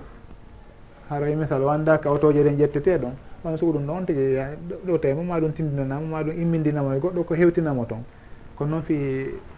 haray 1.09 1.35
misal 1.37 1.63
o 1.63 1.69
anda 1.71 1.99
ka 1.99 2.11
otoje 2.11 2.45
ɗen 2.45 2.59
ƴettete 2.61 2.99
ɗon. 3.01 3.15
On 3.45 3.57
sugu 3.57 3.73
ɗum 3.73 3.87
ɗo 3.87 3.93
on 3.93 4.05
tigui 4.05 4.37
ɗo 4.85 4.99
tawi 4.99 5.15
moma 5.15 5.41
ɗum 5.41 5.53
tindinanama 5.53 6.07
ma 6.07 6.23
ɗum 6.23 6.37
immindinamo 6.37 6.93
e 6.93 7.01
goɗɗo 7.01 7.25
ko 7.25 7.35
hewtinamo 7.35 7.87
toon 7.87 8.05
kono 8.57 8.71
noon 8.71 8.83
fi 8.83 8.97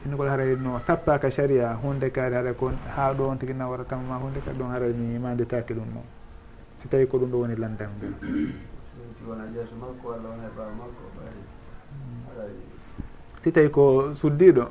inugol 0.05 0.29
haray 0.29 0.57
no 0.57 0.81
sappaka 0.81 1.31
saria 1.31 1.73
hunde 1.75 2.11
kaari 2.11 2.35
haɗa 2.35 2.53
ko 2.55 2.73
ha 2.97 3.15
ɗon 3.15 3.39
tigui 3.39 3.55
nawara 3.55 3.85
kam 3.85 4.03
ma 4.03 4.19
hunde 4.19 4.41
kadi 4.45 4.59
ɗon 4.59 4.71
haray 4.71 4.93
mi 4.93 5.19
mandetake 5.19 5.75
ɗum 5.75 5.87
ɗon 5.95 6.03
si 6.83 6.89
tawi 6.89 7.07
ko 7.07 7.19
ɗum 7.19 7.31
ɗo 7.31 7.39
woni 7.39 7.57
landam. 7.57 7.91
Ngal 12.27 12.51
si 13.43 13.53
tawi 13.53 13.71
ko 13.71 14.15
suddiɗo 14.15 14.67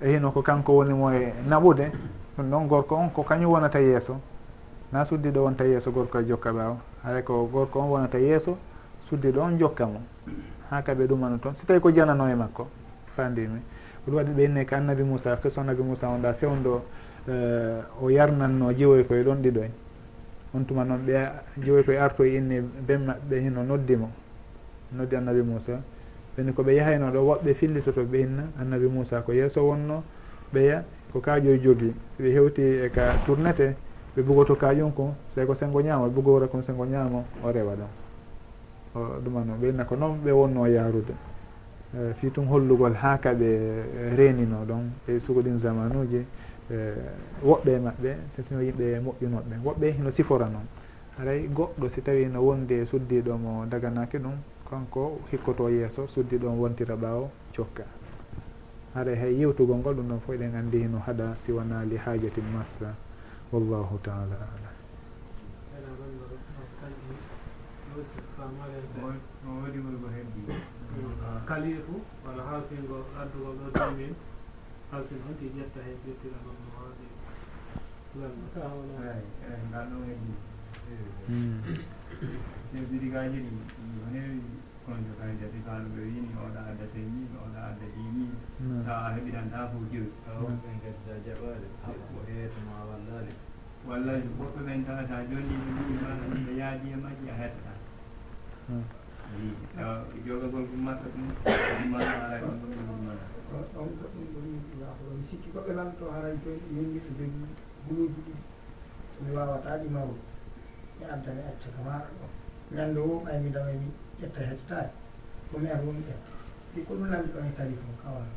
e 0.00 0.08
hino 0.14 0.30
ko 0.30 0.42
kanko 0.42 0.72
woni 0.72 0.94
mo 0.94 1.10
e 1.10 1.34
naɓude 1.48 1.90
ɗum 2.36 2.50
ɗon 2.50 2.68
gorko 2.68 2.94
on 2.94 3.10
ko 3.10 3.22
kañum 3.24 3.50
wonata 3.50 3.80
yeeso. 3.80 4.20
Na 4.92 5.04
suddiɗo 5.04 5.42
wonta 5.42 5.64
yeeso 5.64 5.90
gorko 5.90 6.20
e 6.20 6.24
jokka 6.24 6.52
ɓaawa 6.52 6.76
haɗa 7.04 7.22
ko 7.22 7.48
gorko 7.52 7.80
on 7.80 7.90
wonata 7.90 8.18
yeeso 8.18 8.56
suddiɗo 9.10 9.40
on 9.40 9.58
jokka 9.58 9.86
mo. 9.86 10.00
Ha 10.70 10.82
kaɓe 10.82 11.06
ɗumano 11.08 11.38
toon 11.38 11.54
si 11.54 11.66
tawi 11.66 11.80
ko 11.80 11.90
janano 11.90 12.28
e 12.28 12.34
makko 12.34 12.68
fandimi 13.18 13.60
ɗum 14.06 14.14
waɗi 14.14 14.32
ɓenne 14.38 14.64
ko 14.64 14.74
annabi 14.76 15.02
moussa 15.02 15.36
qissa 15.42 15.60
annabi 15.60 15.82
moussa 15.82 16.08
on 16.08 16.22
ɗa 16.22 16.32
fewndo 16.34 16.84
eh, 17.28 17.82
o 18.02 18.08
yarnanno 18.10 18.72
jiwoy 18.72 19.04
koye 19.04 19.22
ɗon 19.24 19.42
ɗiɗoy 19.42 19.70
on 20.54 20.64
tuma 20.64 20.84
noon 20.84 21.00
ɓe 21.06 21.14
jiwoy 21.64 21.82
koye 21.84 21.98
artoye 21.98 22.36
inni 22.38 22.60
ben 22.60 23.04
maɓɓe 23.06 23.40
hino 23.40 23.62
noddimo 23.64 24.08
noddi 24.92 25.16
annabi 25.16 25.42
moussa. 25.42 25.80
Ɓeni 26.36 26.52
koɓe 26.52 26.74
yahayno 26.76 27.10
ɗo 27.10 27.20
woɓɓe 27.28 27.54
fillitoto 27.54 28.02
ɓe 28.04 28.18
hinna 28.18 28.44
annabi 28.60 28.86
moussa 28.86 29.20
ko 29.22 29.32
yeeso 29.32 29.60
wonno 29.68 30.02
ɓeya 30.54 30.84
ko 31.12 31.20
kaaƴoy 31.20 31.56
e 31.56 31.58
jogui 31.60 31.92
so 32.16 32.22
ɓe 32.22 32.30
hewti 32.32 32.62
e 32.62 32.88
ka 32.90 33.12
tournete 33.26 33.74
ɓe 34.16 34.22
bugoto 34.22 34.54
kaƴum 34.54 34.92
ko 34.94 35.14
sey 35.34 35.44
ko 35.46 35.54
sengo 35.54 35.80
ñaamo 35.82 36.06
ɓe 36.06 36.14
bugora 36.14 36.46
kon 36.46 36.62
sengo 36.62 36.86
ñaamo 36.86 37.24
o 37.44 37.50
rewa 37.52 37.74
ɗon. 37.74 37.90
O 38.94 39.20
ɗumano 39.20 39.52
ɓe 39.60 39.68
inna 39.68 39.84
ko 39.84 39.96
noon 39.96 40.18
ɓe 40.24 40.30
wonno 40.30 40.66
yarude 40.66 41.12
Eh, 41.96 42.12
fi 42.20 42.28
tum 42.30 42.44
hollugol 42.48 42.92
ha 43.00 43.16
kaɓe 43.16 43.46
eh, 43.48 44.12
renino 44.16 44.60
ɗon 44.68 44.90
e 45.08 45.18
sugo 45.20 45.40
ɗin 45.40 45.58
zamanuji 45.58 46.20
eh, 46.70 46.92
woɓɓe 47.42 47.70
e 47.72 47.78
maɓɓe 47.80 48.10
so 48.48 48.60
yimɓe 48.60 49.00
moƴƴunoɓe 49.00 49.54
woɓɓe 49.64 49.86
hino 49.96 50.10
sifora 50.10 50.48
noon 50.52 50.66
aray 51.18 51.48
goɗɗo 51.48 51.88
si 51.94 52.02
tawi 52.02 52.26
no 52.26 52.40
wondi 52.44 52.74
e 52.74 52.84
suddiɗo 52.84 53.38
mo 53.38 53.64
daganaki 53.70 54.18
ɗum 54.18 54.36
kanko 54.68 55.18
hikkoto 55.32 55.70
yeeso 55.70 56.06
suddiɗo 56.06 56.50
mo 56.50 56.60
wontira 56.62 56.94
ɓaawo 56.94 57.30
cokka. 57.56 57.84
Aray 58.94 59.16
hay 59.16 59.34
yewtugol 59.40 59.78
ngol 59.78 59.94
ɗum 59.96 60.08
ɗon 60.08 60.20
fo 60.20 60.32
eɗen 60.34 60.54
andi 60.56 60.78
hino 60.84 60.98
haɗa 61.06 61.36
si 61.42 61.52
wona 61.52 61.84
li 61.88 61.96
hajatin 61.96 62.44
massa. 62.52 62.92
Wallahu 63.50 63.96
taala 64.02 64.36
alam. 64.36 64.76
No 69.42 69.48
waɗigol 69.64 69.94
wolgo 69.96 70.08
heddi. 70.12 70.52
kalifu 71.48 71.94
walla 72.24 72.42
hawtingo 72.50 72.98
addugo 73.20 73.50
ɗo 73.58 73.66
damin 73.76 74.12
hawtin 74.90 75.20
on 75.28 75.34
ti 75.38 75.46
ƴetta 75.56 75.80
hen 75.86 75.96
ƴettira 76.04 76.38
ɗum 76.44 76.56
no 76.64 76.68
waɗi 76.76 77.06
ngal 79.68 79.86
ɗon 79.90 80.04
eji 80.12 80.32
sewdiri 82.72 83.08
ga 83.12 83.20
jiɗi 83.32 83.50
o 84.04 84.06
heewi 84.12 84.40
kono 84.84 85.00
joka 85.08 85.24
jati 85.40 85.58
kaaluɓe 85.66 86.00
wini 86.08 86.30
oɗa 86.44 86.60
adda 86.70 86.86
teñi 86.94 87.22
oɗa 87.44 87.60
adda 87.70 87.86
ɗini 87.94 88.26
hmm. 88.58 88.84
tawa 88.86 89.00
a 89.08 89.14
heɓitanta 89.16 89.58
fo 89.70 89.76
jiri 89.90 90.08
tawaɓe 90.24 90.52
hmm. 90.52 90.80
gadda 90.84 91.12
jaɓade 91.26 91.66
haɓɓo 91.84 92.18
heetoma 92.28 92.74
wallade 92.88 93.32
wallay 93.88 94.20
woɓɓe 94.38 94.60
ɓen 94.66 94.80
tawata 94.86 95.16
joni 95.30 95.54
ɓe 95.64 95.80
ɗi 95.88 95.94
maɗa 96.04 96.24
ɗe 96.46 96.52
yaadi 96.60 96.86
e 96.92 96.96
majji 97.02 97.26
a 97.32 97.34
hettata 97.40 97.72
hmm. 98.68 98.84
joga 100.26 100.46
gonko 100.48 100.76
makka 100.76 101.08
ɗum 101.14 101.28
ɗummaa 101.44 102.00
ala 102.24 102.36
ɗum 102.40 102.56
ɗum 102.60 102.98
mana 103.06 103.24
on 103.76 103.88
ko 103.98 104.04
ɗum 104.12 104.24
ko 104.32 104.38
mi 105.16 105.22
sikki 105.28 105.48
koɓe 105.54 105.72
lanto 105.76 106.04
haray 106.12 106.34
joni 106.44 106.60
min 106.72 106.84
mbiɗo 106.90 107.10
jogi 107.18 107.44
guluuji 107.86 108.20
ɗiɗi 108.26 108.34
mi 109.22 109.30
wawata 109.36 109.70
ɗimawru 109.82 110.16
mi 110.98 111.04
adda 111.04 111.30
mi 111.36 111.42
acca 111.50 111.68
ka 111.76 111.80
maɗa 111.86 112.08
ɗo 112.18 112.26
ñande 112.76 112.98
wo 113.00 113.14
ɓay 113.24 113.38
mi 113.42 113.50
dawa 113.50 113.70
mi 113.80 113.88
ƴetta 114.20 114.40
hettotaki 114.48 114.92
komi 115.52 115.68
ar 115.70 115.80
woni 115.84 116.02
ƴetta 116.08 116.30
ɗi 116.74 116.80
ko 116.86 116.92
ɗum 116.94 117.08
nanndi 117.10 117.28
ɗon 117.32 117.46
e 117.46 117.52
tari 117.56 117.74
fo 117.76 117.88
kawano 118.02 118.32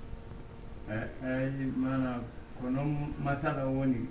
eyi 1.23 1.65
mana 1.75 2.19
ko 2.59 2.69
noon 2.69 3.13
masala 3.23 3.63
woni 3.65 4.07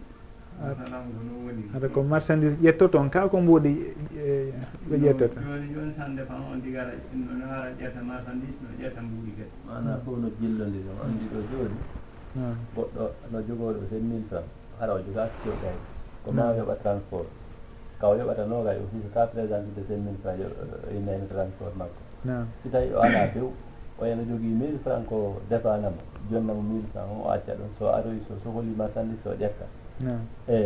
haɗa 0.60 1.88
ko 1.88 2.02
marchandise 2.02 2.56
ƴetto 2.60 2.88
toon 2.88 3.08
kala 3.10 3.28
ko 3.28 3.40
mbuuɗi 3.40 3.72
ɓe 4.88 4.94
e 4.96 4.98
ƴettata? 5.00 5.40
Joni 5.40 5.72
joni 5.72 5.92
tan 5.96 6.14
dépend 6.16 6.42
on 6.52 6.60
ɗi 6.60 6.70
no 7.16 7.32
ɗo 7.40 7.44
hara 7.48 7.68
ƴetta 7.80 8.00
marchandise 8.04 8.60
no 8.60 8.68
ƴetta 8.76 9.00
mbuuɗi 9.00 9.32
kadi. 9.38 9.50
Mana 9.66 10.00
fof 10.04 10.18
no 10.18 10.28
jillodiri 10.40 10.88
on 10.92 11.00
andi 11.08 11.24
ɗo 11.32 11.40
joni 11.50 11.78
goɗɗo 12.76 13.04
no 13.32 13.38
jogoɗo 13.40 13.80
sen 13.90 14.02
mille 14.04 14.24
franc 14.28 14.44
hara 14.78 14.92
o 14.94 14.98
joga 15.00 15.30
coɗay 15.44 15.76
ko 16.24 16.32
ma 16.32 16.52
yoɓa 16.52 16.76
transport. 16.82 17.28
Ka 18.00 18.08
o 18.08 18.14
yoɓata 18.16 18.44
nogay 18.46 18.76
o 18.76 18.84
fiso 18.92 19.08
ka 19.14 19.26
présente 19.26 19.72
de 19.74 19.82
sen 19.88 20.04
mille 20.04 20.18
franc 20.22 20.36
innani 20.92 21.26
transport 21.28 21.72
makko. 21.76 22.00
Si 22.62 22.68
tawi 22.68 22.92
o 22.92 23.00
ala 23.00 23.28
few 23.32 23.48
o 23.98 24.04
yana 24.04 24.22
jogii 24.28 24.52
mille 24.60 24.78
franc 24.84 25.06
ko 25.08 25.40
dépendanmo 25.48 26.00
jonnamo 26.30 26.60
mille 26.60 26.84
franc 26.92 27.08
o 27.08 27.24
o 27.24 27.30
acca 27.32 27.52
ɗon 27.56 27.70
so 27.78 27.88
aroyi 27.88 28.20
so 28.28 28.36
sohli 28.44 28.74
marchandise 28.76 29.24
o 29.26 29.32
ƴetta. 29.32 29.64
e 30.48 30.56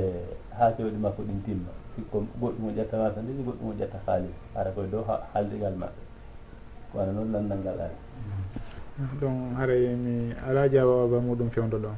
ha 0.58 0.70
cewɗi 0.76 0.96
makko 0.98 1.22
ɗin 1.22 1.42
timma. 1.44 1.70
Sikko 1.96 2.26
goɗɗum 2.40 2.66
o 2.68 2.70
ƴetta 2.70 2.96
wasandiji 2.98 3.42
goɗɗum 3.42 3.68
o 3.70 3.74
ƴetta 3.78 3.98
haalis. 4.06 4.34
Ara 4.54 4.70
koye 4.70 4.88
dow 4.90 5.04
haaldigal 5.32 5.74
maɓɓe. 5.74 6.02
Kono 6.92 7.12
noon 7.12 7.32
lanndal 7.32 7.58
ngal 7.58 7.80
ari 7.80 7.94
ɗon 9.20 9.54
haray 9.56 9.94
mi 9.96 10.32
ala 10.46 10.68
jawaba 10.68 11.18
muɗum 11.20 11.50
fewdo 11.50 11.78
ɗon. 11.78 11.96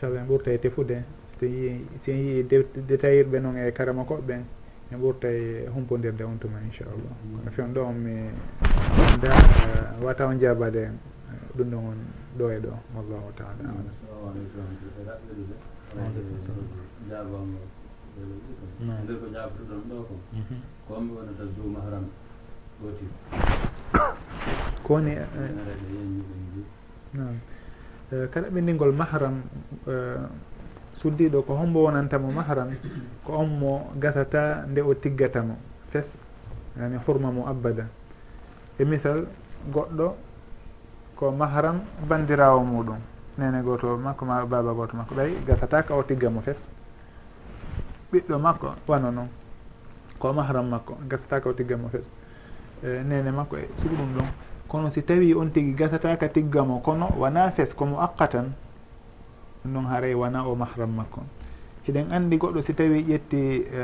Sabu 0.00 0.16
en 0.16 0.26
ɓurta 0.26 0.50
e 0.52 0.58
tefude. 0.58 1.04
So 1.38 1.46
yii 1.46 1.86
si 2.02 2.10
en 2.10 2.18
yii 2.18 2.42
détaillirɓe 2.88 3.38
noon 3.40 3.56
e 3.58 3.72
karama 3.72 4.02
koɓɓen 4.04 4.42
en 4.90 4.98
ɓurta 4.98 5.28
e 5.28 5.68
humpodirde 5.74 6.22
on 6.24 6.38
tuma 6.38 6.58
inchallah. 6.64 7.14
Kono 7.36 7.50
fewn 7.52 7.72
ɗo 7.74 7.80
on 7.84 7.94
mi 7.94 8.30
da 9.22 9.30
eh, 9.30 10.02
wata 10.04 10.26
on 10.26 10.38
jabade 10.40 10.82
eh, 10.82 10.90
ɗum 11.56 11.70
ɗon 11.70 11.78
on 11.78 11.98
ɗo 12.38 12.50
e 12.50 12.58
ɗo 12.58 12.72
wallahu 12.94 13.32
taala 13.36 13.62
alam. 13.62 13.86
jaabama 17.08 17.58
nde 19.02 19.12
ko 19.20 19.26
jaabotoɗon 19.34 19.82
ɗo 19.88 19.96
ko 20.08 20.14
komɓe 20.88 21.10
wonata 21.16 21.42
eh, 21.44 21.50
juuma 21.56 21.78
haram 21.84 22.04
gooti 22.80 23.04
eh, 23.04 24.00
kowoni 24.84 25.12
kala 28.32 28.46
ɓinndingol 28.54 28.92
mahram 28.92 29.36
eh, 29.88 30.20
suddiɗo 31.00 31.42
ko 31.46 31.52
hombo 31.54 31.84
wonantamo 31.84 32.32
mahram 32.32 32.68
ko 33.24 33.32
on 33.32 33.46
mo 33.60 33.90
gasata 34.00 34.64
nde 34.70 34.80
o 34.80 34.94
tiggatamo 34.94 35.54
fes 35.90 36.18
yani 36.78 36.96
hurma 37.06 37.30
mo 37.32 37.46
abada. 37.48 37.88
E 38.78 38.84
misal 38.84 39.26
goɗɗo 39.72 40.06
ko 41.16 41.32
mahram 41.32 41.80
bandirawo 42.08 42.60
muɗum. 42.64 43.00
nene 43.38 43.62
goto 43.62 43.96
makko 43.96 44.24
ma 44.24 44.44
baba 44.46 44.72
goto 44.72 44.96
makko. 44.96 45.14
Ɓay 45.14 45.44
gasataka 45.46 45.94
o 45.94 46.02
tigga 46.02 46.30
mo 46.30 46.40
fes. 46.40 46.56
Ɓiɗɗo 48.12 48.38
makko 48.40 48.74
wano 48.88 49.10
noon 49.10 49.28
ko 50.18 50.32
mahram 50.32 50.68
makko 50.68 50.96
gasataka 51.08 51.48
o 51.48 51.52
tigga 51.52 51.76
mo 51.76 51.88
fes. 51.88 52.04
E, 52.82 53.02
nene 53.04 53.30
makko 53.30 53.56
e 53.56 53.68
sugu 53.82 53.94
ɗum 53.96 54.12
ɗon. 54.16 54.28
Kono 54.68 54.90
si 54.90 55.02
tawi 55.02 55.34
on 55.34 55.50
tigui 55.50 55.74
gasataka 55.74 56.28
tigga 56.28 56.64
mo 56.64 56.80
kono 56.80 57.12
wona 57.18 57.50
fes 57.52 57.74
komo 57.74 58.00
aqqa 58.00 58.26
ɗum 58.26 58.52
ɗon 59.74 59.86
haray 59.86 60.14
wona 60.14 60.44
o 60.46 60.54
mahram 60.56 60.90
makko. 60.96 61.20
Hiɗen 61.86 62.12
andi 62.12 62.36
goɗɗo 62.38 62.62
si 62.62 62.74
tawi 62.74 63.04
ƴetti 63.04 63.66
e, 63.68 63.82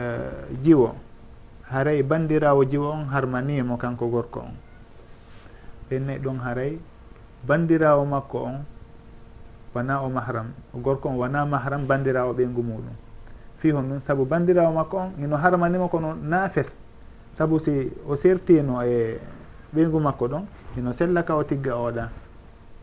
jiwo 0.63 0.95
haray 1.71 2.03
bandirawo 2.03 2.65
jiwo 2.65 2.91
on 2.91 3.05
harmanimo 3.13 3.77
kanko 3.77 4.09
gorko 4.09 4.41
on. 4.41 4.55
Ɓennayi 5.91 6.19
ɗon 6.19 6.39
haray 6.41 6.79
bandirawo 7.47 8.05
makko 8.07 8.39
on 8.39 8.65
wona 9.75 10.03
o 10.03 10.09
mahram? 10.09 10.53
Gorko 10.75 11.09
on 11.09 11.17
wona 11.17 11.47
mahram 11.47 11.87
bandirawo 11.87 12.33
ɓeygu 12.35 12.63
muɗum. 12.63 12.95
Fi 13.59 13.71
hon 13.71 13.83
ɗum 13.89 14.01
saabu 14.01 14.25
bandirawo 14.25 14.73
makko 14.73 14.97
on 14.97 15.11
ino 15.19 15.37
harmanimo 15.37 15.89
kono 15.89 16.15
naafes 16.15 16.77
saabu 17.39 17.59
si 17.59 17.91
o 18.09 18.17
sertino 18.17 18.83
e 18.83 19.19
ɓeygu 19.75 20.01
makko 20.01 20.29
ɗon 20.29 20.45
ino 20.77 20.93
sellaka 20.93 21.37
o 21.37 21.45
tigga 21.45 21.75
oɗa. 21.77 22.09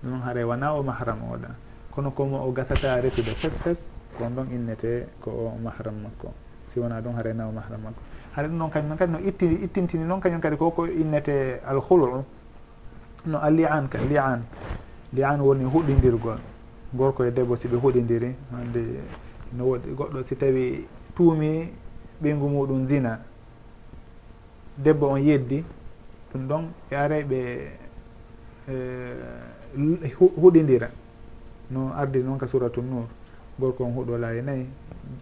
Ɗum 0.04 0.22
haara 0.22 0.46
wona 0.48 0.74
o 0.74 0.84
mahram 0.84 1.20
oɗa. 1.32 1.50
Kono 1.92 2.12
komo 2.12 2.42
o 2.48 2.52
gasata 2.52 3.02
retude 3.02 3.36
fes 3.36 3.54
fes 3.62 3.88
kon 4.18 4.30
ɗon 4.36 4.48
innete 4.52 5.08
ko 5.22 5.30
o 5.32 5.54
mahram 5.64 5.96
makko. 6.04 6.34
Si 6.74 6.80
wona 6.80 7.02
ɗum 7.02 7.14
haara 7.16 7.34
na 7.34 7.48
o 7.48 7.52
mahram 7.52 7.82
makko. 7.84 8.02
Haɗa 8.36 8.48
ɗum 8.48 8.58
noon 8.58 8.70
kañum 8.72 8.98
kadi 8.98 9.12
no 9.12 9.20
itti 9.20 9.46
ittintini 9.64 10.06
noon 10.06 10.20
kañum 10.22 10.42
kadi 10.42 10.58
koko 10.58 10.86
innete 10.88 11.62
alhulul 11.68 12.24
no 13.26 13.38
allian 13.38 13.88
ka 13.90 14.00
lian. 14.10 14.42
Lian 15.14 15.42
woni 15.42 15.66
huɗɗidirgol 15.66 16.38
gorko 16.94 17.24
e 17.26 17.32
debbo 17.32 17.56
si 17.56 17.68
ɓe 17.68 17.78
huɗidiri 17.78 18.36
hande 18.52 18.82
no 19.54 19.64
woɗi 19.66 19.90
goɗɗo 19.96 20.24
si 20.24 20.36
tawi 20.36 20.88
tuumi 21.16 21.70
ɓeygu 22.22 22.48
muɗum 22.50 22.88
zina 22.88 23.20
debbo 24.78 25.08
on 25.08 25.22
yeddi 25.22 25.64
ɗum 26.34 26.48
ɗon 26.48 26.64
e 26.90 26.90
ɓe 26.90 26.96
aray 26.96 27.24
ɓe 27.24 27.40
huɗidira. 30.42 30.90
No 31.72 31.92
ardi 31.96 32.20
noon 32.24 32.38
ka 32.38 32.48
suratu 32.48 32.82
nour 32.82 33.06
gorko 33.60 33.84
on 33.84 33.94
huuɗo 33.94 34.18
laawi 34.18 34.42
nayyi 34.42 34.66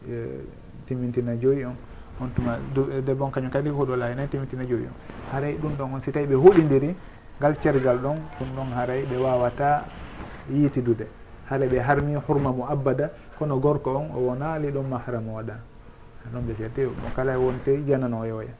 e, 0.10 0.14
timmintina 0.86 1.36
joyi 1.36 1.66
on. 1.66 1.76
On 2.22 2.30
tuma 2.34 2.58
e 2.98 3.02
debbo 3.02 3.26
on 3.26 3.32
kañum 3.32 3.50
kadi 3.50 3.70
huuɗo 3.70 3.96
laawi 3.96 4.16
nayyi 4.16 4.30
timmintina 4.30 4.64
joyi 4.66 4.86
on. 4.86 4.96
Haray 5.32 5.58
ɗum 5.58 5.76
ɗon 5.78 5.94
on 5.94 6.02
si 6.02 6.12
tawi 6.12 6.26
ɓe 6.26 6.36
huɗidiri 6.36 6.96
ngal 7.40 7.56
cergal 7.62 7.98
ɗon 7.98 8.18
ɗum 8.40 8.48
ɗon 8.56 8.72
haray 8.76 9.04
ɓe 9.04 9.18
wawata 9.18 9.86
yiitidude. 10.50 11.08
haala 11.50 11.66
ɓe 11.66 11.80
harmi 11.80 12.16
hurma 12.28 12.52
mo 12.52 12.66
abbada 12.70 13.10
kono 13.40 13.60
gorko 13.60 13.96
on 13.96 14.08
o 14.16 14.20
wonaali 14.28 14.72
ɗon 14.72 14.88
mahrama 14.88 15.32
waɗa 15.32 15.56
noon 16.32 16.44
mbiyete 16.44 16.86
mo 16.86 17.10
kala 17.16 17.40
wonte 17.40 17.72
janano 17.88 18.26
yoya. 18.26 18.52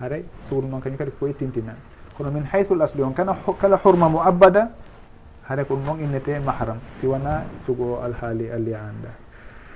Haray 0.00 0.24
suuru 0.48 0.68
noon 0.68 0.80
kañum 0.80 0.96
kadi 0.96 1.10
foye 1.18 1.34
tintina. 1.34 1.74
Kono 2.16 2.30
min 2.30 2.44
haysul 2.44 2.80
asli 2.82 3.02
on 3.02 3.12
kana 3.12 3.36
kala 3.58 3.76
hurma 3.82 4.08
mo 4.08 4.20
abbada 4.22 4.70
haɗa 5.48 5.64
ko 5.64 5.74
ɗum 5.74 5.84
ɗon 5.86 6.00
innete 6.00 6.38
mahram 6.38 6.78
si 7.00 7.06
wona 7.06 7.42
sugo 7.66 8.00
alhaali 8.02 8.50
alli 8.50 8.74
anda 8.74 9.10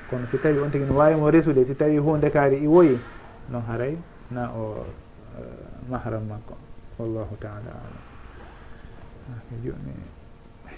kono 0.08 0.26
si 0.30 0.38
tawi 0.38 0.58
on 0.58 0.70
tigi 0.70 0.84
no 0.84 0.94
wawimo 0.94 1.30
resude 1.30 1.66
si 1.66 1.74
tawi 1.74 1.98
hunde 1.98 2.30
kaari 2.30 2.62
iwoyi 2.62 2.98
noon 3.50 3.62
haray 3.66 3.96
na 4.30 4.50
o 4.54 4.86
eh, 5.38 5.90
mahram 5.90 6.22
makko. 6.28 6.54
Wallahu 6.98 7.34
taala 7.42 7.74
alam. 7.74 8.04
Ah, 9.34 9.40
Juɗni 9.64 10.13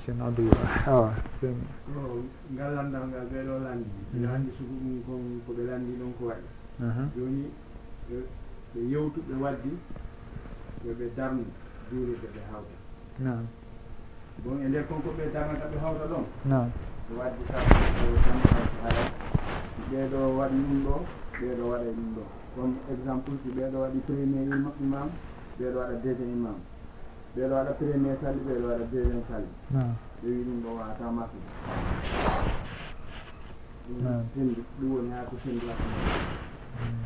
sen 0.05 0.21
adu 0.21 0.43
awa 0.87 1.15
sen 1.41 1.57
ngal 2.55 2.71
landal 2.77 3.05
ngal 3.11 3.27
ɓeeɗo 3.33 3.55
landi. 3.65 3.91
Mbiɗa 3.91 4.19
mm-hmm. 4.19 4.35
anndi 4.35 4.51
sugu 4.57 4.75
ɗum 4.83 4.97
kon 5.07 5.23
ko 5.47 5.51
ɓe 5.57 5.63
landi 5.71 5.93
ɗon 6.01 6.13
ko 6.19 6.23
waɗi. 6.31 6.47
Mm-hmm. 6.81 7.07
Joni 7.17 7.45
ɓe 8.73 8.81
yewtuɓe 8.93 9.35
waddi 9.43 9.71
yoɓe 10.87 11.05
darnu 11.17 11.43
juulirde 11.91 12.29
ɓe 12.35 12.41
hawta. 12.51 12.77
Nam 13.25 13.47
bon 14.45 14.59
e 14.63 14.69
nder 14.69 14.85
konko 14.89 15.11
ɓe 15.19 15.25
darnata 15.35 15.67
ɓe 15.73 15.79
hawta 15.85 16.05
ɗon? 16.13 16.25
Nam 16.51 16.67
ɓe 17.09 17.13
waddi 17.19 17.43
saaa 17.51 19.17
ɓeeɗo 19.91 20.19
waɗi 20.39 20.59
ɗum 20.67 20.79
ɗo 20.87 20.95
ɓeeɗo 21.41 21.65
waɗa 21.71 21.91
ɗum 21.97 22.09
ɗo. 22.17 22.23
Comme 22.55 22.77
exemple 22.93 23.33
uji 23.35 23.49
ɓeeɗo 23.57 23.77
waɗi 23.83 23.99
premier 24.07 24.43
imam 24.81 25.09
ɓeeɗo 25.59 25.77
waɗa 25.81 25.95
deuxiéme 26.03 26.33
imam. 26.39 26.59
ɓeeɗo 27.37 27.53
waɗa 27.55 27.73
premier 27.79 28.17
kali 28.23 28.41
ɓeeɗo 28.49 28.65
waɗa 28.69 28.85
deuxiéme 28.91 29.23
kali 29.29 29.49
ɓe 30.23 30.29
wi 30.33 30.41
ɗum 30.47 30.59
ɗo 30.65 30.71
wata 30.81 31.05
makko 31.17 31.37
sendi 34.33 34.63
ɗum 34.81 34.89
woni 34.97 35.11
ha 35.13 35.21
ko 35.29 35.35
sendi 35.45 35.67
wakko 35.69 35.85
hmm. 36.81 37.05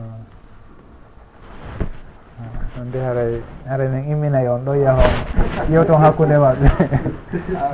ah. 0.00 0.24
ah, 2.40 2.80
on 2.80 2.86
nde 2.88 2.98
haray 3.04 3.32
haray 3.68 3.88
min 3.92 4.08
imminay 4.12 4.48
on 4.48 4.64
ɗo 4.64 4.72
yaha 4.74 5.02
on. 5.04 5.16
Yewton 5.72 6.00
hakkude 6.00 6.36
maɓɓe. 6.40 6.66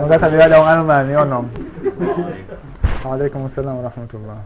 O 0.02 0.08
gasa 0.10 0.26
ɓe 0.30 0.36
waɗa 0.42 0.58
on 0.60 0.68
almami 0.68 1.14
o 1.16 1.24
noon 1.24 1.46
waaleykum 3.06 3.46
salam 3.54 3.76
wa 3.78 3.86
rahmatullah. 3.86 4.38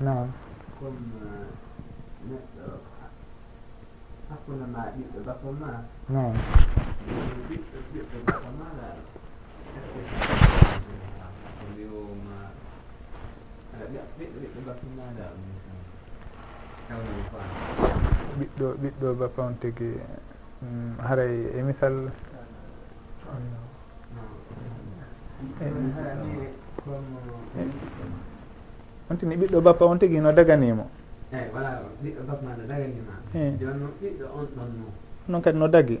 Nam 0.00 0.28
comme 0.86 1.18
eh, 1.18 1.50
neɗɗo 2.28 2.66
hakkunde 4.28 4.66
ma 4.74 4.80
ɓiɓɓe 4.94 5.18
bakko 5.26 5.48
ma. 5.60 5.70
Ɓiɓɓe 7.48 7.78
ɓiɓɓe 7.92 8.18
bakko 8.26 8.48
maɗa 8.60 8.86
ko 11.58 11.64
mbiyoma 11.70 12.36
ɓiɗɗo 13.90 14.36
ɓiɓɓe 14.40 14.60
bakko 14.66 14.86
maɗa 14.98 15.26
ɓiɗɗo 18.38 18.66
ɓiɗɗo 18.80 19.08
bappa 19.20 19.40
on 19.48 19.54
tigi 19.60 19.90
mm, 20.62 20.92
haray 21.06 21.34
e 21.58 21.62
misal 21.66 21.96
comme 26.84 28.35
on 29.10 29.16
tini 29.16 29.36
ɓiɗɗo 29.36 29.60
bappa 29.62 29.84
on 29.86 29.98
tigi 29.98 30.18
no 30.20 30.32
daganimo. 30.32 30.86
Eh, 31.32 31.36
Eyyi 31.38 31.48
voilà 31.52 31.70
ɓiɗɗo 32.02 32.22
bappa 32.26 32.42
ma 32.44 32.54
no 32.58 32.64
daganima. 32.66 33.14
Eh. 33.34 33.52
Joni 33.60 33.78
noon 33.78 33.92
ɓiɗɗo 34.02 34.24
on 34.34 34.46
ɗon 34.56 34.68
no. 34.78 34.86
Noon 35.28 35.42
kadi 35.42 35.58
no 35.58 35.68
dagui 35.68 36.00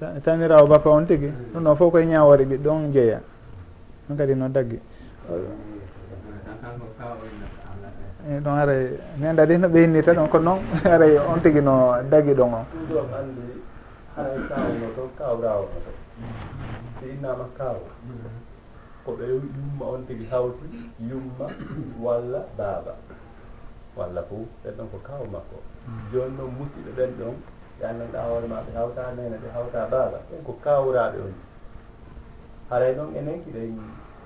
ah, 0.00 0.14
eh, 0.16 0.20
tanirawo. 0.22 0.66
Bappa 0.66 0.90
on 0.90 1.06
tigi. 1.06 1.32
Ɗum 1.52 1.62
ɗon 1.64 1.76
fof 1.76 1.92
koye 1.92 2.06
ñawore 2.06 2.44
ɓiɗɗo 2.44 2.68
on 2.70 2.92
jeeya. 2.92 3.20
Ɗum 4.08 4.16
kadi 4.16 4.34
no 4.34 4.48
dagui 4.48 4.80
daggi 8.28 8.40
ɗon 8.44 8.58
aray 8.58 8.98
mi 9.16 9.26
annda 9.26 9.46
de 9.46 9.56
no 9.58 9.68
ɓeynirta 9.68 10.12
ɗon 10.14 10.28
kono 10.28 10.44
noon 10.44 10.60
aray 10.92 11.18
on 11.18 11.40
tigi 11.40 11.60
no 11.60 12.02
dagui 12.10 12.34
ɗon 12.34 12.52
on. 12.54 12.64
Ɗum 12.88 13.06
andi 13.14 13.62
hay 14.16 14.36
kawno 14.48 14.86
to 14.96 15.02
kawrawo 15.18 15.64
to. 15.70 15.90
So 17.00 17.06
innama 17.06 17.46
kaw 17.56 17.76
ko 19.08 19.14
ɓe 19.16 19.24
yumma 19.32 19.84
on 19.94 20.04
tigi 20.06 20.26
hawti 20.30 20.66
yumma 21.00 21.46
walla 22.04 22.40
baaba. 22.58 22.92
Walla 23.96 24.22
fo 24.28 24.36
ɓen 24.62 24.72
ɗon 24.76 24.88
ko 24.92 24.98
kaw 25.08 25.24
makko. 25.32 25.56
Joni 26.12 26.36
noon 26.36 26.52
musidɓe 26.58 26.90
ɓen 26.96 27.10
ɗon 27.18 27.34
ɓe 27.78 27.84
anndanɗa 27.88 28.20
hoore 28.28 28.46
ma 28.52 28.60
ɓe 28.66 28.70
hawta 28.76 29.02
nene 29.16 29.36
ɓe 29.42 29.48
hawta 29.54 29.80
baaba. 29.90 30.18
Ɓen 30.28 30.44
ko 30.46 30.52
kawraɓe 30.64 31.18
on. 31.26 31.34
Haray 32.70 32.94
noon 32.96 33.16
enen 33.16 33.40
kiɗen 33.44 33.80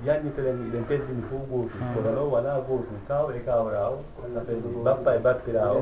yanñitoren 0.07 0.59
iɗen 0.67 0.85
teddini 0.89 1.23
fof 1.31 1.43
gootum. 1.51 1.79
Hmm. 1.81 1.95
Kono 1.95 2.11
noon 2.17 2.31
wona 2.33 2.53
gootum 2.67 2.99
kaw 3.09 3.31
e 3.31 3.39
kawrawo 3.47 3.99
o 4.19 4.83
bappa 4.85 5.15
e 5.15 5.19
bappirawo 5.19 5.81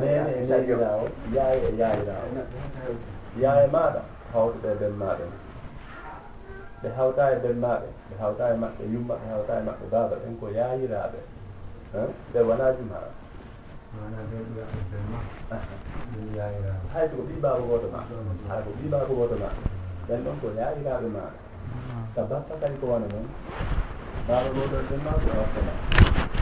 nene 0.00 0.30
e 0.40 0.46
nanira 0.48 0.90
yaye 1.36 1.60
e 1.68 1.76
yayirawo 1.76 2.28
yaye 3.42 3.66
maɗa 3.68 4.00
hawtoɗe 4.32 4.74
ben 4.80 4.94
maɗen 4.96 5.32
ɓe 6.82 6.88
hawta 6.96 7.32
e 7.36 7.38
ben 7.42 7.58
maɓen 7.60 7.97
ɓe 8.08 8.14
hawta 8.20 8.44
e 8.52 8.56
maɓɓe 8.62 8.82
yumma 8.92 9.14
ɓe 9.20 9.26
hawta 9.32 9.52
e 9.60 9.62
maɓɓe 9.68 9.84
baaba 9.92 10.16
ɓen 10.22 10.34
ko 10.40 10.46
yaayiraaɓe 10.56 11.20
ɓe 12.32 12.40
wona 12.48 12.66
jum 12.76 12.90
hay 16.92 17.08
ko 17.08 17.16
ɓi 17.28 17.34
baaba 17.42 17.60
gooto 17.68 17.88
ma. 17.94 18.00
Hay 18.48 18.60
ko 18.64 18.70
ɓi 18.78 18.84
baaba 18.92 19.06
gooto 19.18 19.36
ma. 19.42 19.48
Ɓen 20.08 20.20
ɗon 20.24 20.36
ko 20.40 20.46
yaayiraaɓe 20.58 21.08
ma. 21.16 21.20
Ka 22.14 22.22
bappa 22.30 22.54
kadi 22.60 22.76
ko 22.80 22.86
wona 22.92 23.06
noon 23.12 23.26
baaba 24.28 24.48
gooton 24.56 24.82
ɗen 24.88 25.00
ma. 25.04 25.10
Ko 25.22 25.28
wattama 25.40 25.72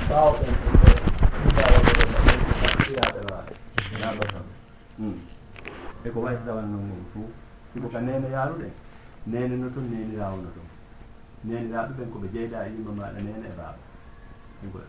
ɓaawo 0.09 0.31
ɓen 0.39 0.55
ɗo 0.61 0.69
ɓi 1.43 1.49
baaba 1.57 1.79
gooton 1.87 2.09
ma. 3.31 3.39
Na 4.01 4.09
batam 4.19 4.45
hmm. 4.99 5.17
e 6.05 6.09
ko 6.11 6.19
waytatawan 6.21 6.67
noon 6.73 6.85
mum 6.89 7.03
fuu. 7.13 7.27
Siko 7.73 7.89
ka 7.93 8.01
nene 8.01 8.29
yaaruɗe 8.35 8.69
nene 9.27 9.55
no 9.57 9.69
toon 9.75 9.87
nene 9.91 10.15
yaawno 10.19 10.49
toon 10.55 10.69
neniraɓe 11.47 11.93
ɓen 11.99 12.09
koɓe 12.13 12.27
jeyɗa 12.35 12.59
e 12.67 12.69
yimma 12.75 12.93
maɗa 12.99 13.19
nena 13.25 13.47
e 13.51 13.55
baaba 13.59 13.83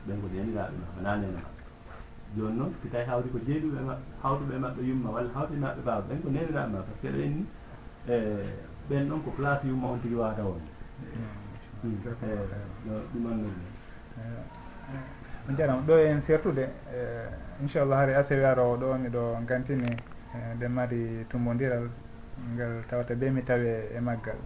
ɓen 0.08 0.18
ko 0.22 0.28
neniraɓe 0.34 0.76
ma 0.82 0.88
wona 0.96 1.12
nena 1.22 1.40
e 1.40 1.44
maɓɓe 1.46 1.62
joni 2.36 2.58
noon 2.58 2.72
so 2.82 2.88
tawi 2.92 3.06
hawti 3.10 3.30
ko 3.34 3.40
jeyɗuɓe 3.48 3.78
e 3.82 3.84
maɓɓe 3.90 4.04
hawtuɓe 4.24 4.54
e 4.56 4.60
maɓɓe 4.64 4.82
yumma 4.90 5.10
walla 5.16 5.30
hawti 5.36 5.56
maɓɓe 5.64 5.82
baaba 5.88 6.04
ɓen 6.10 6.22
ko 6.24 6.30
neniraɓe 6.30 6.70
ma 6.74 6.80
par 6.88 6.96
ce 6.96 7.02
que 7.02 7.10
ɗo 7.14 7.20
enni 7.28 7.44
e 8.08 8.16
ɓen 8.90 9.04
ɗon 9.10 9.20
ko 9.24 9.30
place 9.38 9.64
yumma 9.68 9.88
on 9.88 10.00
tigi 10.02 10.16
wawata 10.16 10.44
wonde 10.44 10.72
ɗuman 13.14 13.38
on 15.48 15.56
jarama 15.56 15.82
ɗo 15.88 15.94
en 15.98 16.22
sertude 16.22 16.66
inchallah 17.62 17.98
haari 18.00 18.14
asewi 18.14 18.44
arowo 18.44 18.78
ɗo 18.78 18.98
miɗo 19.04 19.22
gantini 19.48 19.90
nde 20.56 20.68
mari 20.68 21.26
tummodiral 21.30 21.90
ngal 22.54 22.84
tawata 22.90 23.16
be 23.16 23.30
mi 23.32 23.42
tawe 23.42 23.90
e 23.98 24.00
maggal. 24.00 24.38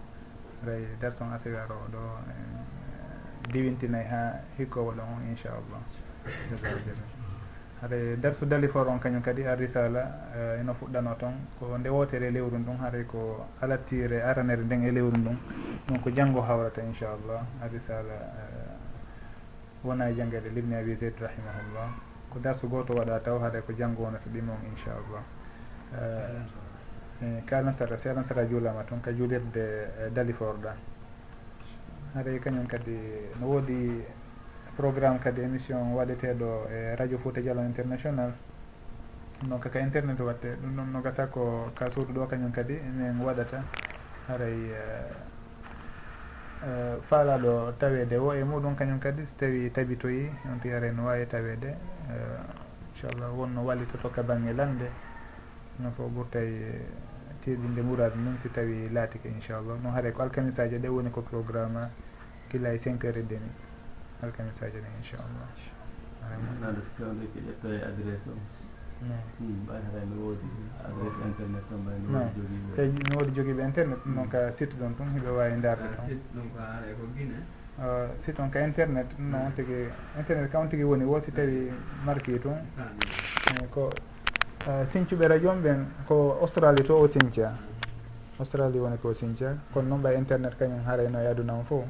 ray 0.64 0.86
darson 1.00 1.32
asigar 1.32 1.70
o 1.70 1.88
ɗo 1.90 1.98
eh, 2.28 3.52
diwintinayi 3.52 4.06
ha 4.06 4.40
hikkowo 4.58 4.92
ɗon 4.92 5.06
on 5.16 5.22
inchallah. 5.30 5.82
Jasahu 6.50 6.78
haɗa 7.82 7.96
e 7.96 8.16
darsu 8.16 8.46
dalifor 8.46 8.86
on 8.86 8.98
kañum 9.00 9.22
kadi 9.22 9.42
ha 9.42 9.54
risala 9.56 10.30
eh, 10.34 10.60
eno 10.60 10.72
fuɗɗano 10.74 11.16
toon. 11.18 11.34
Ko 11.58 11.76
nde 11.78 11.88
wotere 11.88 12.26
e 12.28 12.30
lewru 12.30 12.58
ndun 12.58 12.78
haɗay 12.78 13.04
ko 13.06 13.46
alattire 13.60 14.22
aranere 14.22 14.62
nden 14.62 14.84
e 14.84 14.90
lewru 14.90 15.16
ndun 15.16 15.38
ɗum 15.88 16.00
ko 16.00 16.10
janggo 16.10 16.40
hawrata 16.42 16.80
inchallah 16.82 17.42
ha 17.60 17.66
risala 17.66 18.14
eh, 18.14 19.82
wona 19.82 20.08
e 20.10 20.14
janggede 20.14 20.48
libni 20.54 20.74
abi 20.76 20.94
zeyd 20.94 21.18
rahimahullah. 21.18 21.90
Ko 22.30 22.38
darsu 22.38 22.68
goto 22.68 22.94
waɗa 22.94 23.20
taw 23.22 23.38
haɗay 23.38 23.62
ko 23.66 23.72
janggo 23.72 24.02
wonata 24.02 24.30
ɗimon 24.30 24.62
inchallah. 24.70 25.22
Eh, 27.22 27.38
ko 27.46 27.54
alan 27.54 27.70
sara 27.72 27.96
si 27.98 28.08
alan 28.08 28.24
sara 28.26 28.42
juulama 28.42 28.82
toon 28.82 29.00
ka 29.00 29.12
juulirde 29.14 29.94
eh, 29.94 30.10
daliforɗa 30.10 30.74
haray 32.18 32.40
kañum 32.42 32.66
kadi 32.66 32.98
no 33.38 33.46
woodi 33.46 34.02
programme 34.74 35.20
kadi 35.22 35.42
émission 35.42 35.94
waɗeteɗo 35.94 36.66
e 36.68 36.96
radio 36.98 37.18
fouta 37.18 37.40
dialo 37.40 37.62
international. 37.62 38.34
Donc 39.46 39.70
ka 39.70 39.78
internet 39.78 40.18
watte 40.18 40.58
ɗum 40.60 40.74
ɗon 40.74 40.90
no 40.90 41.00
gasa 41.00 41.28
ko 41.30 41.70
ka 41.78 41.88
suudu 41.90 42.12
ɗo 42.12 42.26
kañum 42.26 42.50
kadi 42.50 42.74
min 42.90 43.14
waɗata. 43.22 43.62
Haray 44.26 44.74
eh, 44.74 45.14
faalaɗo 47.06 47.78
tawede 47.78 48.18
wo 48.18 48.34
e 48.34 48.42
muɗum 48.42 48.74
kañum 48.74 48.98
kadi 48.98 49.24
so 49.26 49.34
tawi 49.38 49.70
tabitoyi 49.70 50.26
on 50.50 50.58
ti 50.58 50.70
haray 50.70 50.90
no 50.90 51.04
wawi 51.06 51.26
tawede 51.26 51.76
inchallah 52.90 53.30
wonno 53.30 53.62
wallitoto 53.62 54.10
ka 54.10 54.22
banggue 54.22 54.52
lande 54.52 54.90
no 55.78 55.90
fo 55.94 56.10
ɓurtay 56.10 56.82
teeɗinde 57.42 57.82
ɓuuraade 57.82 58.16
noon 58.16 58.38
si 58.38 58.48
tawi 58.48 58.88
laatike 58.92 59.28
inchallah. 59.28 59.76
Noon 59.82 59.92
haaɗay 59.94 60.12
ko 60.12 60.22
alkamisaji 60.22 60.78
ɗe 60.78 60.88
woni 60.88 61.10
ko 61.10 61.20
programme 61.22 61.90
gila 62.50 62.72
e 62.74 62.78
cinq 62.78 63.02
heures 63.04 63.16
et 63.18 63.28
demi 63.28 63.50
alkamisaji 64.22 64.78
ɗe 64.78 64.88
inchallah. 64.98 65.48
Fewde 66.96 67.26
ko 67.32 67.38
ƴettoye 67.46 67.82
adresse 67.82 68.28
o. 68.30 68.36
Ɓayatano 69.66 70.14
hmm, 70.14 70.22
woodi 70.22 70.48
adresse 70.86 71.20
internet 71.26 71.64
ɗon 71.70 71.80
ɓay 71.86 71.98
no 72.02 72.18
woodi 72.18 72.32
jogiiɓe. 72.38 72.82
Eyi 72.82 72.98
no 73.08 73.14
woodi 73.18 73.32
jogiiɓe 73.36 73.62
internet 73.64 73.98
ɗum 74.04 74.14
noon 74.14 74.28
ka 74.28 74.52
site 74.54 74.74
ɗon 74.78 74.94
tun 74.96 75.08
hiɓe 75.14 75.30
wawi 75.36 75.60
darde 75.60 75.88
ɗon. 75.96 76.06
Ah, 77.80 78.06
site 78.24 78.38
on 78.40 78.50
ka 78.50 78.60
internet 78.60 79.08
ɗum 79.16 79.30
noon 79.30 79.42
on 79.46 79.52
tigi 79.54 79.88
internet 80.18 80.50
ka 80.50 80.58
on 80.60 80.68
tigui 80.68 80.84
woni 80.84 81.04
wo 81.04 81.20
si 81.20 81.32
tawi 81.32 81.72
marquis 82.04 82.38
tun 82.40 82.52
eh, 82.52 83.66
ko 83.70 83.90
Eh, 84.68 84.86
sincuɓe 84.86 85.26
radio 85.28 85.50
m 85.52 85.60
ɓen 85.62 85.86
ko 86.06 86.38
australie 86.40 86.84
to 86.84 86.94
o 86.96 87.06
sinthia? 87.08 87.50
Australie 88.38 88.78
woni 88.80 88.96
ko 89.02 89.12
sinthia. 89.12 89.56
Kono 89.74 89.88
noon 89.88 90.02
ɓay 90.02 90.16
internet 90.16 90.54
kañum 90.56 90.84
harayno 90.86 91.18
e 91.18 91.26
aduna 91.26 91.54
on 91.54 91.64
fof 91.64 91.84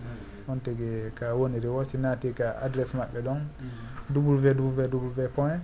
on 0.48 0.56
tigi 0.60 1.12
ka 1.14 1.34
woniri 1.34 1.66
o 1.68 1.84
si 1.84 1.98
naati 1.98 2.32
ka 2.32 2.56
adresse 2.62 2.94
maɓɓe 2.96 3.20
ɗon. 3.22 3.40
www 4.14 5.28
point 5.34 5.60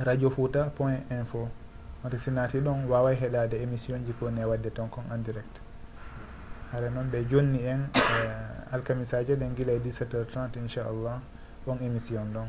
radio 0.00 0.30
fouta 0.30 0.70
point 0.74 1.04
info. 1.10 1.46
Wonte 2.02 2.16
si 2.16 2.30
naati 2.30 2.58
ɗon 2.58 2.86
waway 2.88 3.16
heɗade 3.20 3.60
émission 3.60 3.98
ji 4.06 4.12
ko 4.12 4.24
foni 4.24 4.40
e 4.40 4.44
wadde 4.44 4.72
toon 4.72 4.88
kon 4.88 5.04
en 5.12 5.18
direct. 5.22 5.60
Hara 6.72 6.88
noon 6.88 7.10
ɓe 7.12 7.26
jonni 7.28 7.66
en 7.66 7.80
eh, 7.94 8.72
alkamisaji 8.72 9.36
ɗen 9.36 9.52
guila 9.54 9.72
e 9.72 9.78
17 9.78 10.14
heures 10.14 10.28
30 10.32 10.56
inchallah. 10.58 11.20
On 11.66 11.76
émission 11.82 12.24
ɗon. 12.32 12.48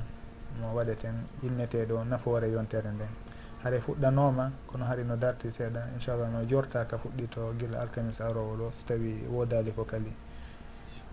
Mo 0.62 0.72
waɗeten 0.76 1.16
inneteɗo 1.44 2.06
nafoore 2.06 2.48
yontere 2.50 2.88
nden. 2.96 3.25
haare 3.66 3.80
fuɗɗanoma 3.82 4.52
kono 4.70 4.86
haari 4.86 5.04
no 5.04 5.16
darti 5.18 5.50
seeɗa 5.52 5.82
inchallah 5.98 6.30
no 6.30 6.46
jorta 6.46 6.86
ka 6.86 6.98
fuɗɗi 6.98 7.28
to 7.30 7.42
guila 7.58 7.82
alkamis 7.82 8.22
arowo 8.22 8.54
ɗo 8.58 8.72
so 8.72 8.82
tawi 8.88 9.26
wodali 9.28 9.72
ko 9.74 9.84
kali 9.86 10.14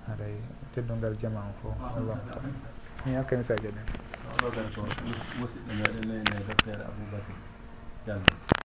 haray 0.07 0.37
teddungal 0.75 1.17
jama 1.19 1.41
on 1.41 1.53
fo 1.63 1.69
allahu 1.97 2.21
taala 2.29 2.49
mi 3.07 3.17
alkamisa 3.17 3.55
ɗen 3.57 3.77
oɗo 4.37 4.49
kadi 4.55 4.69
ko 4.75 4.83
musidɗo 5.41 5.73
meɗen 5.79 6.05
nene 6.09 6.45
docteur 6.49 6.81
aboubacry 6.89 7.35
diallo 8.05 8.62